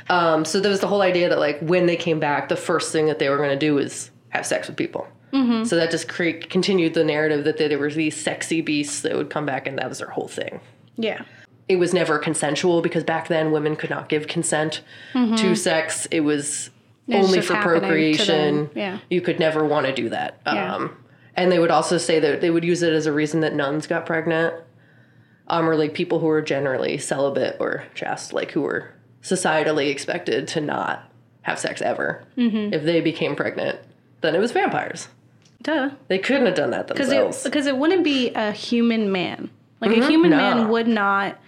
Um, 0.09 0.45
so 0.45 0.59
there 0.59 0.71
was 0.71 0.79
the 0.79 0.87
whole 0.87 1.01
idea 1.01 1.29
that 1.29 1.39
like 1.39 1.59
when 1.59 1.85
they 1.85 1.95
came 1.97 2.19
back, 2.19 2.47
the 2.49 2.55
first 2.55 2.91
thing 2.91 3.07
that 3.07 3.19
they 3.19 3.29
were 3.29 3.37
going 3.37 3.49
to 3.49 3.57
do 3.57 3.75
was 3.75 4.09
have 4.29 4.45
sex 4.45 4.67
with 4.67 4.77
people. 4.77 5.07
So 5.65 5.75
that 5.75 5.91
just 5.91 6.07
cre- 6.07 6.39
continued 6.49 6.93
the 6.93 7.03
narrative 7.03 7.43
that 7.45 7.57
they 7.57 7.75
were 7.75 7.91
these 7.91 8.15
sexy 8.15 8.61
beasts 8.61 9.01
that 9.01 9.15
would 9.15 9.29
come 9.29 9.45
back, 9.45 9.67
and 9.67 9.77
that 9.77 9.89
was 9.89 9.99
their 9.99 10.09
whole 10.09 10.27
thing 10.27 10.59
Yeah. 10.97 11.23
it 11.67 11.75
was 11.77 11.93
never 11.93 12.17
consensual 12.19 12.81
because 12.81 13.03
back 13.03 13.27
then 13.27 13.51
women 13.51 13.75
could 13.75 13.89
not 13.89 14.07
give 14.09 14.27
consent 14.27 14.81
to 15.13 15.55
sex. 15.55 16.05
It 16.11 16.21
was 16.21 16.69
Mm-hmm. 17.07 17.19
It's 17.19 17.27
only 17.27 17.41
for 17.41 17.53
procreation. 17.57 18.69
Yeah. 18.73 18.97
You 19.11 19.21
could 19.21 19.39
never 19.39 19.63
want 19.63 19.85
to 19.85 19.93
do 19.93 20.09
that. 20.09 20.39
Yeah. 20.47 20.73
Um, 20.75 20.97
and 21.35 21.51
they 21.51 21.59
would 21.59 21.69
also 21.69 21.99
say 21.99 22.19
that 22.19 22.41
they 22.41 22.49
would 22.49 22.63
use 22.63 22.81
it 22.81 22.93
as 22.93 23.05
a 23.05 23.11
reason 23.11 23.41
that 23.41 23.53
nuns 23.53 23.85
got 23.85 24.07
pregnant, 24.07 24.55
um, 25.47 25.69
or 25.69 25.75
like 25.75 25.93
people 25.93 26.17
who 26.19 26.25
were 26.25 26.41
generally 26.41 26.97
celibate 26.97 27.57
or 27.59 27.83
chaste, 27.93 28.33
like 28.33 28.49
who 28.51 28.61
were 28.61 28.91
societally 29.21 29.91
expected 29.91 30.47
to 30.47 30.61
not 30.61 31.11
have 31.43 31.59
sex 31.59 31.79
ever. 31.79 32.23
Mm-hmm. 32.37 32.73
If 32.73 32.83
they 32.83 33.01
became 33.01 33.35
pregnant, 33.35 33.77
then 34.21 34.33
it 34.33 34.39
was 34.39 34.51
vampires. 34.51 35.07
Duh. 35.65 35.89
They 36.09 36.19
couldn't 36.19 36.45
have 36.45 36.53
done 36.53 36.69
that 36.69 36.87
themselves. 36.87 37.43
because 37.43 37.65
it 37.65 37.75
wouldn't 37.75 38.03
be 38.03 38.29
a 38.35 38.51
human 38.51 39.11
man. 39.11 39.49
Like 39.81 39.97
a 39.97 40.05
human 40.05 40.29
No. 40.29 40.37
man 40.37 40.69
would 40.69 40.87
not 40.87 41.39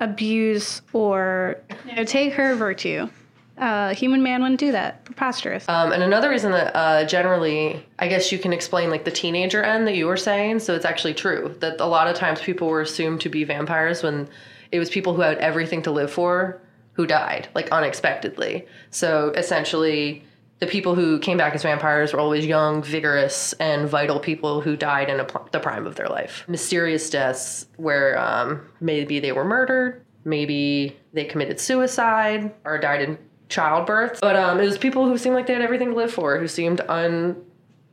abuse 0.00 0.82
or 0.92 1.56
you 1.88 1.96
know, 1.96 2.04
take 2.04 2.34
her 2.34 2.54
virtue. 2.54 3.08
Uh, 3.56 3.88
a 3.92 3.94
human 3.94 4.22
man 4.22 4.42
wouldn't 4.42 4.60
do 4.60 4.72
that. 4.72 5.02
Preposterous. 5.06 5.66
Um, 5.68 5.92
and 5.92 6.02
another 6.02 6.28
reason 6.28 6.52
that 6.52 6.76
uh, 6.76 7.04
generally, 7.06 7.82
I 7.98 8.08
guess 8.08 8.30
you 8.30 8.38
can 8.38 8.52
explain 8.52 8.90
like 8.90 9.04
the 9.06 9.10
teenager 9.10 9.62
end 9.62 9.86
that 9.86 9.94
you 9.94 10.06
were 10.06 10.16
saying. 10.18 10.58
So 10.58 10.74
it's 10.74 10.84
actually 10.84 11.14
true 11.14 11.56
that 11.60 11.80
a 11.80 11.86
lot 11.86 12.06
of 12.06 12.16
times 12.16 12.42
people 12.42 12.68
were 12.68 12.82
assumed 12.82 13.22
to 13.22 13.30
be 13.30 13.44
vampires 13.44 14.02
when 14.02 14.28
it 14.72 14.78
was 14.78 14.90
people 14.90 15.14
who 15.14 15.22
had 15.22 15.38
everything 15.38 15.80
to 15.82 15.90
live 15.90 16.10
for 16.10 16.60
who 16.92 17.06
died, 17.06 17.48
like 17.54 17.70
unexpectedly. 17.72 18.66
So 18.90 19.30
essentially, 19.36 20.24
the 20.60 20.66
people 20.66 20.94
who 20.94 21.18
came 21.18 21.36
back 21.36 21.54
as 21.54 21.62
vampires 21.62 22.12
were 22.12 22.20
always 22.20 22.46
young, 22.46 22.82
vigorous, 22.82 23.52
and 23.54 23.88
vital 23.88 24.20
people 24.20 24.60
who 24.60 24.76
died 24.76 25.10
in 25.10 25.24
pl- 25.26 25.48
the 25.52 25.60
prime 25.60 25.86
of 25.86 25.96
their 25.96 26.08
life. 26.08 26.44
Mysterious 26.48 27.10
deaths 27.10 27.66
where 27.76 28.18
um, 28.18 28.66
maybe 28.80 29.20
they 29.20 29.32
were 29.32 29.44
murdered, 29.44 30.04
maybe 30.24 30.96
they 31.12 31.24
committed 31.24 31.58
suicide, 31.58 32.54
or 32.64 32.78
died 32.78 33.02
in 33.02 33.18
childbirth. 33.48 34.20
But 34.20 34.36
um, 34.36 34.60
it 34.60 34.64
was 34.64 34.78
people 34.78 35.06
who 35.06 35.18
seemed 35.18 35.34
like 35.34 35.46
they 35.46 35.52
had 35.52 35.62
everything 35.62 35.90
to 35.90 35.96
live 35.96 36.12
for, 36.12 36.38
who 36.38 36.48
seemed 36.48 36.80
un 36.88 37.36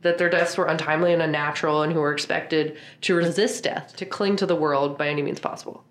that 0.02 0.18
their 0.18 0.28
deaths 0.28 0.56
were 0.56 0.66
untimely 0.66 1.12
and 1.12 1.22
unnatural, 1.22 1.82
and 1.82 1.92
who 1.92 2.00
were 2.00 2.12
expected 2.12 2.76
to 3.02 3.14
resist 3.14 3.62
death, 3.62 3.94
to 3.96 4.04
cling 4.04 4.34
to 4.36 4.46
the 4.46 4.56
world 4.56 4.98
by 4.98 5.08
any 5.08 5.22
means 5.22 5.38
possible. 5.38 5.84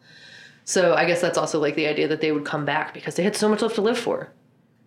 So 0.66 0.96
I 0.96 1.06
guess 1.06 1.22
that's 1.22 1.38
also 1.38 1.60
like 1.60 1.76
the 1.76 1.88
idea 1.88 2.08
that 2.10 2.20
they 2.22 2.32
would 2.32 2.46
come 2.46 2.66
back 2.66 2.94
because 2.94 3.16
they 3.16 3.24
had 3.24 3.36
so 3.36 3.48
much 3.48 3.62
left 3.62 3.76
to 3.76 3.82
live 3.82 3.98
for. 3.98 4.32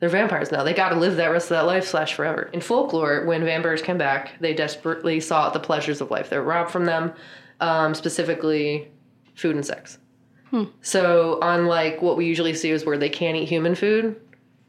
They're 0.00 0.08
vampires 0.08 0.50
now. 0.52 0.62
They 0.64 0.74
got 0.74 0.90
to 0.90 0.96
live 0.96 1.16
that 1.16 1.28
rest 1.28 1.46
of 1.46 1.50
that 1.50 1.66
life 1.66 1.86
slash 1.86 2.14
forever. 2.14 2.50
In 2.52 2.60
folklore, 2.60 3.24
when 3.24 3.44
vampires 3.44 3.80
came 3.80 3.96
back, 3.96 4.32
they 4.40 4.52
desperately 4.52 5.20
sought 5.20 5.52
the 5.54 5.60
pleasures 5.60 6.00
of 6.00 6.10
life. 6.10 6.28
They 6.30 6.36
were 6.36 6.44
robbed 6.44 6.70
from 6.70 6.84
them, 6.84 7.12
um, 7.60 7.94
specifically 7.94 8.90
food 9.34 9.56
and 9.56 9.64
sex. 9.64 9.98
So 10.82 11.40
unlike 11.42 12.00
what 12.00 12.16
we 12.16 12.26
usually 12.26 12.54
see 12.54 12.70
is 12.70 12.84
where 12.84 12.96
they 12.96 13.08
can't 13.08 13.36
eat 13.36 13.48
human 13.48 13.74
food, 13.74 14.20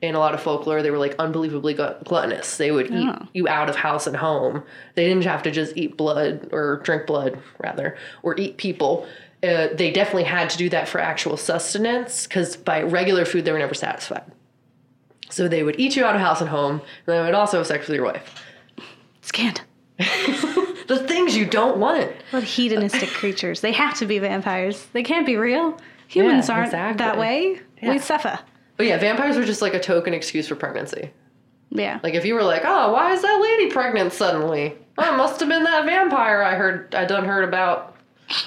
in 0.02 0.16
a 0.16 0.20
lot 0.20 0.34
of 0.34 0.42
folklore, 0.42 0.82
they 0.82 0.90
were 0.90 0.98
like 0.98 1.16
unbelievably 1.20 1.76
gluttonous. 1.76 2.58
They 2.58 2.72
would 2.72 2.88
eat 2.92 3.08
Oh. 3.08 3.28
you 3.34 3.48
out 3.48 3.70
of 3.70 3.76
house 3.76 4.08
and 4.08 4.16
home. 4.16 4.64
They 4.96 5.08
didn't 5.08 5.26
have 5.26 5.44
to 5.44 5.52
just 5.52 5.78
eat 5.78 5.96
blood 5.96 6.50
or 6.52 6.78
drink 6.84 7.06
blood, 7.06 7.38
rather, 7.60 7.96
or 8.24 8.36
eat 8.40 8.58
people. 8.58 9.06
Uh, 9.44 9.68
they 9.76 9.92
definitely 9.92 10.24
had 10.24 10.50
to 10.52 10.58
do 10.58 10.70
that 10.70 10.88
for 10.88 11.00
actual 11.00 11.38
sustenance 11.38 12.26
because 12.26 12.56
by 12.58 12.82
regular 12.82 13.24
food, 13.26 13.46
they 13.46 13.52
were 13.52 13.60
never 13.60 13.76
satisfied. 13.76 14.24
So 15.36 15.50
they 15.50 15.63
would 15.63 15.78
eat 15.78 15.98
you 15.98 16.06
out 16.06 16.15
of 16.15 16.21
house 16.21 16.39
and 16.39 16.50
home, 16.50 16.76
and 16.76 16.82
they 17.08 17.19
would 17.19 17.34
also 17.34 17.58
have 17.58 17.67
sex 17.67 17.89
with 17.89 17.95
your 17.98 18.06
wife. 18.06 18.41
Scandal. 19.21 19.63
The 20.88 21.00
things 21.00 21.36
you 21.36 21.45
don't 21.48 21.78
want. 21.78 22.12
What 22.30 22.43
hedonistic 22.43 23.10
creatures. 23.21 23.60
They 23.62 23.71
have 23.71 23.95
to 23.98 24.06
be 24.06 24.19
vampires. 24.19 24.86
They 24.93 25.02
can't 25.02 25.26
be 25.26 25.36
real. 25.36 25.78
Humans 26.10 26.48
Yeah, 26.48 26.54
aren't 26.56 26.67
exactly. 26.67 26.98
that 27.04 27.17
way. 27.17 27.60
Yeah. 27.82 27.89
We 27.89 27.98
suffer. 27.98 28.38
But 28.78 28.86
yeah, 28.86 29.00
vampires 29.00 29.36
were 29.36 29.45
just 29.45 29.63
like 29.63 29.74
a 29.74 29.80
token 29.80 30.13
excuse 30.13 30.48
for 30.48 30.56
pregnancy. 30.56 31.10
Yeah. 31.71 32.00
Like 32.04 32.13
if 32.13 32.24
you 32.24 32.36
were 32.36 32.43
like, 32.43 32.62
oh, 32.65 32.93
why 32.93 33.13
is 33.13 33.24
that 33.24 33.39
lady 33.41 33.71
pregnant 33.71 34.13
suddenly? 34.13 34.76
Oh, 35.00 35.13
it 35.13 35.17
must 35.17 35.39
have 35.39 35.50
been 35.50 35.63
that 35.63 35.86
vampire 35.88 36.43
I 36.43 36.54
heard 36.54 36.93
I 36.93 37.04
done 37.06 37.26
heard 37.26 37.43
about 37.43 37.95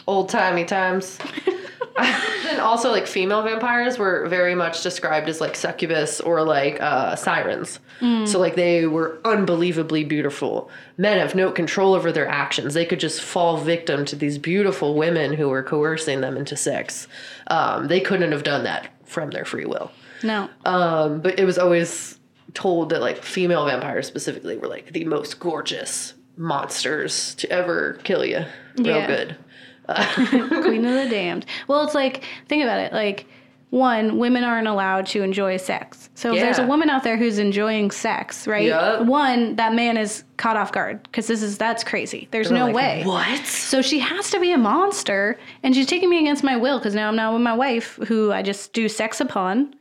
old 0.07 0.29
timey 0.29 0.65
times. 0.65 1.19
and 2.51 2.61
also 2.61 2.91
like 2.91 3.07
female 3.07 3.43
vampires 3.43 3.99
were 3.99 4.27
very 4.29 4.55
much 4.55 4.83
described 4.83 5.29
as 5.29 5.41
like 5.41 5.57
succubus 5.57 6.21
or 6.21 6.43
like 6.43 6.81
uh, 6.81 7.17
sirens. 7.17 7.81
So 8.27 8.39
like 8.39 8.55
they 8.55 8.87
were 8.87 9.19
unbelievably 9.25 10.05
beautiful. 10.05 10.71
Men 10.99 11.19
have 11.19 11.35
no 11.35 11.51
control 11.51 11.95
over 11.95 12.13
their 12.13 12.29
actions. 12.29 12.75
They 12.75 12.87
could 12.87 13.01
just 13.01 13.21
fall 13.21 13.57
victim 13.57 14.05
to 14.05 14.15
these 14.15 14.39
beautiful 14.39 14.95
women 14.95 15.33
who 15.33 15.49
were 15.49 15.65
coercing 15.65 16.21
them 16.21 16.37
into 16.37 16.57
sex. 16.57 17.09
Um, 17.49 17.89
they 17.89 17.99
couldn't 18.01 18.31
have 18.31 18.45
done 18.45 18.63
that 18.65 18.89
from 19.05 19.31
their 19.31 19.45
free 19.45 19.65
will. 19.65 19.91
no. 20.23 20.49
Um, 20.65 21.21
but 21.21 21.41
it 21.41 21.45
was 21.45 21.59
always 21.59 22.21
told 22.55 22.91
that 22.91 23.01
like 23.01 23.23
female 23.25 23.67
vampires 23.67 24.07
specifically 24.07 24.57
were 24.57 24.69
like 24.69 24.93
the 24.93 25.05
most 25.05 25.41
gorgeous 25.41 26.15
monsters 26.37 27.35
to 27.37 27.51
ever 27.51 27.99
kill 28.05 28.25
you. 28.25 28.45
Real 28.77 28.99
Yeah. 28.99 29.07
good. 29.09 29.37
Queen 30.63 30.85
of 30.85 30.95
the 30.95 31.09
damned. 31.09 31.47
Well, 31.67 31.85
it's 31.85 31.95
like, 31.95 32.25
think 32.49 32.63
about 32.63 32.81
it. 32.81 32.93
Like, 32.93 33.27
one, 33.71 34.19
women 34.19 34.45
aren't 34.45 34.67
allowed 34.67 35.07
to 35.09 35.23
enjoy 35.23 35.59
sex. 35.59 36.09
So 36.15 36.33
if 36.33 36.41
there's 36.41 36.59
a 36.59 36.67
woman 36.67 36.89
out 36.89 37.05
there 37.05 37.19
who's 37.19 37.39
enjoying 37.39 37.91
sex, 37.91 38.47
right? 38.47 38.67
Yup. 38.67 39.05
One, 39.05 39.57
that 39.57 39.75
man 39.75 39.99
is 39.99 40.25
caught 40.39 40.57
off 40.57 40.73
guard 40.73 41.03
because 41.03 41.27
this 41.27 41.43
is 41.43 41.59
that's 41.59 41.85
crazy. 41.85 42.29
There's 42.31 42.49
They're 42.49 42.59
no 42.59 42.67
like, 42.67 42.75
way. 42.75 43.03
What? 43.05 43.47
So 43.47 43.83
she 43.83 43.99
has 43.99 44.31
to 44.31 44.41
be 44.41 44.53
a 44.53 44.59
monster, 44.59 45.39
and 45.63 45.75
she's 45.75 45.87
taking 45.87 46.09
me 46.09 46.19
against 46.19 46.43
my 46.43 46.57
will 46.57 46.79
because 46.79 46.95
now 46.95 47.09
I'm 47.09 47.17
not 47.17 47.35
with 47.35 47.43
my 47.43 47.55
wife, 47.55 47.97
who 48.07 48.33
I 48.33 48.41
just 48.41 48.73
do 48.73 48.89
sex 48.89 49.21
upon. 49.21 49.75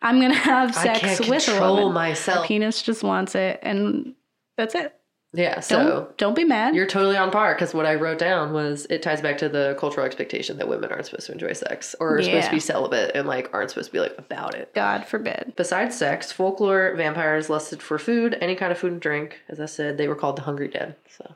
I'm 0.00 0.20
gonna 0.20 0.34
have 0.34 0.74
sex 0.74 1.20
with 1.20 1.46
a 1.46 1.50
control 1.50 1.76
woman. 1.76 1.92
myself. 1.94 2.40
My 2.40 2.46
penis 2.46 2.80
just 2.80 3.02
wants 3.02 3.34
it, 3.34 3.58
and 3.62 4.14
that's 4.56 4.74
it. 4.74 4.94
Yeah, 5.32 5.54
Don't 5.54 5.62
so 5.64 6.14
don't 6.16 6.34
be 6.34 6.44
mad. 6.44 6.74
you're 6.74 6.86
totally 6.86 7.16
on 7.16 7.30
par 7.30 7.54
because 7.54 7.74
what 7.74 7.84
I 7.84 7.96
wrote 7.96 8.18
down 8.18 8.52
was 8.54 8.86
it 8.88 9.02
ties 9.02 9.20
back 9.20 9.36
to 9.38 9.48
the 9.50 9.76
cultural 9.78 10.06
expectation 10.06 10.56
that 10.58 10.68
women 10.68 10.90
aren't 10.90 11.04
supposed 11.06 11.26
to 11.26 11.32
enjoy 11.32 11.52
sex 11.52 11.94
or 12.00 12.16
are 12.18 12.22
supposed 12.22 12.46
to 12.46 12.52
be 12.52 12.60
celibate 12.60 13.10
and 13.14 13.28
like 13.28 13.50
aren't 13.52 13.70
supposed 13.70 13.88
to 13.88 13.92
be 13.92 14.00
like 14.00 14.14
about 14.16 14.54
it. 14.54 14.72
God 14.74 15.04
forbid. 15.04 15.52
Besides 15.56 15.94
sex, 15.96 16.32
folklore 16.32 16.94
vampires 16.96 17.50
lusted 17.50 17.82
for 17.82 17.98
food, 17.98 18.38
any 18.40 18.54
kind 18.54 18.72
of 18.72 18.78
food 18.78 18.92
and 18.92 19.00
drink. 19.00 19.40
As 19.48 19.60
I 19.60 19.66
said, 19.66 19.98
they 19.98 20.08
were 20.08 20.14
called 20.16 20.36
the 20.36 20.42
Hungry 20.42 20.68
Dead. 20.68 20.96
So 21.10 21.34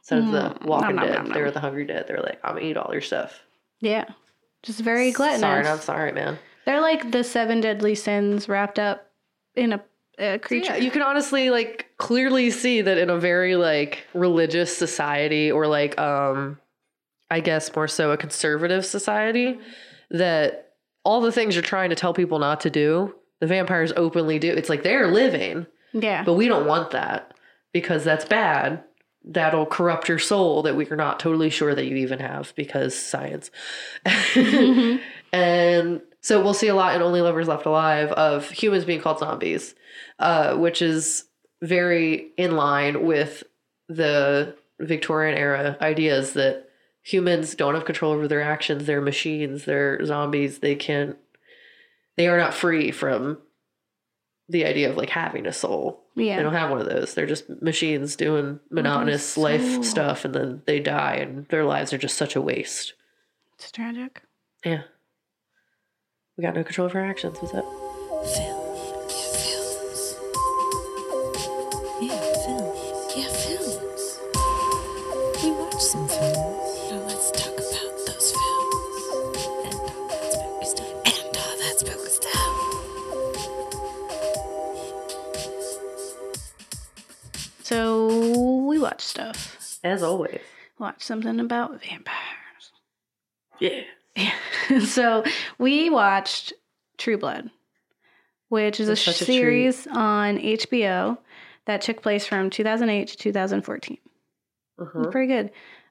instead 0.00 0.18
of 0.20 0.30
the 0.30 0.66
Walking 0.66 0.90
Mm, 0.90 0.94
nom, 0.96 1.06
Dead, 1.06 1.14
nom, 1.24 1.32
they 1.32 1.40
were 1.42 1.50
the 1.50 1.60
Hungry 1.60 1.86
Dead. 1.86 2.06
They 2.06 2.14
were 2.14 2.20
like, 2.22 2.38
I'm 2.44 2.54
gonna 2.54 2.66
eat 2.66 2.76
all 2.76 2.92
your 2.92 3.00
stuff. 3.00 3.40
Yeah, 3.80 4.04
just 4.62 4.80
very 4.80 5.10
gluttonous. 5.10 5.40
Sorry, 5.40 5.62
not 5.64 5.82
sorry, 5.82 6.12
man. 6.12 6.38
They're 6.66 6.80
like 6.80 7.10
the 7.10 7.24
seven 7.24 7.60
deadly 7.60 7.96
sins 7.96 8.48
wrapped 8.48 8.78
up 8.78 9.10
in 9.56 9.72
a, 9.72 9.82
a 10.18 10.38
creature. 10.38 10.74
Yeah, 10.74 10.76
you 10.84 10.90
can 10.92 11.02
honestly 11.02 11.50
like 11.50 11.83
clearly 11.98 12.50
see 12.50 12.80
that 12.80 12.98
in 12.98 13.10
a 13.10 13.18
very 13.18 13.56
like 13.56 14.06
religious 14.14 14.76
society 14.76 15.50
or 15.50 15.66
like 15.66 15.98
um 15.98 16.58
I 17.30 17.40
guess 17.40 17.74
more 17.74 17.88
so 17.88 18.10
a 18.10 18.16
conservative 18.16 18.84
society 18.84 19.58
that 20.10 20.72
all 21.04 21.20
the 21.20 21.32
things 21.32 21.54
you're 21.54 21.62
trying 21.62 21.90
to 21.90 21.96
tell 21.96 22.14
people 22.14 22.38
not 22.38 22.60
to 22.60 22.70
do, 22.70 23.14
the 23.40 23.46
vampires 23.46 23.92
openly 23.96 24.38
do. 24.38 24.52
It's 24.52 24.68
like 24.68 24.82
they're 24.82 25.10
living, 25.10 25.66
yeah. 25.92 26.22
but 26.24 26.34
we 26.34 26.48
don't 26.48 26.66
want 26.66 26.92
that 26.92 27.34
because 27.72 28.04
that's 28.04 28.24
bad. 28.24 28.82
That'll 29.24 29.66
corrupt 29.66 30.08
your 30.08 30.18
soul 30.18 30.62
that 30.62 30.76
we 30.76 30.88
are 30.90 30.96
not 30.96 31.18
totally 31.18 31.50
sure 31.50 31.74
that 31.74 31.86
you 31.86 31.96
even 31.96 32.20
have 32.20 32.54
because 32.56 32.94
science. 32.94 33.50
and 35.32 36.00
so 36.20 36.42
we'll 36.42 36.54
see 36.54 36.68
a 36.68 36.74
lot 36.74 36.94
in 36.94 37.02
Only 37.02 37.20
Lovers 37.20 37.48
Left 37.48 37.66
Alive 37.66 38.12
of 38.12 38.50
humans 38.50 38.84
being 38.84 39.00
called 39.00 39.18
zombies, 39.18 39.74
uh, 40.18 40.56
which 40.56 40.82
is 40.82 41.24
very 41.62 42.30
in 42.36 42.56
line 42.56 43.04
with 43.04 43.44
the 43.88 44.56
Victorian 44.80 45.36
era 45.36 45.76
ideas 45.80 46.32
that 46.34 46.68
humans 47.02 47.54
don't 47.54 47.74
have 47.74 47.84
control 47.84 48.12
over 48.12 48.26
their 48.26 48.42
actions. 48.42 48.86
They're 48.86 49.00
machines. 49.00 49.64
They're 49.64 50.04
zombies. 50.04 50.58
They 50.58 50.74
can't. 50.74 51.16
They 52.16 52.28
are 52.28 52.38
not 52.38 52.54
free 52.54 52.90
from 52.90 53.38
the 54.48 54.64
idea 54.64 54.90
of 54.90 54.96
like 54.96 55.10
having 55.10 55.46
a 55.46 55.52
soul. 55.52 56.02
Yeah. 56.16 56.36
They 56.36 56.42
don't 56.42 56.54
have 56.54 56.70
one 56.70 56.80
of 56.80 56.88
those. 56.88 57.14
They're 57.14 57.26
just 57.26 57.48
machines 57.62 58.16
doing 58.16 58.60
monotonous 58.70 59.24
soul. 59.24 59.44
life 59.44 59.84
stuff, 59.84 60.24
and 60.24 60.34
then 60.34 60.62
they 60.66 60.80
die, 60.80 61.14
and 61.16 61.46
their 61.48 61.64
lives 61.64 61.92
are 61.92 61.98
just 61.98 62.16
such 62.16 62.36
a 62.36 62.40
waste. 62.40 62.94
It's 63.54 63.70
tragic. 63.70 64.22
Yeah. 64.64 64.82
We 66.36 66.42
got 66.42 66.54
no 66.54 66.64
control 66.64 66.86
of 66.86 66.94
our 66.94 67.04
actions. 67.04 67.38
What's 67.40 67.54
up? 67.54 68.63
Watch 88.94 89.02
stuff. 89.02 89.80
As 89.82 90.04
always. 90.04 90.38
Watch 90.78 91.02
something 91.02 91.40
about 91.40 91.82
vampires. 91.82 92.70
Yeah. 93.58 93.80
Yeah. 94.14 94.80
so 94.84 95.24
we 95.58 95.90
watched 95.90 96.52
True 96.96 97.18
Blood, 97.18 97.50
which 98.50 98.78
is 98.78 98.88
a 98.88 98.94
series 98.94 99.88
on 99.88 100.38
HBO 100.38 101.18
that 101.66 101.80
took 101.80 102.02
place 102.02 102.24
from 102.24 102.50
2008 102.50 103.08
to 103.08 103.16
2014. 103.16 103.98
Uh-huh. 104.78 105.06
Pretty 105.10 105.26
good. 105.26 105.50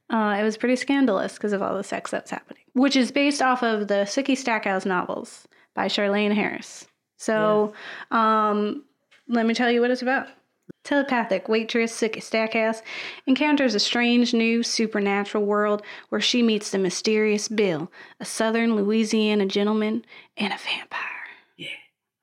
Uh, 0.09 0.37
it 0.39 0.43
was 0.43 0.55
pretty 0.55 0.77
scandalous 0.77 1.33
because 1.33 1.51
of 1.51 1.61
all 1.61 1.75
the 1.75 1.83
sex 1.83 2.09
that's 2.09 2.31
happening, 2.31 2.63
which 2.71 2.95
is 2.95 3.11
based 3.11 3.41
off 3.41 3.63
of 3.63 3.89
the 3.89 4.05
Sookie 4.05 4.37
Stackhouse 4.37 4.85
novels 4.85 5.45
by 5.75 5.87
Charlaine 5.87 6.33
Harris. 6.33 6.87
So, 7.17 7.73
um, 8.11 8.85
let 9.27 9.45
me 9.45 9.53
tell 9.53 9.69
you 9.69 9.81
what 9.81 9.91
it's 9.91 10.01
about. 10.01 10.29
Telepathic 10.83 11.47
waitress 11.47 11.97
Sookie 11.99 12.21
Stackhouse 12.21 12.81
encounters 13.25 13.73
a 13.75 13.79
strange 13.79 14.33
new 14.33 14.63
supernatural 14.63 15.45
world 15.45 15.81
where 16.09 16.19
she 16.21 16.43
meets 16.43 16.71
the 16.71 16.77
mysterious 16.77 17.47
Bill, 17.47 17.89
a 18.19 18.25
southern 18.25 18.75
Louisiana 18.75 19.45
gentleman, 19.45 20.03
and 20.37 20.51
a 20.53 20.57
vampire. 20.57 20.99
Yeah. 21.57 21.67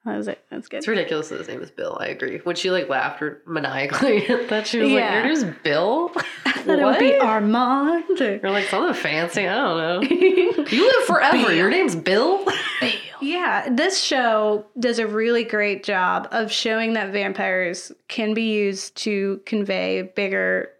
That 0.04 0.16
was 0.16 0.28
it. 0.28 0.44
That's 0.50 0.68
good. 0.68 0.78
It's 0.78 0.88
ridiculous 0.88 1.28
that 1.30 1.38
his 1.38 1.48
name 1.48 1.62
is 1.62 1.70
Bill. 1.70 1.96
I 2.00 2.06
agree. 2.06 2.38
When 2.44 2.56
she 2.56 2.70
like 2.70 2.88
laughed 2.88 3.22
maniacally 3.46 4.26
at 4.28 4.48
that, 4.48 4.66
she 4.66 4.78
was 4.80 4.90
Yeah. 4.90 5.04
like, 5.06 5.12
"Your 5.14 5.24
name's 5.24 5.56
Bill." 5.62 6.10
I 6.46 6.52
thought 6.52 6.78
it 6.78 6.84
would 6.84 6.98
be 6.98 7.16
Armand. 7.18 8.20
or- 8.20 8.36
You're 8.36 8.50
like 8.50 8.66
something 8.68 8.94
fancy. 8.94 9.46
I 9.46 9.54
don't 9.54 9.78
know. 10.10 10.16
You 10.70 10.86
live 10.86 11.06
forever. 11.06 11.52
Your 11.54 11.68
name's 11.70 11.96
Bill. 11.96 12.44
Yeah, 13.20 13.68
this 13.70 14.00
show 14.02 14.64
does 14.78 14.98
a 14.98 15.06
really 15.06 15.44
great 15.44 15.84
job 15.84 16.28
of 16.30 16.50
showing 16.50 16.94
that 16.94 17.12
vampires 17.12 17.92
can 18.08 18.34
be 18.34 18.52
used 18.52 18.96
to 18.98 19.40
convey 19.46 20.02
bigger 20.02 20.70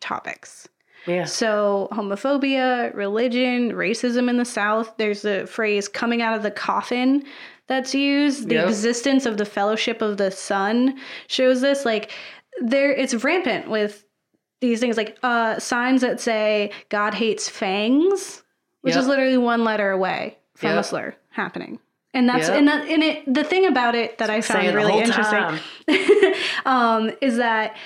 topics. 0.00 0.68
yeah. 1.06 1.24
So, 1.24 1.88
homophobia, 1.92 2.94
religion, 2.94 3.72
racism 3.72 4.28
in 4.28 4.36
the 4.36 4.44
South. 4.44 4.94
There's 4.98 5.24
a 5.24 5.46
phrase 5.46 5.88
coming 5.88 6.20
out 6.22 6.36
of 6.36 6.42
the 6.42 6.50
coffin 6.50 7.24
that's 7.66 7.94
used. 7.94 8.48
The 8.48 8.56
Yep. 8.56 8.68
existence 8.68 9.24
of 9.26 9.36
the 9.38 9.44
Fellowship 9.44 10.02
of 10.02 10.16
the 10.18 10.30
Sun 10.30 10.98
shows 11.26 11.60
this. 11.60 11.84
Like, 11.84 12.10
there, 12.60 12.92
it's 12.92 13.14
rampant 13.24 13.70
with 13.70 14.04
these 14.60 14.80
things 14.80 14.96
like 14.96 15.16
uh, 15.22 15.58
signs 15.58 16.00
that 16.02 16.20
say 16.20 16.72
God 16.88 17.14
hates 17.14 17.48
fangs, 17.48 18.42
which 18.82 18.94
Yep. 18.94 19.02
is 19.02 19.06
literally 19.08 19.38
one 19.38 19.64
letter 19.64 19.90
away 19.92 20.36
from 20.56 20.70
Yep. 20.70 20.78
a 20.80 20.82
slur 20.84 21.14
happening. 21.38 21.78
And 22.14 22.28
that's 22.28 22.48
Yep. 22.48 22.56
and 22.58 22.68
that 22.68 22.88
and 22.88 23.02
it 23.02 23.34
the 23.34 23.44
thing 23.44 23.66
about 23.66 23.94
it 23.94 24.18
that 24.18 24.30
I 24.30 24.40
found 24.40 24.74
really 24.74 24.98
interesting 24.98 25.60
um, 26.66 27.10
is 27.20 27.36
that 27.36 27.76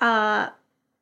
uh, 0.00 0.48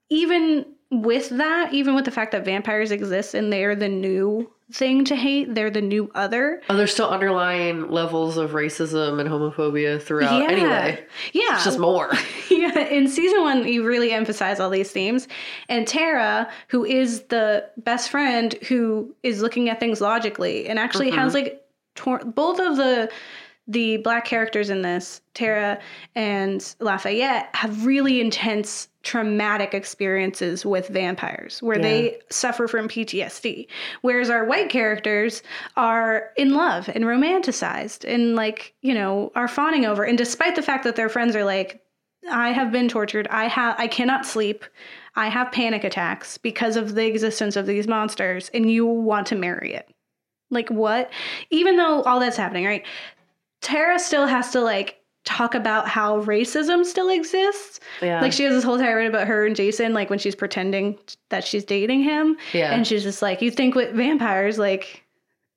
even 0.09 0.67
with 0.91 1.29
that, 1.31 1.73
even 1.73 1.95
with 1.95 2.05
the 2.05 2.11
fact 2.11 2.33
that 2.33 2.45
vampires 2.45 2.91
exist 2.91 3.35
and 3.35 3.53
they're 3.53 3.77
the 3.77 3.89
new 3.89 4.51
thing 4.73 5.05
to 5.05 5.17
hate, 5.17 5.55
they're 5.55 5.71
the 5.71 5.81
new 5.81 6.11
other. 6.15 6.63
Oh, 6.69 6.77
there's 6.77 6.93
still 6.93 7.09
underlying 7.09 7.91
levels 7.91 8.37
of 8.37 8.53
racism 8.53 9.21
and 9.21 9.29
homophobia 9.29 10.01
throughout. 10.03 10.43
Anyway, 10.51 11.05
yeah, 11.33 11.55
it's 11.55 11.65
just 11.65 11.79
more. 11.79 12.11
yeah. 12.51 12.79
In 12.89 13.09
season 13.09 13.43
one, 13.43 13.67
you 13.69 13.85
really 13.87 14.13
emphasize 14.13 14.59
all 14.59 14.71
these 14.71 14.91
themes, 14.91 15.29
and 15.69 15.87
Tara, 15.87 16.51
who 16.69 16.85
is 16.85 17.23
the 17.25 17.69
best 17.77 18.11
friend, 18.11 18.55
who 18.69 19.15
is 19.23 19.43
looking 19.43 19.69
at 19.69 19.81
things 19.81 20.01
logically, 20.01 20.69
and 20.69 20.79
actually 20.79 21.11
has 21.11 21.35
like 21.35 21.63
tor- 21.95 22.25
both 22.25 22.61
of 22.61 22.77
the 22.77 23.11
the 23.71 23.99
black 23.99 24.25
characters 24.25 24.69
in 24.69 24.83
this, 24.83 25.21
Tara 25.33 25.79
and 26.17 26.75
Lafayette, 26.81 27.49
have 27.55 27.87
really 27.87 28.21
intense 28.21 28.89
traumatic 29.03 29.75
experiences 29.75 30.67
with 30.67 30.89
vampires 30.89 31.63
where 31.63 31.79
they 31.79 32.19
suffer 32.31 32.67
from 32.67 32.89
PTSD. 32.89 33.69
Whereas 34.03 34.29
our 34.29 34.45
white 34.45 34.71
characters 34.71 35.43
are 35.77 36.31
in 36.37 36.53
love 36.53 36.91
and 36.93 37.05
romanticized 37.05 38.05
and 38.13 38.35
like, 38.35 38.75
you 38.83 38.93
know, 38.93 39.31
are 39.37 39.49
fawning 39.49 39.87
over. 39.87 40.03
And 40.03 40.19
despite 40.19 40.57
the 40.57 40.63
fact 40.63 40.83
that 40.83 40.97
their 40.97 41.09
friends 41.09 41.37
are 41.37 41.45
like, 41.45 41.81
I 42.31 42.51
have 42.51 42.73
been 42.73 42.89
tortured. 42.89 43.29
I 43.29 43.45
have 43.47 43.77
I 43.79 43.87
cannot 43.87 44.27
sleep. 44.27 44.65
I 45.15 45.29
have 45.29 45.53
panic 45.53 45.85
attacks 45.85 46.39
because 46.39 46.77
of 46.77 46.95
the 46.95 47.07
existence 47.07 47.57
of 47.57 47.67
these 47.67 47.89
monsters 47.89 48.51
and 48.53 48.71
you 48.71 48.85
want 48.85 49.29
to 49.29 49.37
marry 49.37 49.73
it. 49.75 49.89
Like 50.51 50.69
what? 50.69 51.11
Even 51.51 51.77
though 51.77 52.03
all 52.03 52.21
that's 52.21 52.37
happening, 52.37 52.65
right? 52.65 52.85
Tara 53.61 53.99
still 53.99 54.27
has 54.27 54.51
to 54.51 54.61
like 54.61 54.97
talk 55.25 55.55
about 55.55 55.87
how 55.87 56.23
racism 56.23 56.85
still 56.85 57.11
exists. 57.11 57.79
Yeah. 58.01 58.21
Like 58.21 58.33
she 58.33 58.45
has 58.45 58.55
this 58.55 58.65
whole 58.65 58.79
tirade 58.79 59.09
about 59.09 59.27
her 59.27 59.47
and 59.47 59.55
Jason, 59.55 59.93
like 59.93 60.11
when 60.11 60.19
she's 60.19 60.35
pretending 60.35 60.99
that 61.29 61.45
she's 61.45 61.65
dating 61.65 62.03
him. 62.03 62.37
Yeah. 62.53 62.73
And 62.73 62.87
she's 62.87 63.03
just 63.03 63.23
like, 63.23 63.43
you 63.43 63.51
think 63.51 63.75
with 63.75 63.95
vampires, 63.95 64.59
like 64.59 65.05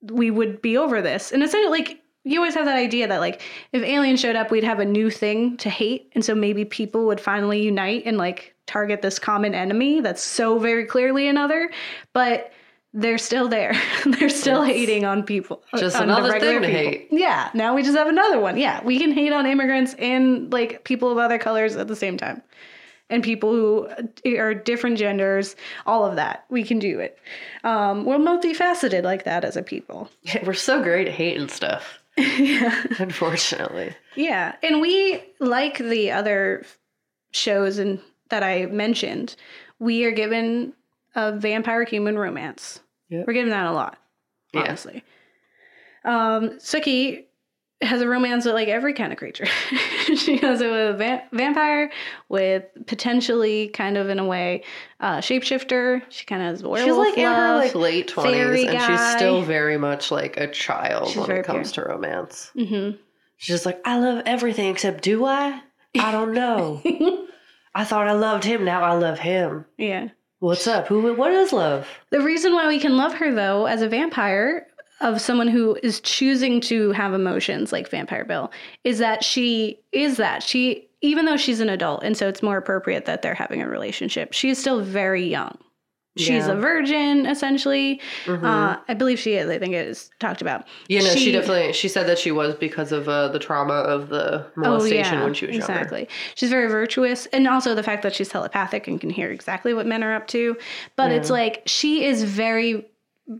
we 0.02 0.30
would 0.30 0.60
be 0.60 0.76
over 0.76 1.00
this. 1.00 1.32
And 1.32 1.42
it's 1.42 1.54
like 1.54 2.00
you 2.24 2.38
always 2.38 2.54
have 2.54 2.66
that 2.66 2.76
idea 2.76 3.08
that 3.08 3.20
like 3.20 3.42
if 3.72 3.82
aliens 3.82 4.20
showed 4.20 4.36
up, 4.36 4.50
we'd 4.50 4.64
have 4.64 4.80
a 4.80 4.84
new 4.84 5.10
thing 5.10 5.56
to 5.58 5.70
hate. 5.70 6.10
And 6.14 6.24
so 6.24 6.34
maybe 6.34 6.64
people 6.64 7.06
would 7.06 7.20
finally 7.20 7.62
unite 7.62 8.02
and 8.06 8.16
like 8.16 8.54
target 8.66 9.02
this 9.02 9.18
common 9.18 9.54
enemy 9.54 10.00
that's 10.00 10.22
so 10.22 10.58
very 10.58 10.86
clearly 10.86 11.26
another. 11.26 11.70
But 12.12 12.52
they're 12.94 13.18
still 13.18 13.48
there. 13.48 13.74
they're 14.06 14.28
still 14.30 14.62
hating 14.62 15.04
on 15.04 15.24
people. 15.24 15.62
Just 15.76 15.96
on 15.96 16.06
the 16.06 16.14
another 16.16 16.38
thing 16.38 16.62
to 16.62 16.66
people. 16.66 16.90
hate. 16.90 17.08
Yeah. 17.10 17.50
Now 17.52 17.74
we 17.74 17.82
just 17.82 17.96
have 17.96 18.06
another 18.06 18.38
one. 18.38 18.56
Yeah. 18.56 18.82
We 18.84 18.98
can 19.00 19.12
hate 19.12 19.32
on 19.32 19.46
immigrants 19.46 19.94
and 19.98 20.50
like 20.52 20.84
people 20.84 21.10
of 21.10 21.18
other 21.18 21.36
colors 21.36 21.74
at 21.76 21.88
the 21.88 21.96
same 21.96 22.16
time. 22.16 22.40
And 23.10 23.22
people 23.22 23.50
who 23.50 23.88
are 24.38 24.54
different 24.54 24.96
genders, 24.96 25.56
all 25.84 26.06
of 26.06 26.16
that. 26.16 26.46
We 26.48 26.62
can 26.62 26.78
do 26.78 27.00
it. 27.00 27.18
Um, 27.62 28.04
we're 28.06 28.16
multifaceted 28.16 29.02
like 29.02 29.24
that 29.24 29.44
as 29.44 29.56
a 29.58 29.62
people. 29.62 30.08
We're 30.44 30.54
so 30.54 30.82
great 30.82 31.06
at 31.08 31.12
hating 31.12 31.48
stuff. 31.48 31.98
yeah. 32.16 32.82
Unfortunately. 32.98 33.94
Yeah, 34.14 34.54
and 34.62 34.80
we 34.80 35.22
like 35.38 35.78
the 35.78 36.12
other 36.12 36.64
shows 37.32 37.78
and 37.78 38.00
that 38.30 38.42
I 38.42 38.66
mentioned. 38.66 39.36
We 39.80 40.04
are 40.04 40.10
given 40.12 40.72
a 41.14 41.32
vampire 41.32 41.84
human 41.84 42.18
romance. 42.18 42.80
Yep. 43.10 43.26
We're 43.26 43.32
given 43.34 43.50
that 43.50 43.66
a 43.66 43.72
lot, 43.72 43.98
Yeah. 44.52 44.62
honestly. 44.62 45.04
Um, 46.04 46.50
Sookie 46.58 47.24
has 47.82 48.00
a 48.00 48.08
romance 48.08 48.44
with 48.44 48.54
like 48.54 48.68
every 48.68 48.94
kind 48.94 49.12
of 49.12 49.18
creature. 49.18 49.46
she 50.16 50.36
has 50.38 50.60
it 50.60 50.70
with 50.70 50.94
a 50.94 50.96
va- 50.96 51.24
vampire, 51.32 51.90
with 52.28 52.64
potentially 52.86 53.68
kind 53.68 53.96
of 53.96 54.08
in 54.08 54.18
a 54.18 54.24
way 54.24 54.64
uh, 55.00 55.18
shapeshifter. 55.18 56.02
She 56.08 56.24
kind 56.24 56.42
of 56.42 56.48
has 56.48 56.62
werewolf 56.62 56.84
She's 56.84 56.96
like 56.96 57.18
in 57.18 57.30
her 57.32 57.56
like 57.56 57.74
late 57.74 58.08
twenties, 58.08 58.64
and 58.68 58.80
she's 58.80 59.10
still 59.16 59.42
very 59.42 59.76
much 59.76 60.10
like 60.10 60.36
a 60.36 60.46
child 60.46 61.08
She's 61.08 61.16
when 61.18 61.30
it 61.30 61.44
comes 61.44 61.72
to 61.72 61.82
romance. 61.82 62.50
Mm-hmm. 62.56 62.96
She's 63.36 63.54
just 63.56 63.66
like, 63.66 63.80
I 63.84 63.98
love 63.98 64.22
everything 64.26 64.70
except 64.70 65.02
do 65.02 65.24
I? 65.24 65.60
I 65.98 66.12
don't 66.12 66.32
know. 66.32 66.80
I 67.74 67.84
thought 67.84 68.06
I 68.06 68.12
loved 68.12 68.44
him. 68.44 68.64
Now 68.64 68.82
I 68.82 68.92
love 68.94 69.18
him. 69.18 69.64
Yeah. 69.76 70.08
What's 70.44 70.66
up? 70.66 70.88
Who? 70.88 71.14
What 71.14 71.32
is 71.32 71.54
love? 71.54 71.88
The 72.10 72.20
reason 72.20 72.52
why 72.52 72.68
we 72.68 72.78
can 72.78 72.98
love 72.98 73.14
her, 73.14 73.34
though, 73.34 73.64
as 73.64 73.80
a 73.80 73.88
vampire, 73.88 74.66
of 75.00 75.18
someone 75.18 75.48
who 75.48 75.78
is 75.82 76.00
choosing 76.00 76.60
to 76.60 76.92
have 76.92 77.14
emotions 77.14 77.72
like 77.72 77.88
Vampire 77.88 78.26
Bill, 78.26 78.52
is 78.84 78.98
that 78.98 79.24
she 79.24 79.80
is 79.92 80.18
that. 80.18 80.42
She, 80.42 80.86
even 81.00 81.24
though 81.24 81.38
she's 81.38 81.60
an 81.60 81.70
adult, 81.70 82.02
and 82.02 82.14
so 82.14 82.28
it's 82.28 82.42
more 82.42 82.58
appropriate 82.58 83.06
that 83.06 83.22
they're 83.22 83.32
having 83.32 83.62
a 83.62 83.68
relationship, 83.70 84.34
she 84.34 84.50
is 84.50 84.58
still 84.58 84.82
very 84.82 85.26
young. 85.26 85.56
She's 86.16 86.46
Yeah. 86.46 86.52
a 86.52 86.54
virgin, 86.54 87.26
essentially. 87.26 88.00
Mhm. 88.26 88.44
Uh, 88.44 88.78
I 88.88 88.94
believe 88.94 89.18
she 89.18 89.34
is. 89.34 89.50
I 89.50 89.58
think 89.58 89.74
it 89.74 89.88
is 89.88 90.10
talked 90.20 90.40
about. 90.40 90.64
yeah, 90.88 91.00
no, 91.00 91.08
she, 91.14 91.32
definitely. 91.32 91.72
She 91.72 91.88
said 91.88 92.06
that 92.06 92.18
she 92.18 92.30
was 92.30 92.54
because 92.54 92.92
of 92.92 93.08
uh, 93.08 93.28
the 93.28 93.38
trauma 93.40 93.74
of 93.74 94.10
the 94.10 94.46
molestation 94.56 95.22
when 95.22 95.34
she 95.34 95.46
was 95.46 95.56
younger. 95.56 95.72
Oh, 95.72 95.74
exactly. 95.76 96.08
She's 96.36 96.50
very 96.50 96.68
virtuous, 96.68 97.26
and 97.26 97.48
also 97.48 97.74
the 97.74 97.82
fact 97.82 98.02
that 98.04 98.14
she's 98.14 98.28
telepathic 98.28 98.86
and 98.86 99.00
can 99.00 99.10
hear 99.10 99.30
exactly 99.30 99.74
what 99.74 99.86
men 99.86 100.04
are 100.04 100.14
up 100.14 100.26
to. 100.28 100.56
But 100.96 101.10
it's 101.10 101.30
like 101.30 101.62
she 101.66 102.04
is 102.04 102.22
very 102.22 102.86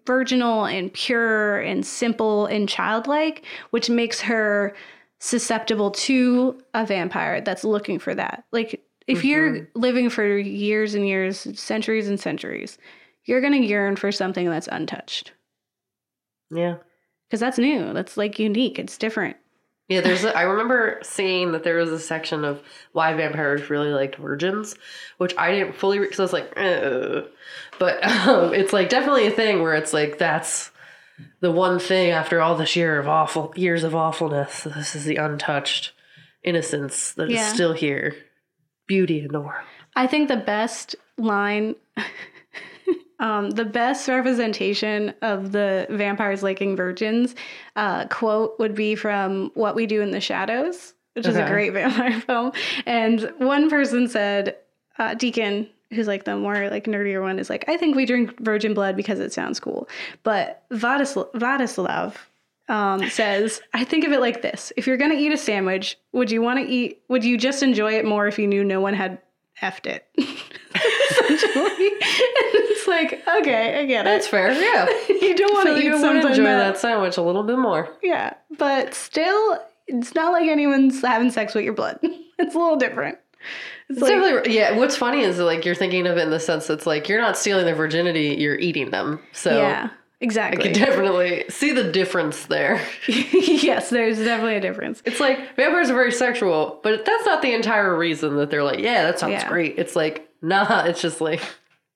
virginal 0.07 0.65
and 0.65 0.93
pure 0.93 1.59
and 1.61 1.85
simple 1.87 2.47
and 2.47 2.69
childlike, 2.69 3.45
which 3.71 3.89
makes 3.91 4.21
her 4.23 4.75
susceptible 5.21 5.91
to 5.91 6.59
a 6.75 6.85
vampire 6.85 7.41
that's 7.41 7.65
looking 7.65 7.99
for 7.99 8.15
that. 8.15 8.45
Like 8.53 8.84
if 9.07 9.25
you're 9.25 9.69
living 9.75 10.09
for 10.11 10.37
years 10.39 10.95
and 10.95 11.07
years, 11.07 11.47
centuries 11.59 12.09
and 12.09 12.19
centuries, 12.19 12.79
you're 13.25 13.41
gonna 13.41 13.59
yearn 13.59 13.97
for 13.97 14.11
something 14.13 14.49
that's 14.49 14.69
untouched 14.71 15.33
Yeah. 16.51 16.77
because 17.29 17.41
that's 17.41 17.59
new. 17.59 17.93
That's 17.93 18.17
like 18.17 18.39
unique. 18.39 18.79
It's 18.79 18.99
different. 18.99 19.37
Yeah, 19.89 20.01
there's. 20.01 20.25
A, 20.25 20.35
I 20.35 20.43
remember 20.43 20.99
seeing 21.03 21.53
that 21.53 21.63
there 21.63 21.77
was 21.77 21.91
a 21.91 21.99
section 21.99 22.43
of 22.43 22.63
why 22.93 23.13
vampires 23.13 23.69
really 23.69 23.91
liked 23.91 24.17
virgins, 24.17 24.77
which 25.19 25.35
I 25.37 25.51
didn't 25.53 25.75
fully 25.75 25.99
because 25.99 26.19
I 26.19 26.23
was 26.23 26.33
like, 26.33 26.53
Ugh. 26.57 27.29
but 27.79 28.03
um, 28.27 28.55
it's 28.55 28.73
like 28.73 28.89
definitely 28.89 29.27
a 29.27 29.31
thing 29.31 29.61
where 29.61 29.75
it's 29.75 29.93
like 29.93 30.17
that's 30.17 30.71
the 31.41 31.51
one 31.53 31.79
thing 31.79 32.13
after 32.13 32.41
all 32.41 32.57
this 32.57 32.77
year 32.77 32.99
of 32.99 33.09
awful 33.09 33.53
years 33.57 33.85
of 33.85 33.95
awfulness. 33.95 34.65
This 34.65 34.95
is 34.97 35.05
the 35.05 35.17
untouched 35.17 35.93
innocence 36.43 37.13
that 37.13 37.29
is 37.29 37.35
Yeah. 37.37 37.53
still 37.53 37.75
here, 37.75 38.15
beauty 38.87 39.21
in 39.21 39.33
the 39.33 39.41
world. 39.41 39.65
I 39.97 40.07
think 40.07 40.29
the 40.29 40.37
best 40.37 40.97
line, 41.19 41.77
um, 43.21 43.51
the 43.51 43.65
best 43.65 44.09
representation 44.09 45.15
of 45.23 45.53
the 45.53 45.87
vampires 45.91 46.43
liking 46.43 46.77
virgins 46.77 47.35
uh, 47.77 48.07
quote 48.09 48.59
would 48.59 48.75
be 48.75 48.95
from 48.95 49.51
What 49.55 49.75
We 49.75 49.87
Do 49.87 50.01
in 50.01 50.11
the 50.11 50.21
Shadows, 50.21 50.95
which 51.15 51.27
is 51.27 51.37
a 51.37 51.47
great 51.47 51.71
vampire 51.75 52.21
film. 52.21 52.53
And 52.87 53.33
one 53.39 53.71
person 53.71 54.09
said, 54.09 54.57
uh, 54.99 55.15
Deacon, 55.15 55.69
who's 55.91 56.09
like 56.09 56.25
the 56.25 56.37
more 56.37 56.69
like 56.71 56.85
nerdier 56.85 57.23
one, 57.23 57.39
is 57.39 57.49
like, 57.49 57.65
I 57.69 57.77
think 57.77 57.95
we 57.95 58.05
drink 58.05 58.39
virgin 58.41 58.75
blood 58.75 58.97
because 58.97 59.21
it 59.21 59.33
sounds 59.33 59.61
cool. 59.61 59.89
But 60.25 60.65
Vladisl- 60.71 61.33
Vladislav 61.35 62.17
um, 62.69 63.09
says, 63.11 63.61
I 63.75 63.85
think 63.85 64.05
of 64.05 64.13
it 64.13 64.21
like 64.21 64.43
this: 64.43 64.73
If 64.77 64.87
you're 64.87 64.97
gonna 64.97 65.15
eat 65.15 65.33
a 65.33 65.37
sandwich, 65.37 65.99
would 66.13 66.31
you 66.31 66.41
want 66.43 66.59
to 66.61 66.65
eat? 66.67 67.03
Would 67.09 67.25
you 67.25 67.37
just 67.37 67.63
enjoy 67.63 67.93
it 67.95 68.05
more 68.05 68.27
if 68.27 68.39
you 68.39 68.47
knew 68.47 68.65
no 68.65 68.81
one 68.81 68.95
had 68.95 69.19
effed 69.63 69.87
it? 69.87 70.07
Essentially, 70.75 71.91
it's 71.91 72.87
like, 72.89 73.23
okay, 73.41 73.81
I 73.81 73.85
get 73.87 74.05
That's 74.05 74.27
it. 74.27 74.31
fair. 74.31 74.53
Yeah, 74.53 74.87
You 75.09 75.35
don't 75.35 75.53
want 75.53 75.69
so 75.69 75.75
to 75.75 75.81
eat 75.81 75.85
you 75.85 75.93
would 75.93 76.01
something 76.01 76.31
enjoy 76.31 76.45
that, 76.45 76.73
that 76.75 76.79
sandwich 76.79 77.17
a 77.17 77.23
little 77.23 77.43
bit 77.43 77.59
more. 77.59 77.89
yeah, 78.03 78.35
but 78.59 78.95
still, 78.95 79.59
it's 79.87 80.15
not 80.15 80.33
like 80.33 80.49
anyone's 80.49 81.01
having 81.03 81.31
sex 81.31 81.55
with 81.55 81.65
your 81.65 81.75
blood. 81.75 81.99
it's 82.03 82.55
a 82.55 82.59
little 82.59 82.77
different. 82.77 83.19
It's 83.91 83.99
It's 83.99 84.01
like, 84.03 84.13
definitely 84.13 84.55
yeah. 84.57 84.77
What's 84.77 84.97
funny 84.97 85.21
is 85.21 85.39
like 85.39 85.65
you're 85.65 85.75
thinking 85.75 86.07
of 86.07 86.17
it 86.17 86.23
in 86.23 86.31
the 86.31 86.41
sense 86.41 86.67
that's 86.67 86.87
like 86.87 87.09
you're 87.09 87.21
not 87.21 87.37
stealing 87.37 87.67
their 87.67 87.75
virginity, 87.75 88.37
you're 88.39 88.59
eating 88.59 88.91
them. 88.91 89.21
So 89.33 89.57
yeah, 89.59 89.91
I 90.25 90.27
exactly. 90.27 90.63
can 90.65 90.73
definitely 90.87 91.45
see 91.51 91.73
the 91.73 91.91
difference 91.93 92.47
there. 92.47 92.81
yes, 93.09 93.91
there's 93.91 94.19
definitely 94.19 94.57
a 94.57 94.61
difference. 94.61 95.03
It's 95.05 95.21
like 95.21 95.55
vampires 95.57 95.91
are 95.91 95.95
very 95.95 96.13
sexual, 96.13 96.81
but 96.83 97.05
that's 97.05 97.27
not 97.27 97.43
the 97.43 97.53
entire 97.53 97.97
reason 97.97 98.37
that 98.37 98.51
they're 98.51 98.65
like, 98.65 98.79
yeah, 98.81 99.03
that 99.05 99.19
sounds 99.19 99.33
Yeah. 99.33 99.49
great. 99.49 99.79
It's 99.79 99.95
like, 99.95 100.29
nah, 100.43 100.85
it's 100.85 101.01
just 101.03 101.21
like 101.21 101.41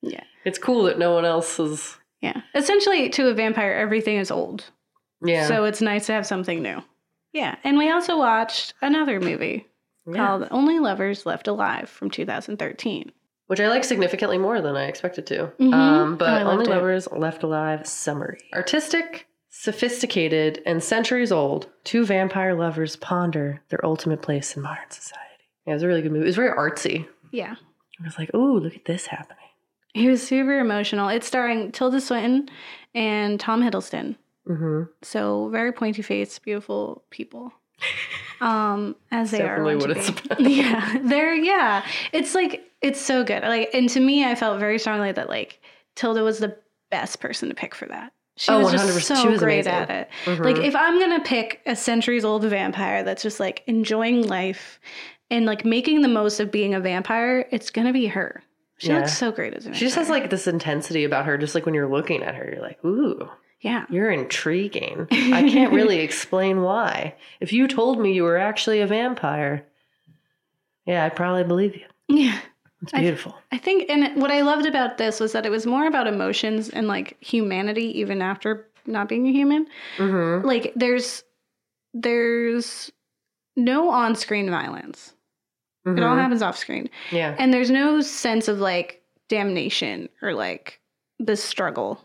Yeah. 0.01 0.23
it's 0.45 0.57
cool 0.59 0.83
that 0.83 0.99
no 0.99 1.13
one 1.13 1.25
else 1.25 1.59
is. 1.59 1.97
Yeah. 2.21 2.41
Essentially, 2.53 3.09
to 3.09 3.27
a 3.29 3.33
vampire, 3.33 3.73
everything 3.73 4.17
is 4.17 4.29
old. 4.31 4.65
Yeah. 5.23 5.47
So 5.47 5.63
it's 5.65 5.81
nice 5.81 6.05
to 6.07 6.13
have 6.13 6.25
something 6.27 6.61
new. 6.61 6.81
Yeah. 7.33 7.55
And 7.63 7.77
we 7.77 7.89
also 7.91 8.17
watched 8.17 8.73
another 8.81 9.19
movie 9.19 9.67
Yeah. 10.05 10.15
called 10.25 10.47
Only 10.51 10.79
Lovers 10.79 11.25
Left 11.25 11.47
Alive 11.47 11.89
from 11.89 12.09
2013. 12.09 13.11
Which 13.49 13.59
I 13.59 13.67
like 13.67 13.83
significantly 13.83 14.37
more 14.37 14.61
than 14.61 14.75
I 14.75 14.85
expected 14.85 15.25
to. 15.27 15.51
Mhm. 15.59 15.73
Um, 15.73 16.13
Oh, 16.13 16.15
but 16.17 16.43
loved 16.45 16.47
Only 16.59 16.65
it. 16.65 16.69
Lovers 16.69 17.07
Left 17.11 17.41
Alive 17.43 17.85
summary. 17.87 18.37
Artistic, 18.53 19.27
sophisticated, 19.49 20.61
and 20.65 20.83
centuries 20.83 21.31
old, 21.31 21.67
two 21.83 22.05
vampire 22.05 22.53
lovers 22.53 22.95
ponder 22.95 23.61
their 23.69 23.83
ultimate 23.85 24.21
place 24.21 24.55
in 24.55 24.61
modern 24.61 24.89
society. 24.91 25.25
Yeah, 25.65 25.71
it 25.71 25.75
was 25.75 25.83
a 25.83 25.87
really 25.87 26.01
good 26.01 26.11
movie. 26.11 26.25
It 26.25 26.27
was 26.27 26.35
very 26.35 26.51
artsy. 26.55 27.07
Yeah. 27.31 27.55
I 27.99 28.03
was 28.03 28.17
like, 28.17 28.33
ooh, 28.35 28.59
look 28.59 28.75
at 28.75 28.85
this 28.85 29.07
happening. 29.07 29.37
He 29.93 30.07
was 30.07 30.25
super 30.25 30.59
emotional. 30.59 31.09
It's 31.09 31.25
starring 31.27 31.71
Tilda 31.71 32.01
Swinton 32.01 32.49
and 32.93 33.39
Tom 33.39 33.61
Hiddleston. 33.63 34.15
Mm-hmm. 34.47 34.83
So 35.01 35.49
very 35.49 35.71
pointy 35.71 36.01
faced, 36.03 36.43
beautiful 36.43 37.03
people. 37.09 37.51
Um, 38.41 38.95
as 39.11 39.31
they 39.31 39.39
Definitely 39.39 39.73
are. 39.73 39.77
what 39.79 39.91
it's 39.91 40.09
about. 40.09 40.39
Yeah. 40.49 40.97
They're 41.03 41.33
yeah. 41.35 41.83
It's 42.13 42.35
like 42.35 42.63
it's 42.81 42.99
so 43.01 43.23
good. 43.23 43.43
Like 43.43 43.69
and 43.73 43.89
to 43.89 43.99
me 43.99 44.25
I 44.25 44.35
felt 44.35 44.59
very 44.59 44.79
strongly 44.79 45.11
that 45.11 45.29
like 45.29 45.59
Tilda 45.95 46.23
was 46.23 46.39
the 46.39 46.55
best 46.91 47.19
person 47.19 47.49
to 47.49 47.55
pick 47.55 47.75
for 47.75 47.85
that. 47.87 48.13
She 48.37 48.51
Oh, 48.51 48.59
was 48.59 48.73
100%. 48.73 48.93
just 48.95 49.07
so 49.07 49.15
She 49.15 49.27
was 49.27 49.39
great 49.39 49.67
amazing. 49.67 49.73
at 49.73 49.89
it. 49.89 50.09
Mhm. 50.25 50.45
Like 50.45 50.57
if 50.57 50.75
I'm 50.75 50.99
gonna 50.99 51.19
pick 51.23 51.61
a 51.65 51.75
centuries 51.75 52.23
old 52.23 52.43
vampire 52.45 53.03
that's 53.03 53.21
just 53.23 53.39
like 53.39 53.63
enjoying 53.67 54.27
life 54.27 54.79
and 55.29 55.45
like 55.45 55.65
making 55.65 56.01
the 56.01 56.07
most 56.07 56.39
of 56.39 56.49
being 56.51 56.73
a 56.73 56.79
vampire, 56.79 57.45
it's 57.51 57.69
gonna 57.69 57.93
be 57.93 58.07
her. 58.07 58.41
She 58.77 58.87
Yeah. 58.89 58.99
looks 58.99 59.17
so 59.17 59.31
great 59.31 59.53
as 59.53 59.63
a 59.65 59.69
vampire. 59.69 59.79
She 59.79 59.85
just 59.85 59.97
has 59.97 60.09
like 60.09 60.29
this 60.29 60.47
intensity 60.47 61.03
about 61.03 61.25
her, 61.25 61.37
just 61.37 61.53
like 61.53 61.65
when 61.65 61.75
you're 61.75 61.89
looking 61.89 62.23
at 62.23 62.35
her, 62.35 62.49
you're 62.53 62.61
like, 62.61 62.83
ooh, 62.85 63.29
yeah. 63.59 63.85
you're 63.89 64.09
intriguing. 64.09 65.05
I 65.11 65.49
can't 65.49 65.73
really 65.73 65.99
explain 65.99 66.61
why. 66.61 67.15
If 67.41 67.51
you 67.51 67.67
told 67.67 67.99
me 67.99 68.13
you 68.13 68.23
were 68.23 68.37
actually 68.37 68.79
a 68.79 68.87
vampire, 68.87 69.65
yeah, 70.85 71.03
I'd 71.03 71.15
probably 71.17 71.43
believe 71.43 71.75
you. 71.75 71.85
Yeah. 72.07 72.39
It's 72.81 72.93
I- 72.93 72.99
beautiful. 73.01 73.35
I 73.51 73.57
think, 73.57 73.89
and 73.89 74.21
what 74.21 74.31
I 74.31 74.41
loved 74.41 74.65
about 74.65 74.97
this 74.97 75.19
was 75.19 75.31
that 75.33 75.45
it 75.45 75.49
was 75.49 75.65
more 75.65 75.85
about 75.87 76.07
emotions 76.07 76.69
and 76.69 76.87
like 76.87 77.17
humanity, 77.21 77.99
even 77.99 78.21
after 78.21 78.67
not 78.85 79.07
being 79.09 79.27
a 79.27 79.31
human. 79.31 79.67
mm-hmm. 79.97 80.45
Like, 80.47 80.73
there's 80.75 81.23
there's 81.93 82.91
no 83.55 83.89
on-screen 83.89 84.49
violence. 84.49 85.13
It 85.85 86.03
all 86.03 86.15
happens 86.15 86.43
off-screen, 86.43 86.89
Yeah. 87.11 87.35
and 87.39 87.51
there's 87.51 87.71
no 87.71 88.01
sense 88.01 88.47
of 88.47 88.59
like 88.59 89.01
damnation 89.27 90.07
or 90.21 90.33
like 90.35 90.79
the 91.17 91.35
struggle 91.35 91.99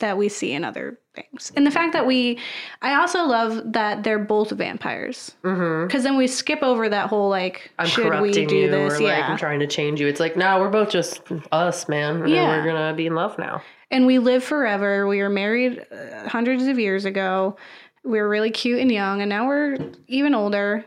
that 0.00 0.18
we 0.18 0.28
see 0.28 0.52
in 0.52 0.64
other 0.64 0.98
things. 1.20 1.52
And 1.56 1.66
the 1.66 1.70
fact 1.70 1.92
that 1.92 2.06
we, 2.06 2.38
I 2.82 2.94
also 2.94 3.24
love 3.24 3.72
that 3.72 4.02
they're 4.04 4.18
both 4.18 4.50
vampires 4.50 5.32
Mm-hmm. 5.44 5.86
because 5.86 6.02
then 6.02 6.16
we 6.16 6.26
skip 6.26 6.62
over 6.62 6.88
that 6.88 7.08
whole 7.08 7.28
like, 7.28 7.70
I'm 7.78 7.86
should 7.86 8.20
we 8.20 8.30
do 8.32 8.42
you, 8.42 8.70
this? 8.70 8.94
or 8.94 9.02
like 9.02 9.18
yeah. 9.18 9.28
I'm 9.30 9.36
trying 9.38 9.60
to 9.60 9.66
change 9.66 10.00
you. 10.00 10.06
It's 10.06 10.20
like, 10.20 10.36
no, 10.36 10.58
we're 10.60 10.70
both 10.70 10.90
just 10.90 11.20
us, 11.52 11.88
man. 11.88 12.22
And 12.22 12.30
Yeah. 12.30 12.48
we're 12.48 12.64
gonna 12.64 12.94
be 12.94 13.06
in 13.06 13.14
love 13.14 13.38
now. 13.38 13.62
and 13.90 14.06
we 14.06 14.18
live 14.18 14.44
forever. 14.44 15.06
We 15.06 15.22
were 15.22 15.30
married 15.30 15.84
uh, 15.90 16.28
hundreds 16.28 16.64
of 16.66 16.78
years 16.78 17.04
ago. 17.04 17.56
We 18.04 18.20
were 18.20 18.28
really 18.28 18.50
cute 18.50 18.80
and 18.80 18.90
young, 18.92 19.20
and 19.22 19.28
now 19.28 19.46
we're 19.48 19.78
even 20.06 20.34
older. 20.34 20.84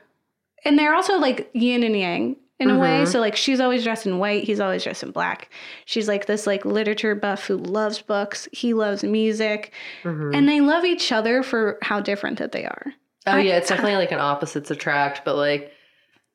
And 0.64 0.78
they're 0.78 0.94
also 0.94 1.18
like 1.18 1.50
yin 1.54 1.84
and 1.84 1.98
yang 1.98 2.36
in 2.62 2.70
a 2.70 2.78
way. 2.80 3.02
Mhm. 3.04 3.08
So 3.08 3.20
like 3.20 3.36
she's 3.36 3.60
always 3.60 3.84
dressed 3.84 4.06
in 4.06 4.20
white, 4.20 4.44
he's 4.44 4.60
always 4.60 4.84
dressed 4.84 5.04
in 5.04 5.12
black. 5.12 5.50
She's 5.86 6.08
like 6.08 6.26
this 6.28 6.46
like 6.48 6.64
literature 6.64 7.16
buff 7.16 7.46
who 7.48 7.58
loves 7.58 8.02
books. 8.02 8.48
He 8.52 8.74
loves 8.74 9.04
music, 9.04 9.72
Mhm. 10.04 10.36
and 10.36 10.48
they 10.48 10.62
love 10.62 10.86
each 10.86 11.12
other 11.12 11.44
for 11.44 11.78
how 11.82 12.00
different 12.00 12.40
that 12.40 12.52
they 12.52 12.64
are. 12.66 12.94
Oh 13.28 13.38
yeah, 13.38 13.58
it's 13.58 13.70
definitely 13.70 13.96
like 13.98 14.12
an 14.12 14.20
opposites 14.20 14.72
attract, 14.72 15.26
but 15.26 15.36
like 15.36 15.74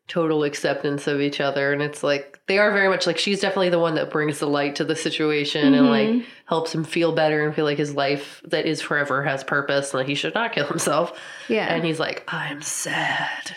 total 0.09 0.45
acceptance 0.45 1.09
of 1.09 1.20
each 1.20 1.41
other. 1.41 1.72
And 1.72 1.83
it's 1.83 2.05
like 2.05 2.39
they 2.47 2.59
are 2.59 2.70
very 2.70 2.89
much 2.89 3.09
like 3.09 3.18
she's 3.18 3.41
definitely 3.41 3.70
the 3.70 3.81
one 3.81 3.97
that 3.97 4.09
brings 4.09 4.39
the 4.39 4.47
light 4.47 4.77
to 4.77 4.85
the 4.85 4.95
situation 4.95 5.74
and 5.74 5.91
like 5.91 6.24
helps 6.45 6.72
him 6.72 6.85
feel 6.85 7.11
better 7.11 7.45
and 7.45 7.53
feel 7.53 7.64
like 7.64 7.77
his 7.79 7.93
life 7.97 8.41
that 8.45 8.66
is 8.66 8.81
forever 8.81 9.24
has 9.24 9.43
purpose 9.43 9.93
and 9.93 9.99
that 10.01 10.07
he 10.09 10.14
should 10.14 10.33
not 10.33 10.53
kill 10.53 10.66
himself. 10.68 11.18
Yeah. 11.49 11.66
And 11.74 11.85
he's 11.85 11.99
like, 11.99 12.22
I'm 12.29 12.62
sad. 12.62 13.57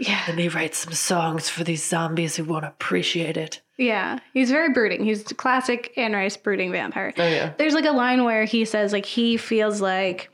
Yeah. 0.00 0.22
Let 0.26 0.36
me 0.36 0.48
write 0.48 0.74
some 0.74 0.94
songs 0.94 1.48
for 1.48 1.62
these 1.62 1.84
zombies 1.84 2.36
who 2.36 2.44
won't 2.44 2.64
appreciate 2.64 3.36
it. 3.36 3.60
Yeah. 3.76 4.18
He's 4.32 4.50
very 4.50 4.72
brooding. 4.72 5.04
He's 5.04 5.24
the 5.24 5.34
classic 5.34 5.92
Anne 5.96 6.14
Rice 6.14 6.36
brooding 6.36 6.72
vampire. 6.72 7.12
Oh 7.18 7.26
yeah. 7.26 7.52
There's 7.58 7.74
like 7.74 7.84
a 7.84 7.92
line 7.92 8.24
where 8.24 8.44
he 8.44 8.64
says 8.64 8.92
like 8.92 9.04
he 9.06 9.36
feels 9.36 9.80
like 9.80 10.30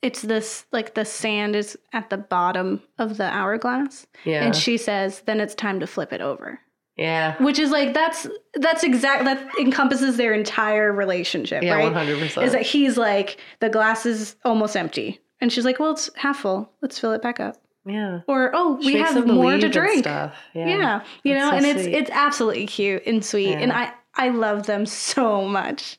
it's 0.00 0.22
this 0.22 0.64
like 0.72 0.94
the 0.94 1.04
sand 1.04 1.54
is 1.56 1.76
at 1.92 2.08
the 2.08 2.16
bottom 2.16 2.82
of 2.98 3.16
the 3.16 3.24
hourglass. 3.24 4.06
Yeah. 4.24 4.44
And 4.44 4.54
she 4.56 4.76
says, 4.76 5.22
then 5.26 5.40
it's 5.40 5.54
time 5.54 5.80
to 5.80 5.86
flip 5.86 6.12
it 6.12 6.20
over. 6.20 6.60
Yeah. 6.96 7.40
Which 7.42 7.58
is 7.58 7.70
like 7.70 7.94
that's 7.94 8.26
that's 8.54 8.84
exact 8.84 9.24
that 9.24 9.48
encompasses 9.58 10.16
their 10.16 10.32
entire 10.32 10.92
relationship, 10.92 11.62
Yeah, 11.62 11.74
right? 11.74 11.92
100%. 11.92 12.42
Is 12.44 12.52
that 12.52 12.62
he's 12.62 12.96
like 12.96 13.38
the 13.58 13.68
glass 13.70 14.06
is 14.06 14.36
almost 14.44 14.76
empty. 14.76 15.20
And 15.40 15.52
she's 15.52 15.64
like, 15.64 15.78
Well, 15.78 15.92
it's 15.92 16.10
half 16.16 16.38
full. 16.38 16.70
Let's 16.80 16.98
fill 16.98 17.12
it 17.12 17.22
back 17.22 17.40
up. 17.40 17.56
Yeah. 17.86 18.20
Or 18.26 18.50
oh, 18.54 18.78
we 18.84 18.94
have 18.96 19.26
more 19.26 19.56
to 19.56 19.68
drink. 19.68 20.04
Stuff. 20.04 20.34
Yeah. 20.54 20.68
Yeah. 20.68 21.04
You 21.22 21.34
That's 21.34 21.44
know, 21.44 21.50
so 21.50 21.56
and 21.56 21.66
it's 21.66 21.82
sweet. 21.84 21.94
it's 21.94 22.10
absolutely 22.10 22.66
cute 22.66 23.02
and 23.06 23.24
sweet. 23.24 23.54
And 23.54 23.72
I 23.72 23.92
I 24.14 24.28
love 24.28 24.66
them 24.66 24.86
so 24.86 25.46
much. 25.46 25.98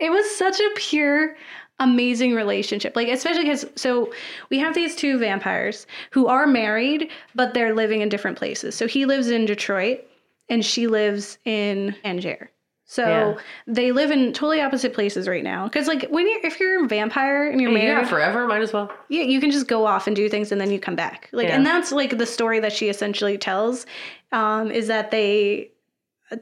It 0.00 0.10
was 0.10 0.30
such 0.36 0.60
a 0.60 0.70
pure 0.76 1.36
amazing 1.80 2.34
relationship. 2.34 2.94
Like 2.94 3.08
especially 3.08 3.46
cuz 3.46 3.64
so 3.74 4.12
we 4.50 4.58
have 4.58 4.74
these 4.74 4.94
two 4.94 5.18
vampires 5.18 5.86
who 6.10 6.26
are 6.26 6.46
married 6.46 7.10
but 7.34 7.54
they're 7.54 7.74
living 7.74 8.00
in 8.00 8.08
different 8.08 8.36
places. 8.36 8.74
So 8.74 8.86
he 8.86 9.06
lives 9.06 9.30
in 9.30 9.46
Detroit 9.46 10.00
and 10.48 10.64
she 10.64 10.86
lives 10.86 11.38
in 11.44 11.94
Tangier. 12.02 12.50
So 12.90 13.04
Yeah. 13.06 13.34
they 13.66 13.92
live 13.92 14.10
in 14.10 14.32
totally 14.32 14.62
opposite 14.62 14.94
places 14.94 15.28
right 15.28 15.44
now. 15.44 15.64
Because 15.64 15.86
like 15.86 16.06
when 16.08 16.26
you're 16.26 16.40
if 16.42 16.58
you're 16.58 16.84
a 16.84 16.88
vampire 16.88 17.50
and 17.50 17.60
you're 17.60 17.70
married, 17.70 18.02
yeah, 18.02 18.04
forever. 18.06 18.46
Might 18.46 18.62
as 18.62 18.72
well. 18.72 18.90
yeah, 19.10 19.22
you 19.22 19.40
can 19.40 19.50
just 19.50 19.68
go 19.68 19.84
off 19.84 20.06
and 20.06 20.16
do 20.16 20.26
things 20.30 20.50
and 20.52 20.58
then 20.60 20.70
you 20.70 20.80
come 20.80 20.96
back. 20.96 21.28
Like, 21.32 21.48
Yeah. 21.48 21.56
and 21.56 21.66
that's 21.66 21.92
like 21.92 22.16
the 22.16 22.24
story 22.24 22.60
that 22.60 22.72
she 22.72 22.88
essentially 22.88 23.36
tells, 23.36 23.84
um, 24.32 24.70
is 24.70 24.86
that 24.88 25.10
they 25.10 25.70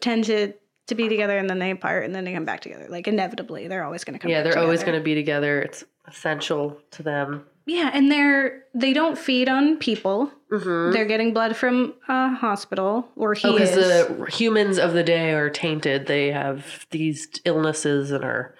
tend 0.00 0.24
to 0.24 0.52
to 0.86 0.94
be 0.94 1.08
together 1.08 1.36
and 1.36 1.50
then 1.50 1.58
they 1.58 1.74
part 1.74 2.04
and 2.04 2.14
then 2.14 2.22
they 2.22 2.32
come 2.32 2.44
back 2.44 2.60
together. 2.60 2.86
Like 2.88 3.08
inevitably, 3.08 3.66
they're 3.66 3.82
always 3.82 4.04
going 4.04 4.16
to 4.16 4.20
come. 4.22 4.30
Yeah, 4.30 4.42
they're 4.44 4.56
always 4.56 4.84
going 4.84 4.96
to 4.96 5.02
be 5.02 5.16
together. 5.16 5.62
It's 5.62 5.82
essential 6.06 6.78
to 6.92 7.02
them. 7.02 7.44
Yeah, 7.66 7.90
and 7.92 8.10
they're 8.12 8.62
they 8.74 8.92
don't 8.92 9.18
feed 9.18 9.48
on 9.48 9.76
people. 9.78 10.30
Mm-hmm. 10.52 10.92
They're 10.92 11.04
getting 11.06 11.32
blood 11.34 11.56
from 11.56 11.94
a 12.08 12.28
hospital, 12.34 13.08
or 13.16 13.34
he 13.34 13.48
Oh, 13.48 13.52
because 13.54 13.76
is. 13.76 14.06
the 14.08 14.26
humans 14.30 14.78
of 14.78 14.92
the 14.92 15.02
day 15.02 15.32
are 15.32 15.50
tainted. 15.50 16.06
They 16.06 16.30
have 16.30 16.86
these 16.90 17.28
illnesses 17.44 18.12
and 18.12 18.22
are 18.24 18.54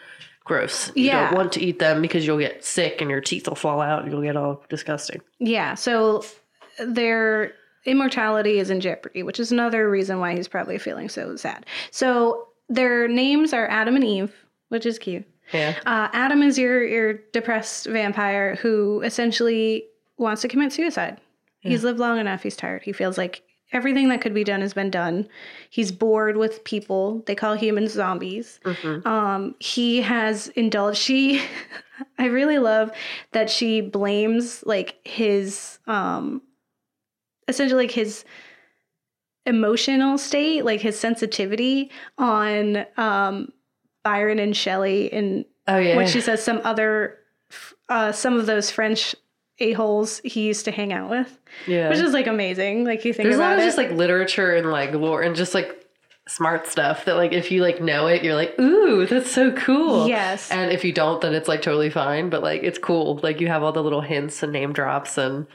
gross. 0.44 0.90
You 0.96 1.04
Yeah. 1.04 1.26
don't 1.30 1.36
want 1.36 1.52
to 1.52 1.60
eat 1.60 1.78
them 1.78 2.02
because 2.02 2.26
you'll 2.26 2.38
get 2.38 2.64
sick 2.64 3.00
and 3.00 3.08
your 3.10 3.20
teeth 3.20 3.46
will 3.48 3.54
fall 3.56 3.80
out 3.80 4.02
and 4.02 4.10
you'll 4.12 4.22
get 4.22 4.36
all 4.36 4.64
disgusting. 4.68 5.20
Yeah, 5.38 5.74
so 5.74 6.24
their 6.84 7.52
immortality 7.84 8.58
is 8.58 8.70
in 8.70 8.80
jeopardy, 8.80 9.22
which 9.22 9.38
is 9.40 9.52
another 9.52 9.88
reason 9.88 10.18
why 10.18 10.34
he's 10.34 10.48
probably 10.48 10.78
feeling 10.78 11.08
so 11.08 11.36
sad. 11.36 11.64
So 11.92 12.48
their 12.68 13.06
names 13.08 13.52
are 13.52 13.68
Adam 13.68 13.94
and 13.94 14.04
Eve, 14.04 14.32
which 14.68 14.86
is 14.86 14.98
cute. 14.98 15.24
Yeah. 15.52 15.78
Uh, 15.86 16.08
Adam 16.12 16.42
is 16.42 16.58
your 16.58 16.84
your 16.84 17.14
depressed 17.32 17.86
vampire 17.86 18.56
who 18.56 19.00
essentially 19.02 19.84
wants 20.18 20.42
to 20.42 20.48
commit 20.48 20.72
suicide. 20.72 21.20
He's 21.60 21.82
lived 21.82 21.98
long 21.98 22.18
enough. 22.18 22.44
He's 22.44 22.54
tired. 22.54 22.82
He 22.84 22.92
feels 22.92 23.18
like 23.18 23.42
everything 23.72 24.08
that 24.10 24.20
could 24.20 24.32
be 24.34 24.44
done 24.44 24.60
has 24.60 24.72
been 24.72 24.90
done. 24.90 25.26
He's 25.68 25.90
bored 25.90 26.36
with 26.36 26.62
people. 26.62 27.24
They 27.26 27.34
call 27.34 27.54
humans 27.54 27.90
zombies. 27.92 28.60
Um, 29.04 29.56
he 29.58 30.00
has 30.02 30.46
indulged. 30.48 30.98
She, 30.98 31.42
I 32.18 32.26
really 32.26 32.58
love 32.58 32.92
that 33.32 33.50
she 33.50 33.80
blames 33.80 34.62
like 34.64 34.96
his, 35.04 35.80
um, 35.88 36.40
essentially 37.48 37.86
like 37.86 37.90
his 37.94 38.24
emotional 39.44 40.18
state, 40.18 40.64
like 40.64 40.80
his 40.80 40.98
sensitivity 40.98 41.90
on 42.18 42.84
um, 42.96 43.52
Byron 44.06 44.38
and 44.38 44.56
Shelley 44.56 45.12
and 45.12 45.44
Oh 45.66 45.78
yeah. 45.78 45.96
when 45.96 46.06
she 46.06 46.20
says 46.20 46.40
some 46.40 46.60
other, 46.62 47.18
uh, 47.88 48.12
some 48.12 48.38
of 48.38 48.46
those 48.46 48.70
French 48.70 49.16
a 49.58 49.72
holes 49.72 50.20
he 50.22 50.46
used 50.46 50.64
to 50.66 50.70
hang 50.70 50.92
out 50.92 51.10
with, 51.10 51.40
yeah. 51.66 51.88
which 51.88 51.98
is 51.98 52.12
like 52.12 52.28
amazing. 52.28 52.84
Like 52.84 53.04
you 53.04 53.12
think 53.12 53.24
There's 53.26 53.36
a 53.36 53.40
lot 53.40 53.54
of 53.54 53.58
it. 53.58 53.64
just 53.64 53.76
like 53.76 53.90
literature 53.90 54.54
and 54.54 54.70
like 54.70 54.92
lore 54.92 55.22
and 55.22 55.34
just 55.34 55.54
like 55.54 55.88
smart 56.28 56.68
stuff 56.68 57.04
that 57.06 57.16
like 57.16 57.32
if 57.32 57.50
you 57.50 57.62
like 57.62 57.82
know 57.82 58.06
it, 58.06 58.22
you're 58.22 58.36
like, 58.36 58.56
ooh, 58.60 59.06
that's 59.06 59.32
so 59.32 59.50
cool. 59.50 60.06
Yes. 60.06 60.52
And 60.52 60.70
if 60.70 60.84
you 60.84 60.92
don't, 60.92 61.20
then 61.20 61.34
it's 61.34 61.48
like 61.48 61.62
totally 61.62 61.90
fine. 61.90 62.30
But 62.30 62.44
like 62.44 62.62
it's 62.62 62.78
cool. 62.78 63.18
Like 63.24 63.40
you 63.40 63.48
have 63.48 63.64
all 63.64 63.72
the 63.72 63.82
little 63.82 64.02
hints 64.02 64.40
and 64.44 64.52
name 64.52 64.72
drops 64.72 65.18
and 65.18 65.48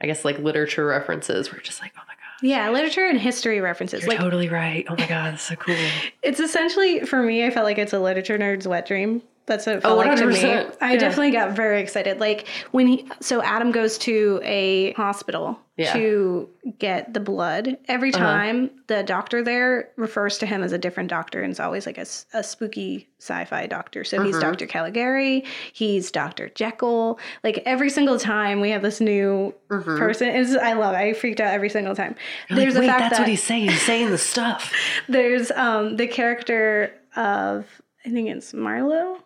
I 0.00 0.06
guess 0.06 0.24
like 0.24 0.38
literature 0.38 0.86
references. 0.86 1.52
We're 1.52 1.60
just 1.60 1.80
like, 1.80 1.94
oh 1.98 2.02
yeah, 2.42 2.70
literature 2.70 3.06
and 3.06 3.18
history 3.20 3.60
references. 3.60 4.02
you're 4.02 4.10
like 4.10 4.18
totally 4.18 4.48
right. 4.48 4.86
Oh 4.88 4.94
my 4.96 5.06
god, 5.06 5.32
that's 5.34 5.42
so 5.42 5.56
cool. 5.56 5.76
it's 6.22 6.40
essentially 6.40 7.00
for 7.00 7.22
me. 7.22 7.44
I 7.46 7.50
felt 7.50 7.64
like 7.64 7.78
it's 7.78 7.92
a 7.92 7.98
literature 8.00 8.38
nerd's 8.38 8.66
wet 8.68 8.86
dream. 8.86 9.22
That's 9.46 9.64
what 9.66 9.76
it 9.76 9.82
felt 9.82 9.94
Oh, 9.94 9.96
like 9.96 10.18
to 10.18 10.26
me. 10.26 10.44
I 10.80 10.92
Yeah. 10.92 10.98
definitely 10.98 11.30
got 11.30 11.52
very 11.52 11.80
excited. 11.80 12.20
Like 12.20 12.46
when 12.72 12.86
he, 12.86 13.06
so 13.20 13.42
Adam 13.42 13.72
goes 13.72 13.96
to 13.98 14.40
a 14.44 14.92
hospital 14.92 15.58
Yeah. 15.78 15.92
to 15.92 16.48
get 16.78 17.14
the 17.14 17.20
blood. 17.20 17.78
Every 17.86 18.12
Uh-huh. 18.12 18.18
time 18.24 18.70
the 18.88 19.02
doctor 19.04 19.42
there 19.44 19.90
refers 19.96 20.36
to 20.38 20.46
him 20.46 20.62
as 20.64 20.72
a 20.72 20.78
different 20.78 21.08
doctor, 21.08 21.40
and 21.40 21.50
it's 21.52 21.60
always 21.60 21.86
like 21.86 21.98
a, 21.98 22.06
a 22.34 22.42
spooky 22.42 23.08
sci-fi 23.20 23.66
doctor. 23.68 24.02
So 24.04 24.16
Uh-huh. 24.16 24.26
he's 24.26 24.38
Doctor 24.40 24.66
Caligari, 24.66 25.44
he's 25.72 26.10
Doctor 26.10 26.48
Jekyll. 26.50 27.18
Like 27.44 27.62
every 27.64 27.90
single 27.90 28.18
time 28.18 28.60
we 28.60 28.70
have 28.70 28.82
this 28.82 29.00
new 29.00 29.54
person, 29.68 30.28
it's, 30.28 30.54
I 30.56 30.72
love. 30.72 30.94
it. 30.94 30.98
I 30.98 31.12
freaked 31.12 31.40
out 31.40 31.54
every 31.54 31.68
single 31.70 31.94
time. 31.94 32.12
Uh-huh. 32.12 32.56
You're 32.56 32.58
There's 32.58 32.74
like, 32.74 32.82
the 32.82 32.88
fact 32.88 33.00
that's 33.00 33.12
that 33.18 33.20
what 33.20 33.28
he's 33.28 33.42
saying. 33.42 33.68
He's 33.68 33.82
saying 33.82 34.10
the 34.10 34.18
stuff. 34.18 34.72
there's 35.08 35.50
um 35.52 35.96
the 35.96 36.08
character 36.08 36.92
of 37.16 37.66
I 38.04 38.10
think 38.10 38.28
it's 38.28 38.52
Marlowe. 38.52 39.18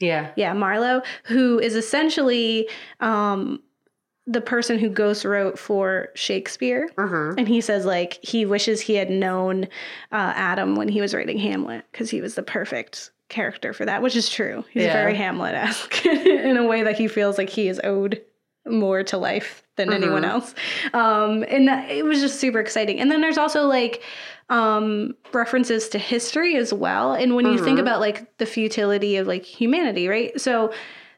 Yeah. 0.00 0.30
Yeah, 0.36 0.52
Marlowe, 0.54 1.02
who 1.24 1.58
is 1.60 1.74
essentially 1.76 2.68
um 3.00 3.62
the 4.30 4.40
person 4.42 4.78
who 4.78 4.90
ghost 4.90 5.24
wrote 5.24 5.58
for 5.58 6.10
Shakespeare. 6.14 6.88
Mm-hmm. 6.96 7.38
And 7.38 7.48
he 7.48 7.60
says 7.62 7.86
like 7.86 8.18
he 8.22 8.44
wishes 8.44 8.80
he 8.82 8.94
had 8.94 9.08
known 9.10 9.64
uh, 10.12 10.32
Adam 10.36 10.76
when 10.76 10.88
he 10.88 11.00
was 11.00 11.14
writing 11.14 11.38
Hamlet 11.38 11.84
because 11.90 12.10
he 12.10 12.20
was 12.20 12.34
the 12.34 12.42
perfect 12.42 13.10
character 13.30 13.72
for 13.72 13.86
that, 13.86 14.02
which 14.02 14.14
is 14.14 14.28
true. 14.28 14.64
He's 14.70 14.84
Yeah. 14.84 14.92
very 14.92 15.14
Hamlet-esque 15.14 16.04
in 16.06 16.56
a 16.58 16.66
way 16.66 16.82
that 16.82 16.98
he 16.98 17.08
feels 17.08 17.38
like 17.38 17.48
he 17.48 17.68
is 17.68 17.80
owed 17.84 18.22
more 18.66 19.02
to 19.04 19.16
life 19.16 19.62
than 19.76 19.92
anyone 19.94 20.24
Mhm. 20.24 20.28
else. 20.30 20.54
Um, 20.92 21.42
and 21.48 21.66
that, 21.68 21.90
it 21.90 22.04
was 22.04 22.20
just 22.20 22.38
super 22.38 22.60
exciting. 22.60 23.00
And 23.00 23.10
then 23.10 23.22
there's 23.22 23.38
also 23.38 23.64
like 23.66 24.02
um, 24.50 25.14
references 25.32 25.88
to 25.90 25.98
history 25.98 26.56
as 26.56 26.72
well. 26.72 27.12
And 27.14 27.34
when 27.34 27.46
you 27.46 27.58
think 27.62 27.78
Mhm. 27.78 27.82
about 27.82 28.00
like 28.00 28.36
the 28.38 28.46
futility 28.46 29.16
of 29.16 29.26
like 29.26 29.44
humanity, 29.44 30.08
right? 30.08 30.38
So 30.40 30.72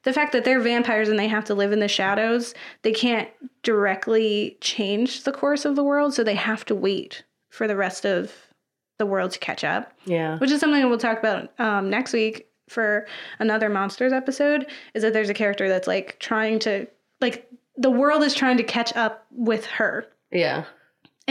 the 0.04 0.12
fact 0.12 0.32
that 0.32 0.44
they're 0.44 0.60
vampires 0.60 1.08
and 1.08 1.18
they 1.18 1.28
have 1.28 1.44
to 1.46 1.54
live 1.54 1.72
in 1.72 1.80
the 1.80 1.88
shadows, 1.88 2.54
they 2.82 2.92
can't 2.92 3.28
directly 3.62 4.56
change 4.60 5.24
the 5.24 5.32
course 5.32 5.64
of 5.64 5.76
the 5.76 5.84
world. 5.84 6.14
So 6.14 6.24
they 6.24 6.34
have 6.34 6.64
to 6.66 6.74
wait 6.74 7.24
for 7.50 7.66
the 7.68 7.76
rest 7.76 8.04
of 8.06 8.32
the 8.98 9.06
world 9.06 9.30
to 9.32 9.38
catch 9.38 9.64
up, 9.64 9.92
Yeah. 10.04 10.38
which 10.38 10.50
is 10.50 10.60
something 10.60 10.86
we'll 10.88 10.98
talk 10.98 11.18
about 11.18 11.58
um, 11.58 11.88
next 11.90 12.12
week 12.12 12.46
for 12.68 13.06
another 13.38 13.68
monsters 13.68 14.12
episode. 14.12 14.66
Is 14.94 15.02
that 15.02 15.12
there's 15.12 15.30
a 15.30 15.34
character 15.34 15.68
that's 15.68 15.86
like 15.86 16.18
trying 16.18 16.58
to, 16.60 16.86
like, 17.20 17.48
the 17.76 17.90
world 17.90 18.22
is 18.22 18.34
trying 18.34 18.56
to 18.58 18.62
catch 18.62 18.94
up 18.96 19.26
with 19.30 19.64
her. 19.66 20.06
Yeah. 20.30 20.64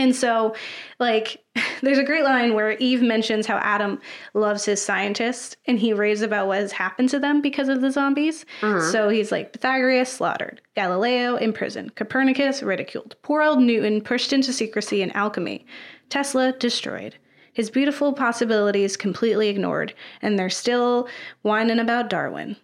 And 0.00 0.16
so, 0.16 0.54
like, 0.98 1.44
there's 1.82 1.98
a 1.98 2.04
great 2.04 2.24
line 2.24 2.54
where 2.54 2.72
Eve 2.78 3.02
mentions 3.02 3.46
how 3.46 3.58
Adam 3.58 4.00
loves 4.32 4.64
his 4.64 4.82
scientists 4.82 5.56
and 5.66 5.78
he 5.78 5.92
raves 5.92 6.22
about 6.22 6.46
what 6.46 6.58
has 6.58 6.72
happened 6.72 7.10
to 7.10 7.18
them 7.18 7.42
because 7.42 7.68
of 7.68 7.82
the 7.82 7.90
zombies. 7.92 8.46
Mm-hmm. 8.62 8.90
So 8.90 9.10
he's 9.10 9.30
like, 9.30 9.52
Pythagoras 9.52 10.08
slaughtered, 10.10 10.62
Galileo 10.74 11.36
imprisoned, 11.36 11.96
Copernicus 11.96 12.62
ridiculed, 12.62 13.14
poor 13.20 13.42
old 13.42 13.60
Newton 13.60 14.00
pushed 14.00 14.32
into 14.32 14.54
secrecy 14.54 15.02
and 15.02 15.14
alchemy, 15.14 15.66
Tesla 16.08 16.52
destroyed. 16.52 17.16
His 17.52 17.68
beautiful 17.68 18.14
possibilities 18.14 18.96
completely 18.96 19.48
ignored, 19.50 19.92
and 20.22 20.38
they're 20.38 20.48
still 20.48 21.08
whining 21.42 21.78
about 21.78 22.08
Darwin 22.08 22.56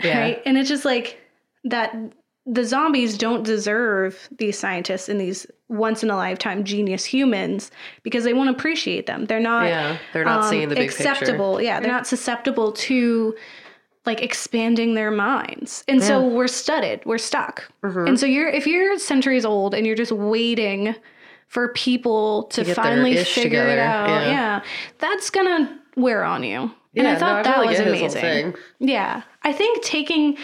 Yeah. 0.00 0.20
right? 0.20 0.42
And 0.46 0.56
it's 0.56 0.68
just 0.68 0.84
like 0.84 1.18
that 1.64 1.92
the 2.46 2.64
zombies 2.64 3.16
don't 3.16 3.44
deserve 3.44 4.28
these 4.36 4.58
scientists 4.58 5.08
and 5.08 5.20
these 5.20 5.46
once 5.68 6.02
in 6.02 6.10
a 6.10 6.16
lifetime 6.16 6.64
genius 6.64 7.04
humans 7.04 7.70
because 8.02 8.24
they 8.24 8.32
won't 8.32 8.50
appreciate 8.50 9.06
them. 9.06 9.26
They're 9.26 9.40
not 9.40 9.66
Yeah. 9.66 9.98
They're 10.12 10.24
not 10.24 10.44
um, 10.44 10.50
seeing 10.50 10.68
the 10.68 10.74
big 10.74 10.90
picture. 10.90 11.08
acceptable. 11.08 11.62
Yeah, 11.62 11.80
they're 11.80 11.90
not 11.90 12.06
susceptible 12.06 12.72
to 12.72 13.34
like 14.04 14.20
expanding 14.20 14.94
their 14.94 15.12
minds. 15.12 15.84
And 15.86 16.02
so 16.02 16.26
we're 16.26 16.48
studded, 16.48 17.02
we're 17.06 17.18
stuck. 17.18 17.70
Mm-hmm. 17.84 18.08
And 18.08 18.20
so 18.20 18.26
you're 18.26 18.48
if 18.48 18.66
you're 18.66 18.98
centuries 18.98 19.44
old 19.44 19.74
and 19.74 19.86
you're 19.86 19.96
just 19.96 20.12
waiting 20.12 20.94
for 21.46 21.68
people 21.74 22.44
to, 22.44 22.64
get 22.64 22.74
their 22.74 22.84
finally 22.84 23.12
ish 23.12 23.34
figure 23.34 23.66
it 23.66 23.78
out, 23.78 24.08
yeah. 24.08 24.26
yeah. 24.26 24.62
that's 24.98 25.30
gonna 25.30 25.78
wear 25.96 26.24
on 26.24 26.42
you. 26.42 26.62
And 26.94 27.06
Yeah, 27.06 27.12
I 27.12 27.16
thought 27.16 27.32
no, 27.34 27.38
I 27.38 27.42
that 27.42 27.54
feel 27.54 27.64
like 27.64 27.68
was 27.68 27.78
his 27.78 27.86
whole 27.86 27.96
amazing. 27.96 28.52
thing. 28.52 28.54
Yeah. 28.80 29.22
I 29.42 29.52
think 29.52 29.82
taking 29.84 30.36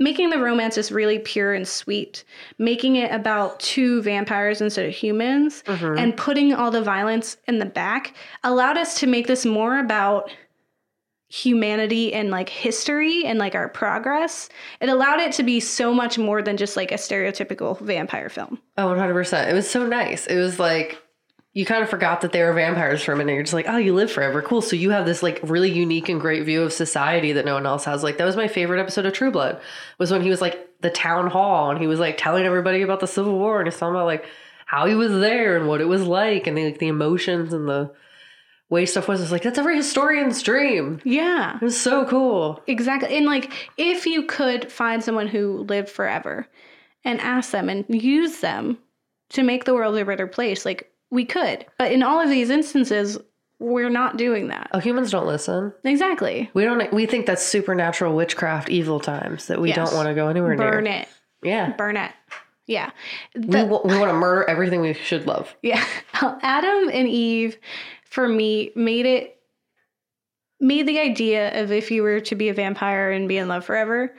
making 0.00 0.30
the 0.30 0.38
romance 0.38 0.74
just 0.74 0.90
really 0.90 1.18
pure 1.20 1.54
and 1.54 1.66
sweet, 1.68 2.24
making 2.58 2.96
it 2.96 3.12
about 3.12 3.60
two 3.60 4.02
vampires 4.02 4.60
instead 4.60 4.86
of 4.86 4.92
humans, 4.94 5.62
Mm-hmm. 5.66 5.98
and 5.98 6.16
putting 6.16 6.52
all 6.52 6.70
the 6.70 6.82
violence 6.82 7.36
in 7.46 7.58
the 7.58 7.64
back 7.66 8.14
allowed 8.42 8.76
us 8.76 8.98
to 9.00 9.06
make 9.06 9.26
this 9.26 9.46
more 9.46 9.78
about 9.78 10.30
humanity 11.28 12.12
and 12.14 12.30
like 12.30 12.48
history 12.48 13.24
and 13.24 13.38
like 13.38 13.54
our 13.54 13.68
progress. 13.68 14.48
It 14.80 14.88
allowed 14.88 15.20
it 15.20 15.32
to 15.32 15.42
be 15.42 15.58
so 15.58 15.92
much 15.92 16.16
more 16.18 16.42
than 16.42 16.56
just 16.56 16.76
like 16.76 16.92
a 16.92 16.96
stereotypical 16.96 17.78
vampire 17.80 18.28
film. 18.28 18.60
Oh, 18.76 18.86
100%. 18.88 19.48
It 19.50 19.54
was 19.54 19.68
so 19.68 19.86
nice. 19.86 20.26
It 20.26 20.36
was 20.38 20.58
like 20.60 21.00
you 21.54 21.64
kind 21.64 21.84
of 21.84 21.88
forgot 21.88 22.20
that 22.20 22.32
they 22.32 22.42
were 22.42 22.52
vampires 22.52 23.02
for 23.02 23.12
a 23.12 23.16
minute. 23.16 23.32
You're 23.32 23.44
just 23.44 23.54
like, 23.54 23.68
oh, 23.68 23.76
you 23.76 23.94
live 23.94 24.10
forever. 24.10 24.42
Cool. 24.42 24.60
So 24.60 24.74
you 24.74 24.90
have 24.90 25.06
this 25.06 25.22
like 25.22 25.38
really 25.44 25.70
unique 25.70 26.08
and 26.08 26.20
great 26.20 26.44
view 26.44 26.62
of 26.62 26.72
society 26.72 27.32
that 27.32 27.44
no 27.44 27.54
one 27.54 27.64
else 27.64 27.84
has. 27.84 28.02
Like 28.02 28.18
that 28.18 28.24
was 28.24 28.36
my 28.36 28.48
favorite 28.48 28.80
episode 28.80 29.06
of 29.06 29.12
True 29.12 29.30
Blood 29.30 29.60
was 29.96 30.10
when 30.10 30.20
he 30.20 30.30
was 30.30 30.40
like 30.40 30.68
the 30.80 30.90
town 30.90 31.28
hall 31.28 31.70
and 31.70 31.80
he 31.80 31.86
was 31.86 32.00
like 32.00 32.18
telling 32.18 32.44
everybody 32.44 32.82
about 32.82 32.98
the 32.98 33.06
Civil 33.06 33.38
War 33.38 33.60
and 33.60 33.68
he's 33.68 33.78
talking 33.78 33.94
about 33.94 34.06
like 34.06 34.26
how 34.66 34.86
he 34.86 34.96
was 34.96 35.12
there 35.12 35.56
and 35.56 35.68
what 35.68 35.80
it 35.80 35.84
was 35.84 36.02
like 36.02 36.48
and 36.48 36.58
the, 36.58 36.64
like 36.64 36.78
the 36.78 36.88
emotions 36.88 37.52
and 37.52 37.68
the 37.68 37.92
way 38.68 38.84
stuff 38.84 39.06
was. 39.06 39.22
It's 39.22 39.30
like 39.30 39.42
that's 39.42 39.58
every 39.58 39.76
historian's 39.76 40.42
dream. 40.42 41.00
Yeah. 41.04 41.54
It 41.54 41.62
was 41.62 41.80
so 41.80 42.04
cool. 42.04 42.60
Exactly. 42.66 43.16
And 43.16 43.26
like 43.26 43.70
if 43.76 44.06
you 44.06 44.24
could 44.24 44.72
find 44.72 45.04
someone 45.04 45.28
who 45.28 45.58
lived 45.68 45.88
forever 45.88 46.48
and 47.04 47.20
ask 47.20 47.52
them 47.52 47.68
and 47.68 47.84
use 47.88 48.40
them 48.40 48.78
to 49.28 49.44
make 49.44 49.66
the 49.66 49.74
world 49.74 49.96
a 49.96 50.04
better 50.04 50.26
place, 50.26 50.64
like 50.64 50.90
we 51.14 51.24
could. 51.24 51.64
But 51.78 51.92
in 51.92 52.02
all 52.02 52.20
of 52.20 52.28
these 52.28 52.50
instances, 52.50 53.16
we're 53.60 53.88
not 53.88 54.16
doing 54.16 54.48
that. 54.48 54.68
Oh, 54.72 54.80
humans 54.80 55.10
don't 55.10 55.26
listen. 55.26 55.72
Exactly. 55.84 56.50
We 56.54 56.64
don't. 56.64 56.92
We 56.92 57.06
think 57.06 57.26
that's 57.26 57.42
supernatural 57.42 58.14
witchcraft, 58.14 58.68
evil 58.68 59.00
times 59.00 59.46
that 59.46 59.60
we 59.60 59.68
Yes. 59.68 59.76
don't 59.76 59.94
want 59.96 60.08
to 60.08 60.14
go 60.14 60.28
anywhere 60.28 60.56
Burn 60.56 60.66
near. 60.66 60.72
Burn 60.72 60.86
it. 60.88 61.08
Yeah, 61.42 61.70
Burn 61.76 61.96
it. 61.96 62.10
Yeah. 62.66 62.90
we, 63.34 63.42
The- 63.42 63.64
wa- 63.66 63.82
we 63.84 63.96
want 63.98 64.10
to 64.10 64.14
murder 64.14 64.44
everything 64.48 64.80
we 64.80 64.92
should 64.94 65.26
love. 65.26 65.54
Yeah. 65.62 65.84
Adam 66.42 66.88
and 66.92 67.06
Eve, 67.08 67.58
for 68.04 68.26
me, 68.28 68.70
made 68.74 69.06
it 69.06 69.30
made 70.60 70.86
the 70.88 70.98
idea 70.98 71.62
of 71.62 71.70
if 71.72 71.90
you 71.90 72.02
were 72.02 72.20
to 72.20 72.34
be 72.34 72.48
a 72.48 72.54
vampire 72.54 73.10
and 73.10 73.28
be 73.28 73.36
in 73.36 73.48
love 73.48 73.64
forever 73.64 74.14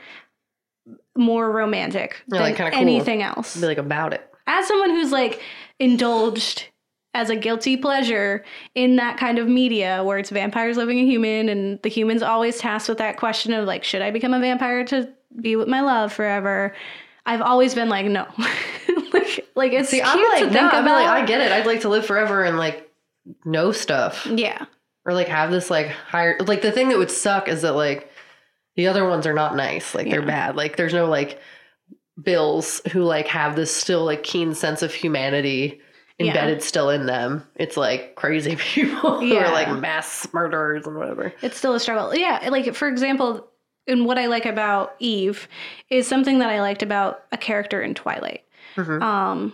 more 1.17 1.49
romantic 1.51 2.21
Yeah, 2.27 2.37
than 2.37 2.41
like, 2.41 2.57
cool. 2.57 2.67
anything 2.79 3.23
else. 3.23 3.55
Be 3.59 3.65
like 3.65 3.77
about 3.79 4.13
it. 4.13 4.29
As 4.47 4.67
someone 4.67 4.91
who's 4.91 5.11
like 5.11 5.41
indulged 5.79 6.67
as 7.15 7.29
a 7.29 7.35
guilty 7.35 7.77
pleasure 7.77 8.43
in 8.75 8.97
that 8.97 9.17
kind 9.17 9.39
of 9.39 9.47
media 9.47 10.03
where 10.03 10.19
it's 10.19 10.29
vampires 10.29 10.75
living 10.75 10.99
a 10.99 11.05
human 11.05 11.47
and 11.47 11.81
the 11.81 11.89
human's 11.89 12.21
always 12.21 12.57
tasked 12.57 12.89
with 12.89 12.97
that 12.97 13.15
question 13.17 13.53
of 13.53 13.65
like 13.65 13.85
should 13.85 14.01
I 14.01 14.11
become 14.11 14.33
a 14.33 14.39
vampire 14.39 14.83
to 14.85 15.09
be 15.41 15.55
with 15.55 15.69
my 15.69 15.79
love 15.79 16.11
forever? 16.11 16.75
I've 17.25 17.41
always 17.41 17.73
been 17.73 17.87
like 17.87 18.05
no. 18.05 18.27
like 19.13 19.47
like 19.55 19.71
it's 19.71 19.89
See, 19.89 20.01
cute 20.01 20.07
I'm 20.07 20.23
like, 20.23 20.39
to 20.39 20.45
no, 20.47 20.51
think 20.51 20.73
I'm 20.73 20.83
about. 20.83 20.95
like, 20.95 21.07
I 21.07 21.25
get 21.25 21.39
it. 21.39 21.53
I'd 21.53 21.65
like 21.65 21.81
to 21.81 21.89
live 21.89 22.05
forever 22.05 22.43
and 22.43 22.57
like 22.57 22.91
know 23.45 23.71
stuff 23.71 24.27
yeah. 24.27 24.65
or 25.05 25.13
like 25.13 25.29
have 25.29 25.51
this 25.51 25.71
like 25.71 25.87
higher. 25.87 26.37
Like 26.41 26.61
the 26.61 26.71
thing 26.71 26.89
that 26.89 26.97
would 26.97 27.09
suck 27.09 27.47
is 27.47 27.61
that 27.61 27.73
like 27.73 28.11
the 28.75 28.87
other 28.87 29.07
ones 29.07 29.25
are 29.25 29.33
not 29.33 29.55
nice. 29.55 29.95
Like 29.95 30.09
they're 30.09 30.21
bad. 30.21 30.57
Like 30.57 30.75
there's 30.75 30.93
no 30.93 31.07
like 31.07 31.39
bills 32.21 32.81
who 32.91 33.03
like 33.03 33.27
have 33.27 33.55
this 33.55 33.73
still 33.73 34.03
like 34.03 34.23
keen 34.23 34.53
sense 34.53 34.81
of 34.81 34.93
humanity 34.93 35.81
Yeah. 36.17 36.27
embedded 36.27 36.63
still 36.63 36.89
in 36.89 37.05
them. 37.07 37.45
It's 37.55 37.75
like 37.75 38.15
crazy 38.15 38.55
people 38.59 39.19
who 39.19 39.25
Yeah. 39.25 39.49
are 39.49 39.51
like 39.53 39.69
mass 39.79 40.27
murderers 40.33 40.85
and 40.87 40.95
whatever. 40.97 41.33
It's 41.41 41.57
still 41.57 41.73
a 41.75 41.79
struggle. 41.79 42.15
Yeah, 42.15 42.47
like 42.49 42.73
for 42.73 42.87
example, 42.87 43.47
and 43.87 44.05
what 44.05 44.17
I 44.17 44.27
like 44.27 44.45
about 44.45 44.95
Eve 44.99 45.47
is 45.89 46.07
something 46.07 46.39
that 46.39 46.49
I 46.49 46.61
liked 46.61 46.81
about 46.83 47.23
a 47.31 47.37
character 47.37 47.81
in 47.81 47.93
Twilight. 47.93 48.43
Mhm. 48.75 49.01
Um, 49.01 49.53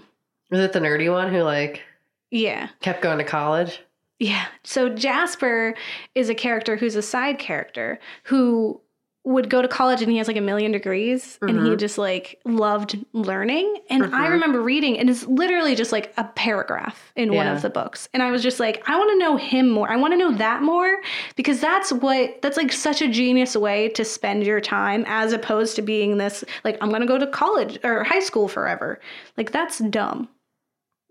Was 0.52 0.60
it 0.60 0.74
the 0.74 0.80
nerdy 0.80 1.12
one 1.12 1.34
who 1.34 1.42
like 1.42 1.82
yeah, 2.30 2.70
kept 2.82 3.02
going 3.02 3.18
to 3.18 3.24
college? 3.24 3.82
yeah. 4.20 4.46
So 4.64 4.88
Jasper 4.88 5.74
is 6.16 6.30
a 6.30 6.36
character 6.36 6.76
who's 6.78 6.96
a 6.96 7.02
side 7.02 7.40
character 7.40 8.00
who 8.26 8.80
would 9.24 9.52
go 9.52 9.62
to 9.62 9.68
college 9.68 10.02
and 10.02 10.12
he 10.12 10.18
has 10.18 10.28
like 10.28 10.36
a 10.38 10.42
million 10.42 10.72
degrees 10.72 11.38
and 11.44 11.52
he 11.52 11.70
Mhm. 11.72 11.78
just 11.78 12.00
like 12.00 12.40
loved 12.44 12.98
learning. 13.14 13.78
And 13.90 14.04
i 14.16 14.26
Mhm. 14.28 14.32
remember 14.32 14.62
reading 14.62 14.98
and 14.98 15.10
it's 15.12 15.28
literally 15.28 15.76
just 15.76 15.92
like 15.92 16.12
a 16.18 16.24
paragraph 16.24 17.12
in 17.16 17.34
one 17.36 17.46
of 17.46 17.62
the 17.62 17.70
books. 17.70 18.10
And 18.16 18.24
i 18.24 18.32
was 18.32 18.42
just 18.42 18.60
like 18.60 18.82
i 18.90 18.98
want 18.98 19.12
to 19.12 19.20
know 19.20 19.38
him 19.38 19.70
more. 19.70 19.90
I 19.92 19.96
want 19.96 20.14
to 20.14 20.18
know 20.18 20.32
that 20.32 20.64
more 20.64 21.02
because 21.36 21.60
that's 21.62 21.92
what 21.94 22.42
that's 22.42 22.58
like 22.58 22.72
such 22.72 23.02
a 23.04 23.08
genius 23.08 23.56
way 23.56 23.90
to 23.90 24.04
spend 24.04 24.44
your 24.44 24.60
time 24.60 25.04
as 25.08 25.34
opposed 25.34 25.76
to 25.76 25.82
being 25.84 26.18
this 26.18 26.44
like 26.64 26.78
i'm 26.82 26.90
going 26.90 27.02
to 27.02 27.08
go 27.08 27.20
to 27.20 27.28
college 27.28 27.78
or 27.84 28.04
high 28.04 28.20
school 28.22 28.48
forever. 28.48 29.00
Like 29.38 29.52
that's 29.52 29.78
dumb 29.80 30.30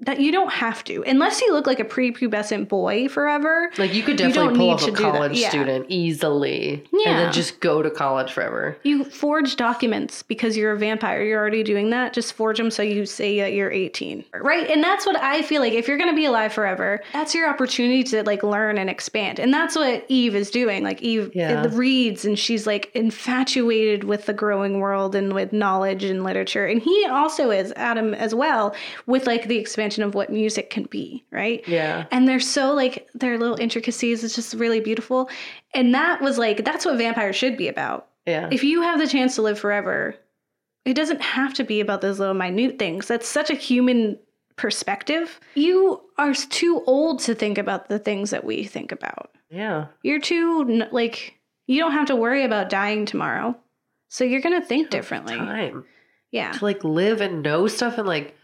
that 0.03 0.19
you 0.21 0.33
don't 0.33 0.51
have 0.51 0.83
to 0.85 1.03
unless 1.07 1.41
you 1.43 1.53
look 1.53 1.67
like 1.67 1.79
a 1.81 1.85
prepubescent 1.85 2.69
boy 2.69 3.07
forever 3.09 3.71
Like 3.79 3.93
you 3.95 4.03
could 4.03 4.19
You 4.19 4.29
definitely 4.29 4.49
don't 4.49 4.57
pull 4.57 4.71
off 4.71 4.87
a 4.89 4.93
college 4.93 5.39
Yeah. 5.39 5.49
student 5.51 5.87
easily, 5.89 6.83
yeah. 6.93 7.11
and 7.11 7.19
then 7.19 7.33
just 7.33 7.61
go 7.61 7.83
to 7.83 7.91
college 7.91 8.33
forever. 8.33 8.77
You 8.83 9.05
forge 9.05 9.57
documents 9.57 10.23
because 10.23 10.57
you're 10.57 10.73
a 10.73 10.79
vampire. 10.79 11.23
You're 11.23 11.39
already 11.39 11.63
doing 11.63 11.91
that. 11.91 12.13
Just 12.15 12.33
forge 12.33 12.57
them 12.59 12.71
so 12.71 12.83
you 12.83 13.05
say 13.05 13.39
that 13.41 13.53
you're 13.53 13.71
18. 13.71 14.25
Right? 14.41 14.71
And 14.71 14.83
that's 14.83 15.05
what 15.07 15.17
I 15.17 15.43
feel 15.43 15.61
like 15.61 15.75
if 15.75 15.87
you're 15.87 15.99
going 15.99 16.11
to 16.11 16.17
be 16.17 16.25
alive 16.25 16.53
forever, 16.53 17.03
that's 17.13 17.35
your 17.35 17.49
opportunity 17.49 18.03
to 18.05 18.23
like 18.23 18.43
learn 18.43 18.79
and 18.79 18.89
expand. 18.89 19.39
And 19.39 19.53
that's 19.53 19.77
what 19.77 20.05
Eve 20.09 20.35
is 20.35 20.51
doing. 20.51 20.83
Like 20.83 21.03
Eve 21.03 21.31
Yeah. 21.35 21.67
reads 21.73 22.25
and 22.25 22.39
she's 22.39 22.67
like 22.67 22.91
infatuated 22.95 24.05
with 24.05 24.27
the 24.27 24.33
growing 24.33 24.81
world 24.81 25.15
and 25.15 25.33
with 25.35 25.53
knowledge 25.53 26.05
and 26.05 26.25
literature. 26.25 26.67
And 26.67 26.81
he 26.81 27.07
also 27.07 27.51
is 27.51 27.73
Adam 27.77 28.15
as 28.15 28.35
well 28.35 28.75
with 29.07 29.27
like 29.27 29.47
the 29.47 29.59
expansion 29.59 29.90
of 29.99 30.15
what 30.15 30.31
music 30.31 30.71
can 30.71 30.85
be, 30.85 31.25
right? 31.31 31.67
Yeah, 31.67 32.07
and 32.11 32.29
they're 32.29 32.41
so 32.41 32.73
like 32.73 33.09
their 33.15 33.39
little 33.39 33.57
intricacies 33.61 34.23
is 34.25 34.35
just 34.35 34.55
really 34.55 34.81
beautiful. 34.81 35.29
And 35.75 35.95
that 35.95 36.21
was 36.21 36.39
like 36.39 36.65
that's 36.65 36.85
what 36.85 36.99
vampires 36.99 37.37
should 37.37 37.57
be 37.57 37.69
about. 37.69 38.07
Yeah. 38.27 38.49
if 38.53 38.63
you 38.63 38.83
have 38.83 39.01
the 39.01 39.09
chance 39.09 39.35
to 39.37 39.43
live 39.43 39.59
forever 39.59 40.15
it 40.85 40.95
doesn't 40.95 41.21
have 41.21 41.55
to 41.55 41.65
be 41.65 41.81
about 41.81 42.01
those 42.01 42.19
little 42.19 42.35
minute 42.35 42.79
things. 42.79 43.07
That's 43.07 43.29
such 43.29 43.51
a 43.51 43.55
human 43.55 44.19
perspective. 44.57 45.41
You 45.55 46.01
are 46.19 46.35
too 46.35 46.83
old 46.87 47.21
to 47.21 47.35
think 47.35 47.59
about 47.59 47.89
the 47.89 47.99
things 47.99 48.31
that 48.31 48.45
we 48.45 48.65
think 48.65 48.93
about. 48.93 49.31
Yeah. 49.51 49.87
you're 50.05 50.21
too 50.21 50.85
like 50.93 51.35
you 51.67 51.81
don't 51.81 51.91
have 51.91 52.07
to 52.07 52.17
worry 52.17 52.45
about 52.45 52.71
dying 52.71 53.05
tomorrow. 53.05 53.57
So 54.09 54.25
you're 54.25 54.41
gonna 54.41 54.65
think 54.65 54.91
differently. 54.91 55.37
Time 55.37 55.85
yeah. 56.31 56.53
to 56.53 56.65
like 56.65 56.85
live 56.85 57.21
and 57.21 57.43
know 57.43 57.67
stuff 57.67 57.99
and 57.99 58.07
like 58.07 58.37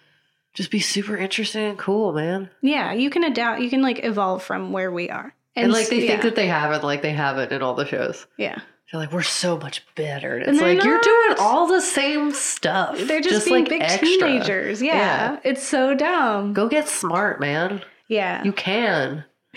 just 0.56 0.70
be 0.72 0.80
super 0.80 1.16
interesting 1.16 1.64
and 1.66 1.78
cool, 1.78 2.12
man. 2.12 2.50
yeah 2.62 2.92
you 2.92 3.10
can 3.10 3.22
adapt 3.22 3.60
you 3.60 3.70
can 3.70 3.82
like 3.82 4.04
evolve 4.04 4.42
from 4.42 4.72
where 4.72 4.90
we 4.90 5.08
are 5.10 5.32
And, 5.54 5.70
like 5.72 5.88
they 5.88 6.02
s- 6.02 6.08
think 6.08 6.22
that 6.22 6.34
they 6.34 6.48
have 6.48 6.72
it, 6.72 6.82
like 6.84 7.02
they 7.02 7.12
have 7.12 7.38
it 7.38 7.52
in 7.52 7.62
all 7.62 7.74
the 7.74 7.86
shows. 7.86 8.26
yeah 8.36 8.58
They're 8.90 9.00
like, 9.00 9.12
we're 9.12 9.22
so 9.22 9.58
much 9.58 9.84
better. 9.96 10.34
And 10.36 10.42
And 10.46 10.50
it's 10.56 10.60
they're 10.60 10.74
like 10.76 10.84
you're 10.84 11.00
doing 11.00 11.34
all 11.40 11.66
the 11.66 11.80
same 11.80 12.32
stuff. 12.32 12.96
They're 12.98 13.20
just, 13.20 13.44
being 13.46 13.60
like 13.64 13.68
big 13.68 13.82
extra. 13.82 14.06
teenagers. 14.06 14.80
Yeah. 14.80 14.94
Yeah. 14.96 15.40
It's 15.44 15.62
so 15.62 15.94
dumb. 15.94 16.52
Go 16.52 16.68
get 16.68 16.88
smart, 16.88 17.40
man. 17.40 17.82
yeah. 18.08 18.44
You 18.44 18.52
can. 18.52 19.24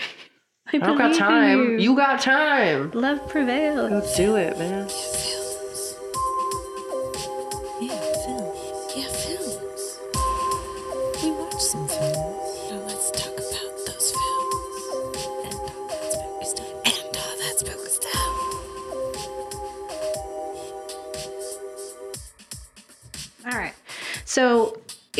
I, 0.72 0.76
I 0.76 0.78
don't 0.78 0.98
got 0.98 1.14
time. 1.16 1.58
You. 1.58 1.78
You 1.78 1.96
got 1.96 2.20
time. 2.20 2.90
Love 2.92 3.20
prevails. 3.28 3.90
Go 3.90 4.16
do 4.16 4.36
it, 4.36 4.58
man. 4.58 4.88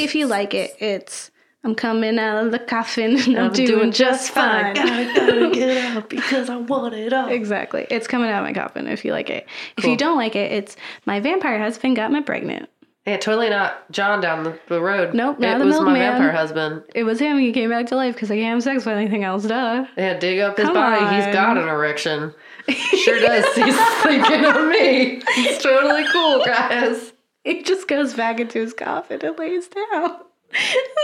If 0.02 0.14
you 0.14 0.26
like 0.26 0.54
it, 0.54 0.74
it's 0.78 1.30
I'm 1.62 1.74
coming 1.74 2.18
out 2.18 2.44
of 2.44 2.52
the 2.52 2.58
coffin 2.58 3.16
and 3.18 3.38
I'm, 3.38 3.52
doing, 3.52 3.92
just 3.92 4.30
fine. 4.32 4.74
Gotta, 4.74 5.12
gotta 5.14 5.50
get 5.54 5.76
out 5.96 6.08
because 6.08 6.48
I 6.48 6.56
want 6.56 6.94
it 6.94 7.12
all. 7.12 7.28
exactly. 7.28 7.86
It's 7.90 8.06
coming 8.06 8.30
out 8.30 8.42
of 8.42 8.46
my 8.48 8.52
coffin 8.54 8.86
if 8.86 9.04
you 9.04 9.12
like 9.12 9.28
it. 9.30 9.46
If 9.76 9.84
Cool. 9.84 9.90
you 9.92 9.96
don't 9.98 10.16
like 10.16 10.34
it, 10.36 10.52
it's 10.52 10.76
my 11.04 11.20
vampire 11.20 11.58
husband 11.58 11.96
got 11.96 12.10
me 12.12 12.22
pregnant. 12.22 12.68
Yeah, 13.06 13.16
totally 13.16 13.48
not 13.48 13.90
John 13.90 14.20
down 14.20 14.44
the, 14.44 14.58
the 14.68 14.80
road. 14.80 15.14
Nope, 15.14 15.38
it 15.38 15.40
not 15.42 15.58
the 15.58 15.64
was 15.66 15.80
my 15.80 15.98
vampire 15.98 16.32
husband. 16.32 16.82
It 16.94 17.04
was 17.04 17.18
him. 17.18 17.38
He 17.38 17.50
came 17.52 17.70
back 17.70 17.86
to 17.86 17.96
life 17.96 18.14
because 18.14 18.30
I 18.30 18.36
can't 18.36 18.54
have 18.54 18.62
sex 18.62 18.84
with 18.86 18.94
anything 18.94 19.24
else. 19.24 19.44
Duh. 19.44 19.86
Yeah, 19.96 20.18
dig 20.18 20.38
up 20.40 20.56
his 20.58 20.66
Come 20.66 20.74
body. 20.74 21.16
He's 21.16 21.34
got 21.34 21.56
an 21.56 21.68
erection. 21.68 22.32
Sure 22.70 23.18
does. 23.18 23.44
He's 23.56 23.76
thinking 24.02 24.44
of 24.44 24.68
me. 24.68 25.20
It's 25.38 25.62
totally 25.62 26.04
cool, 26.12 26.44
guys. 26.44 27.09
He 27.44 27.62
just 27.62 27.88
goes 27.88 28.14
back 28.14 28.38
into 28.40 28.60
his 28.60 28.72
coffin 28.74 29.20
and 29.24 29.38
lays 29.38 29.68
down. 29.68 30.16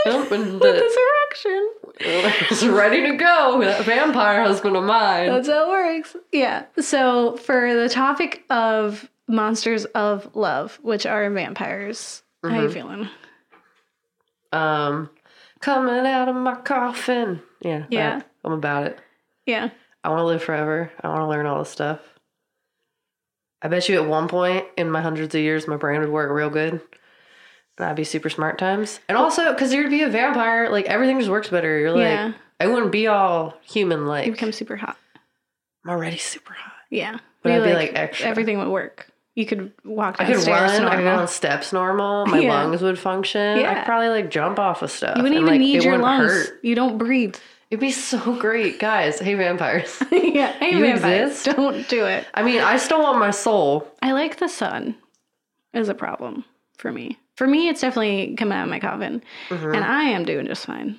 Nope, 0.07 0.31
and 0.33 0.61
the- 0.61 0.93
erection. 1.31 1.71
He's 2.49 2.67
ready 2.69 3.03
to 3.11 3.17
go. 3.17 3.61
That 3.63 3.85
vampire 3.85 4.43
husband 4.43 4.77
of 4.77 4.85
mine. 4.85 5.29
That's 5.31 5.49
how 5.49 5.65
it 5.67 5.69
works. 5.69 6.17
Yeah. 6.33 6.65
So 6.81 7.37
for 7.39 7.75
the 7.75 7.89
topic 7.89 8.45
of 8.51 9.09
monsters 9.29 9.85
of 9.87 10.35
love, 10.37 10.79
which 10.83 11.07
are 11.07 11.29
vampires, 11.31 12.23
how 12.43 12.51
Mm-hmm. 12.51 12.63
you 12.63 12.69
feeling? 12.71 13.09
Um, 14.53 15.11
coming 15.61 16.07
out 16.07 16.29
of 16.29 16.37
my 16.37 16.57
coffin. 16.57 17.41
Yeah. 17.61 17.85
Yeah. 17.91 18.19
that. 18.19 18.31
I'm 18.45 18.53
about 18.53 18.87
it. 18.87 18.99
Yeah. 19.47 19.71
I 20.05 20.09
want 20.11 20.21
to 20.21 20.25
live 20.25 20.43
forever. 20.43 20.93
I 21.01 21.09
want 21.09 21.21
to 21.21 21.27
learn 21.27 21.47
all 21.47 21.59
this 21.61 21.71
stuff. 21.71 22.01
I 23.67 23.69
bet 23.69 23.89
you 23.89 24.01
at 24.01 24.09
one 24.09 24.29
point 24.29 24.65
in 24.77 24.89
my 24.93 25.03
hundreds 25.03 25.35
of 25.35 25.41
years, 25.41 25.67
my 25.67 25.77
brain 25.77 26.01
would 26.01 26.09
work 26.09 26.31
real 26.31 26.51
good. 26.51 26.81
And 27.79 27.87
I'd 27.89 27.97
be 27.97 28.05
super 28.05 28.31
smart 28.31 28.59
times. 28.59 29.01
And 29.09 29.19
also, 29.19 29.53
because 29.53 29.73
you'd 29.73 29.91
be 29.91 30.03
a 30.05 30.09
vampire, 30.09 30.71
like 30.71 30.87
everything 30.87 31.19
just 31.19 31.29
works 31.29 31.49
better. 31.49 31.77
You're 31.77 31.91
like, 31.91 32.03
Yeah. 32.03 32.33
I 32.61 32.69
wouldn't 32.69 32.93
be 32.93 33.09
all 33.09 33.55
human 33.63 34.07
like. 34.07 34.27
You 34.27 34.33
become 34.33 34.53
super 34.53 34.77
hot. 34.77 34.97
I'm 35.85 35.91
already 35.91 36.17
super 36.17 36.53
hot. 36.53 36.75
Yeah. 36.91 37.19
But 37.43 37.53
I'd 37.53 37.65
be, 37.65 37.75
like, 37.75 37.91
extra. 37.95 38.29
Everything 38.29 38.59
would 38.59 38.69
work. 38.69 39.11
You 39.35 39.45
could 39.47 39.73
walk 39.85 40.15
I 40.21 40.27
could 40.27 40.47
run. 40.47 40.85
I 40.85 40.95
could 40.95 41.03
go 41.03 41.17
on 41.17 41.27
steps 41.27 41.73
normal. 41.73 42.25
My 42.29 42.39
Yeah. 42.39 42.63
lungs 42.63 42.83
would 42.83 43.01
function. 43.01 43.59
Yeah. 43.59 43.81
I'd 43.81 43.85
probably 43.85 44.11
like 44.11 44.31
jump 44.31 44.61
off 44.61 44.83
of 44.83 44.93
stuff. 44.93 45.17
You 45.17 45.25
wouldn't 45.25 45.41
and, 45.41 45.49
even 45.49 45.61
like, 45.61 45.61
need 45.61 45.83
your 45.83 45.99
lungs. 45.99 46.31
hurt. 46.31 46.61
You 46.63 46.77
don't 46.77 46.99
breathe. 46.99 47.35
It'd 47.71 47.81
be 47.81 47.91
so 47.91 48.37
great, 48.37 48.79
guys. 48.79 49.19
Hey, 49.19 49.35
vampires. 49.35 50.01
yeah. 50.13 50.53
Hey, 50.53 50.71
You 50.73 50.81
vampires, 50.81 51.31
exist? 51.33 51.57
Don't 51.57 51.89
do 51.89 52.05
it. 52.07 52.27
I 52.35 52.43
mean, 52.43 52.61
I 52.61 52.77
still 52.77 53.03
want 53.03 53.19
my 53.19 53.31
soul. 53.33 53.87
I 54.03 54.13
like 54.13 54.37
the 54.39 54.49
sun 54.49 54.95
is 55.75 55.89
a 55.89 55.95
problem 55.95 56.45
for 56.79 56.93
me. 56.93 57.19
For 57.37 57.47
me, 57.47 57.69
it's 57.69 57.81
definitely 57.81 58.35
coming 58.37 58.57
out 58.57 58.65
of 58.65 58.71
my 58.71 58.79
coffin, 58.81 59.21
Mm-hmm. 59.49 59.75
and 59.75 59.85
I 59.85 60.05
am 60.05 60.25
doing 60.25 60.47
just 60.47 60.65
fine. 60.65 60.99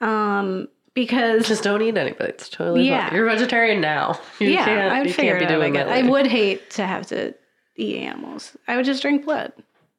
Um, 0.00 0.68
because 0.94 1.46
Just 1.46 1.62
don't 1.62 1.82
eat 1.82 1.96
anybody. 1.96 2.30
It's 2.30 2.48
totally 2.48 2.88
Yeah. 2.88 3.08
fine. 3.08 3.16
You're 3.16 3.26
vegetarian 3.28 3.80
now. 3.80 4.18
You 4.40 4.48
yeah, 4.48 4.64
can't, 4.64 4.92
I 4.92 4.98
would 4.98 5.06
you 5.08 5.12
figure 5.12 5.32
can't 5.38 5.42
it 5.44 5.48
be 5.48 5.54
out. 5.54 5.58
I, 5.60 5.60
doing 5.62 5.72
guess. 5.74 5.86
that. 5.86 6.04
I 6.04 6.08
would 6.08 6.26
hate 6.26 6.70
to 6.70 6.86
have 6.86 7.06
to 7.08 7.34
eat 7.76 7.96
animals. 7.98 8.56
I 8.66 8.76
would 8.76 8.84
just 8.86 9.02
drink 9.02 9.24
blood. 9.24 9.52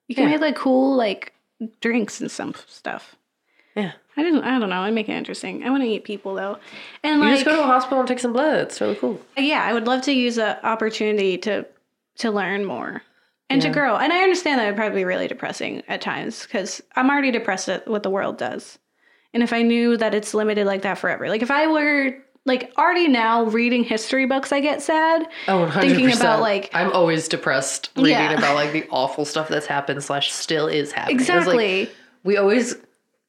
You 0.07 0.15
can 0.15 0.25
Yeah. 0.25 0.31
make 0.31 0.41
like 0.41 0.55
cool 0.55 0.95
like 0.95 1.33
drinks 1.79 2.19
and 2.19 2.29
some 2.29 2.53
stuff. 2.67 3.15
Yeah. 3.75 3.91
I 4.17 4.23
didn't. 4.23 4.43
I 4.43 4.59
don't 4.59 4.69
know. 4.69 4.81
I 4.81 4.91
make 4.91 5.07
it 5.07 5.13
interesting. 5.13 5.63
I 5.63 5.69
want 5.69 5.83
to 5.83 5.89
eat 5.89 6.03
people 6.03 6.35
though, 6.35 6.57
and 7.03 7.19
You 7.21 7.25
like 7.29 7.35
just 7.35 7.45
go 7.45 7.55
to 7.55 7.61
a 7.63 7.65
hospital 7.65 7.99
and 7.99 8.07
take 8.07 8.19
some 8.19 8.33
blood. 8.33 8.57
It's 8.59 8.81
really 8.81 8.95
cool. 8.95 9.19
yeah, 9.37 9.63
I 9.63 9.71
would 9.73 9.87
love 9.87 10.01
to 10.03 10.11
use 10.11 10.37
an 10.37 10.57
opportunity 10.63 11.37
to 11.39 11.65
to 12.17 12.29
learn 12.31 12.65
more 12.65 13.01
and 13.49 13.61
Yeah. 13.63 13.69
to 13.69 13.73
grow. 13.73 13.95
And 13.95 14.11
I 14.11 14.23
understand 14.23 14.59
that 14.59 14.65
it 14.65 14.71
would 14.71 14.75
probably 14.75 14.99
be 14.99 15.05
really 15.05 15.27
depressing 15.29 15.81
at 15.87 16.01
times 16.01 16.43
because 16.43 16.81
I'm 16.97 17.09
already 17.09 17.31
depressed 17.31 17.69
at 17.69 17.87
what 17.87 18.03
the 18.03 18.09
world 18.09 18.37
does. 18.37 18.77
And 19.33 19.41
if 19.43 19.53
I 19.53 19.61
knew 19.61 19.95
that 19.95 20.13
it's 20.13 20.33
limited 20.33 20.65
like 20.67 20.81
that 20.81 20.97
forever, 20.97 21.29
like 21.29 21.41
if 21.41 21.49
I 21.51 21.67
were 21.67 22.13
like 22.45 22.73
already 22.77 23.07
now 23.07 23.45
reading 23.45 23.83
history 23.85 24.25
books, 24.25 24.51
I 24.51 24.59
get 24.59 24.81
sad. 24.81 25.25
Oh, 25.47 25.65
100%. 25.67 25.81
Thinking 25.81 26.13
about, 26.13 26.41
like- 26.41 26.69
I'm 26.73 26.91
always 26.91 27.27
depressed 27.29 27.91
reading 27.95 28.11
Yeah. 28.11 28.33
about 28.33 28.55
like 28.55 28.73
the 28.73 28.85
awful 28.89 29.23
stuff 29.23 29.47
that's 29.47 29.67
happened 29.67 30.03
slash 30.03 30.33
still 30.33 30.67
is 30.67 30.91
happening. 30.91 31.19
It's 31.21 31.29
like, 31.29 31.37
Exactly. 31.39 31.89
we 32.25 32.35
always 32.37 32.75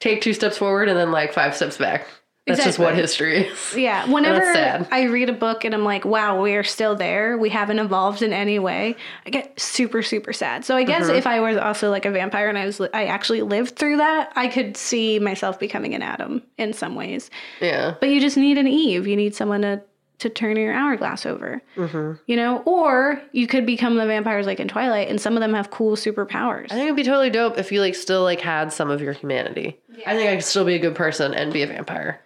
take 0.02 0.20
two 0.20 0.32
steps 0.34 0.58
forward 0.58 0.88
and 0.88 0.98
then 0.98 1.10
like 1.12 1.32
five 1.32 1.54
steps 1.54 1.78
back. 1.78 2.06
That's 2.44 2.64
just 2.64 2.78
what 2.80 2.96
history 2.96 3.46
is. 3.46 3.74
Yeah, 3.76 4.10
whenever. 4.10 4.84
I 4.90 5.04
read 5.04 5.28
a 5.28 5.32
book 5.32 5.64
and 5.64 5.72
I'm 5.72 5.84
like, 5.84 6.04
wow, 6.04 6.42
we 6.42 6.56
are 6.56 6.64
still 6.64 6.96
there. 6.96 7.38
We 7.38 7.48
haven't 7.50 7.78
evolved 7.78 8.20
in 8.20 8.32
any 8.32 8.58
way. 8.58 8.96
I 9.24 9.30
get 9.30 9.60
super, 9.60 10.02
super 10.02 10.32
sad. 10.32 10.64
So 10.64 10.76
I 10.76 10.82
guess 10.82 11.04
Mm-hmm. 11.06 11.14
if 11.18 11.26
I 11.28 11.38
was 11.38 11.56
also 11.56 11.88
like 11.88 12.04
a 12.04 12.10
vampire 12.10 12.48
and 12.48 12.58
I 12.58 12.66
was, 12.66 12.80
I 12.92 13.04
actually 13.04 13.42
lived 13.42 13.76
through 13.76 13.98
that, 13.98 14.32
I 14.34 14.48
could 14.48 14.76
see 14.76 15.20
myself 15.20 15.60
becoming 15.60 15.94
an 15.94 16.02
Adam 16.02 16.42
in 16.58 16.72
some 16.72 16.96
ways. 16.96 17.30
Yeah. 17.60 17.94
But 18.00 18.08
you 18.08 18.20
just 18.20 18.36
need 18.36 18.58
an 18.58 18.66
Eve. 18.66 19.06
You 19.06 19.14
need 19.14 19.36
someone 19.36 19.62
to 19.62 19.80
to 20.22 20.30
turn 20.30 20.56
your 20.56 20.72
hourglass 20.72 21.26
over. 21.26 21.60
Mm-hmm. 21.76 22.12
You 22.26 22.36
know, 22.36 22.58
or 22.64 23.20
you 23.32 23.46
could 23.46 23.66
become 23.66 23.96
the 23.96 24.06
vampires 24.06 24.46
like 24.46 24.60
in 24.60 24.68
Twilight, 24.68 25.08
and 25.08 25.20
some 25.20 25.36
of 25.36 25.40
them 25.40 25.52
have 25.54 25.70
cool 25.70 25.96
superpowers. 25.96 26.66
I 26.66 26.74
think 26.74 26.84
it'd 26.84 26.96
be 26.96 27.02
totally 27.02 27.30
dope 27.30 27.58
if 27.58 27.70
you 27.70 27.80
like 27.80 27.94
still 27.94 28.22
like 28.22 28.40
had 28.40 28.72
some 28.72 28.90
of 28.90 29.02
your 29.02 29.12
humanity. 29.12 29.78
I 30.06 30.16
think 30.16 30.30
I 30.30 30.36
could 30.36 30.44
still 30.44 30.64
be 30.64 30.74
a 30.74 30.78
good 30.78 30.94
person 30.94 31.34
and 31.34 31.52
be 31.52 31.62
a 31.62 31.66
vampire. 31.66 32.20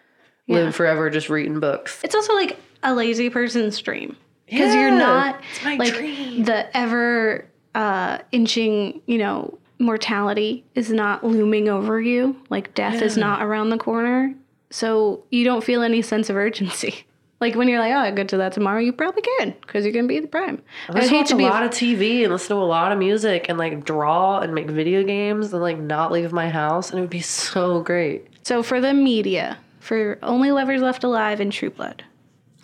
Yeah. 0.46 0.58
Live 0.58 0.76
forever 0.76 1.10
just 1.10 1.28
reading 1.28 1.58
books. 1.58 2.00
It's 2.04 2.14
also 2.14 2.32
like 2.34 2.58
a 2.82 2.94
lazy 2.94 3.30
person's 3.30 3.80
dream 3.80 4.16
because 4.46 4.74
you're 4.74 4.90
not 4.90 5.40
like 5.64 5.94
dream. 5.94 6.44
the 6.44 6.76
ever 6.76 7.46
uh, 7.74 8.18
inching, 8.30 9.00
you 9.06 9.18
know, 9.18 9.58
mortality 9.78 10.64
is 10.74 10.90
not 10.90 11.24
looming 11.24 11.68
over 11.68 12.00
you. 12.00 12.36
Like 12.48 12.74
death 12.74 13.02
is 13.02 13.16
not 13.16 13.42
around 13.42 13.70
the 13.70 13.78
corner, 13.78 14.34
so 14.70 15.24
you 15.30 15.44
don't 15.44 15.64
feel 15.64 15.82
any 15.82 16.02
sense 16.02 16.30
of 16.30 16.36
urgency. 16.36 17.05
Like 17.40 17.54
when 17.54 17.68
you're 17.68 17.78
like, 17.80 17.92
oh, 17.92 17.98
I 17.98 18.10
go 18.12 18.24
to 18.24 18.36
that 18.38 18.52
tomorrow, 18.52 18.80
you 18.80 18.92
probably 18.92 19.22
can 19.22 19.54
because 19.60 19.84
you're 19.84 19.92
gonna 19.92 20.08
be 20.08 20.20
the 20.20 20.26
prime. 20.26 20.62
I 20.88 21.00
just 21.00 21.10
hate 21.10 21.18
watch 21.18 21.28
to 21.28 21.36
a 21.36 21.42
lot 21.42 21.62
of 21.64 21.70
TV 21.70 22.22
and 22.22 22.32
listen 22.32 22.56
to 22.56 22.62
a 22.62 22.64
lot 22.64 22.92
of 22.92 22.98
music 22.98 23.46
and 23.48 23.58
like 23.58 23.84
draw 23.84 24.40
and 24.40 24.54
make 24.54 24.68
video 24.70 25.02
games 25.02 25.52
and 25.52 25.60
like 25.60 25.78
not 25.78 26.12
leave 26.12 26.32
my 26.32 26.48
house 26.48 26.90
and 26.90 26.98
it 26.98 27.02
would 27.02 27.10
be 27.10 27.20
so 27.20 27.80
great. 27.82 28.26
so 28.42 28.62
for 28.62 28.80
the 28.80 28.94
media, 28.94 29.58
for 29.80 30.18
only 30.22 30.50
lovers 30.50 30.80
left 30.80 31.04
alive 31.04 31.38
and 31.40 31.52
True 31.52 31.70
Blood. 31.70 32.04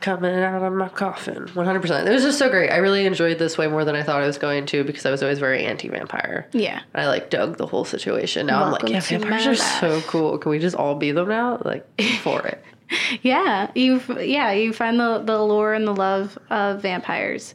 Coming 0.00 0.34
out 0.34 0.62
of 0.64 0.72
my 0.72 0.88
coffin. 0.88 1.46
100%. 1.46 2.06
It 2.06 2.10
was 2.10 2.24
just 2.24 2.36
so 2.36 2.48
great. 2.48 2.70
I 2.70 2.78
really 2.78 3.06
enjoyed 3.06 3.38
this 3.38 3.56
way 3.56 3.68
more 3.68 3.84
than 3.84 3.94
I 3.94 4.02
thought 4.02 4.20
I 4.20 4.26
was 4.26 4.36
going 4.36 4.66
to 4.66 4.82
because 4.82 5.06
I 5.06 5.12
was 5.12 5.22
always 5.22 5.38
very 5.38 5.64
anti 5.64 5.86
vampire. 5.88 6.48
Yeah. 6.52 6.80
I 6.92 7.06
like 7.06 7.30
dug 7.30 7.56
the 7.56 7.66
whole 7.66 7.84
situation. 7.84 8.46
Now 8.46 8.64
I'm 8.64 8.72
like, 8.72 8.88
yeah, 8.88 8.98
vampires 9.00 9.46
are 9.46 9.54
so 9.54 10.00
cool. 10.08 10.38
Can 10.38 10.50
we 10.50 10.58
just 10.58 10.74
all 10.74 10.96
be 10.96 11.12
them 11.12 11.28
now? 11.28 11.62
Like, 11.64 11.86
for 12.22 12.44
it. 12.44 12.64
Yeah, 13.22 13.70
you've 13.74 14.08
yeah 14.20 14.52
you 14.52 14.72
find 14.72 14.98
the 14.98 15.22
the 15.24 15.38
lore 15.38 15.74
and 15.74 15.86
the 15.86 15.94
love 15.94 16.38
of 16.50 16.82
vampires. 16.82 17.54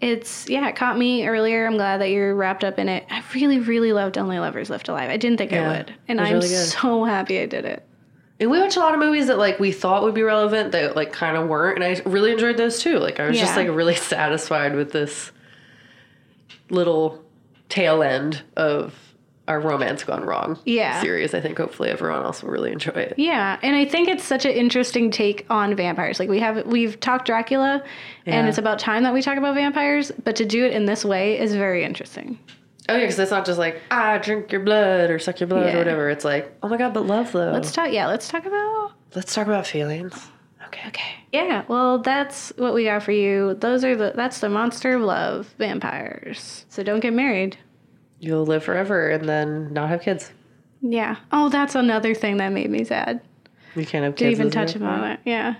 It's 0.00 0.48
yeah, 0.48 0.68
it 0.68 0.76
caught 0.76 0.96
me 0.96 1.26
earlier. 1.26 1.66
I'm 1.66 1.76
glad 1.76 2.00
that 2.00 2.10
you're 2.10 2.34
wrapped 2.34 2.64
up 2.64 2.78
in 2.78 2.88
it. 2.88 3.04
I 3.10 3.22
really 3.34 3.58
really 3.58 3.92
loved 3.92 4.16
Only 4.16 4.38
Lovers 4.38 4.70
Left 4.70 4.88
Alive. 4.88 5.10
I 5.10 5.16
didn't 5.16 5.38
think 5.38 5.52
Yeah, 5.52 5.70
I 5.70 5.76
would, 5.76 5.94
and 6.08 6.20
I'm 6.20 6.34
really 6.34 6.48
so 6.48 7.04
happy 7.04 7.40
I 7.40 7.46
did 7.46 7.64
it. 7.64 7.86
And 8.40 8.50
we 8.50 8.58
watched 8.58 8.78
a 8.78 8.80
lot 8.80 8.94
of 8.94 9.00
movies 9.00 9.26
that 9.26 9.36
like 9.36 9.60
we 9.60 9.70
thought 9.70 10.02
would 10.02 10.14
be 10.14 10.22
relevant 10.22 10.72
that 10.72 10.96
like 10.96 11.12
kind 11.12 11.36
of 11.36 11.48
weren't, 11.48 11.82
and 11.82 11.84
I 11.84 12.00
really 12.08 12.32
enjoyed 12.32 12.56
those 12.56 12.80
too. 12.80 12.98
Like 12.98 13.20
I 13.20 13.28
was 13.28 13.38
just 13.38 13.56
like 13.56 13.68
really 13.68 13.94
satisfied 13.96 14.74
with 14.74 14.92
this 14.92 15.30
little 16.70 17.22
tail 17.68 18.02
end 18.02 18.42
of 18.56 18.94
our 19.50 19.60
romance 19.60 20.04
gone 20.04 20.24
wrong 20.24 20.58
Yeah. 20.64 21.02
series. 21.02 21.34
I 21.34 21.40
think 21.40 21.58
hopefully 21.58 21.90
everyone 21.90 22.22
else 22.22 22.42
will 22.42 22.50
really 22.50 22.70
enjoy 22.72 22.92
it. 22.92 23.14
Yeah, 23.18 23.58
and 23.62 23.74
I 23.74 23.84
think 23.84 24.08
it's 24.08 24.22
such 24.24 24.44
an 24.44 24.52
interesting 24.52 25.10
take 25.10 25.44
on 25.50 25.74
vampires. 25.74 26.20
Like 26.20 26.28
we 26.30 26.38
have 26.38 26.64
we've 26.66 26.98
talked 27.00 27.26
Dracula, 27.26 27.82
and 28.26 28.48
it's 28.48 28.58
about 28.58 28.78
time 28.78 29.02
that 29.02 29.12
we 29.12 29.20
talk 29.22 29.36
about 29.36 29.56
vampires. 29.56 30.12
But 30.24 30.36
to 30.36 30.44
do 30.46 30.64
it 30.64 30.72
in 30.72 30.84
this 30.86 31.04
way 31.04 31.38
is 31.38 31.54
very 31.54 31.84
interesting. 31.84 32.38
Oh 32.88 32.94
yeah, 32.94 33.00
because 33.00 33.18
it's 33.18 33.30
not 33.30 33.44
just 33.44 33.58
like 33.58 33.82
ah 33.90 34.18
drink 34.18 34.50
your 34.52 34.62
blood 34.62 35.10
or 35.10 35.18
suck 35.18 35.40
your 35.40 35.48
blood 35.48 35.66
Yeah. 35.66 35.74
or 35.74 35.78
whatever. 35.78 36.08
It's 36.10 36.24
like 36.24 36.56
oh 36.62 36.68
my 36.68 36.76
god, 36.76 36.94
but 36.94 37.06
love 37.06 37.32
though. 37.32 37.50
Let's 37.50 37.72
talk. 37.72 37.92
Yeah, 37.92 38.06
let's 38.06 38.28
talk 38.28 38.46
about 38.46 38.92
let's 39.16 39.34
talk 39.34 39.46
about 39.48 39.66
feelings. 39.66 40.28
Okay. 40.66 40.86
Okay. 40.88 41.10
Yeah, 41.32 41.64
well, 41.66 41.98
that's 41.98 42.52
what 42.56 42.74
we 42.74 42.84
got 42.84 43.02
for 43.02 43.10
you. 43.10 43.54
Those 43.54 43.84
are 43.84 43.96
the 43.96 44.12
that's 44.14 44.38
the 44.38 44.48
monster 44.48 44.94
of 44.94 45.02
love 45.02 45.52
vampires. 45.58 46.64
So 46.68 46.82
don't 46.84 47.00
get 47.00 47.12
married. 47.12 47.56
You'll 48.20 48.44
live 48.46 48.62
forever 48.62 49.08
and 49.10 49.28
then 49.28 49.72
not 49.72 49.88
have 49.88 50.02
kids. 50.02 50.30
Yeah. 50.82 51.16
Oh, 51.32 51.48
that's 51.48 51.74
another 51.74 52.14
thing 52.14 52.36
that 52.36 52.50
made 52.52 52.70
me 52.70 52.84
sad. 52.84 53.20
You 53.74 53.84
can't 53.86 54.04
have 54.04 54.14
kids. 54.16 54.38
Didn't 54.38 54.40
even 54.40 54.50
touch 54.50 54.74
vampire. 54.74 54.96
upon 54.98 55.10
it. 55.12 55.20
Yeah. 55.24 55.54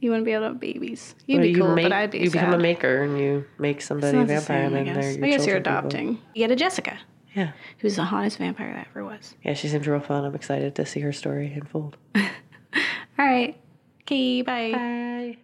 You 0.00 0.10
wouldn't 0.10 0.24
be 0.26 0.32
able 0.32 0.42
to 0.44 0.48
have 0.48 0.60
babies. 0.60 1.14
You'd 1.26 1.36
Well, 1.36 1.42
be 1.42 1.50
you 1.50 1.58
cool, 1.58 1.74
make, 1.74 1.84
but 1.86 1.92
I'd 1.92 2.10
be 2.12 2.18
you 2.18 2.30
become 2.30 2.54
a 2.54 2.58
maker 2.58 3.02
and 3.02 3.18
you 3.18 3.44
make 3.58 3.80
somebody 3.82 4.16
a 4.16 4.20
not 4.20 4.28
the 4.28 4.34
vampire 4.34 4.68
same, 4.68 4.74
I 4.74 4.78
and 4.78 4.86
then 4.86 4.94
they're 4.94 5.02
guess. 5.02 5.16
your 5.16 5.24
I 5.26 5.28
guess 5.30 5.46
you're 5.46 5.56
children 5.56 5.62
people. 5.62 5.78
adopting. 5.88 6.08
You 6.34 6.46
get 6.46 6.50
a 6.52 6.56
Jessica, 6.56 6.98
Yeah. 7.34 7.52
who's 7.78 7.96
the 7.96 8.04
hottest 8.04 8.38
vampire 8.38 8.72
that 8.74 8.86
ever 8.90 9.04
was. 9.04 9.34
Yeah, 9.42 9.54
she 9.54 9.68
seems 9.68 9.88
real 9.88 9.98
fun. 10.00 10.24
I'm 10.24 10.34
excited 10.36 10.74
to 10.76 10.86
see 10.86 11.00
her 11.00 11.12
story 11.12 11.52
unfold. 11.52 11.96
All 12.16 12.22
right. 13.18 13.56
Okay, 14.02 14.42
bye. 14.42 14.70
Bye. 14.72 15.38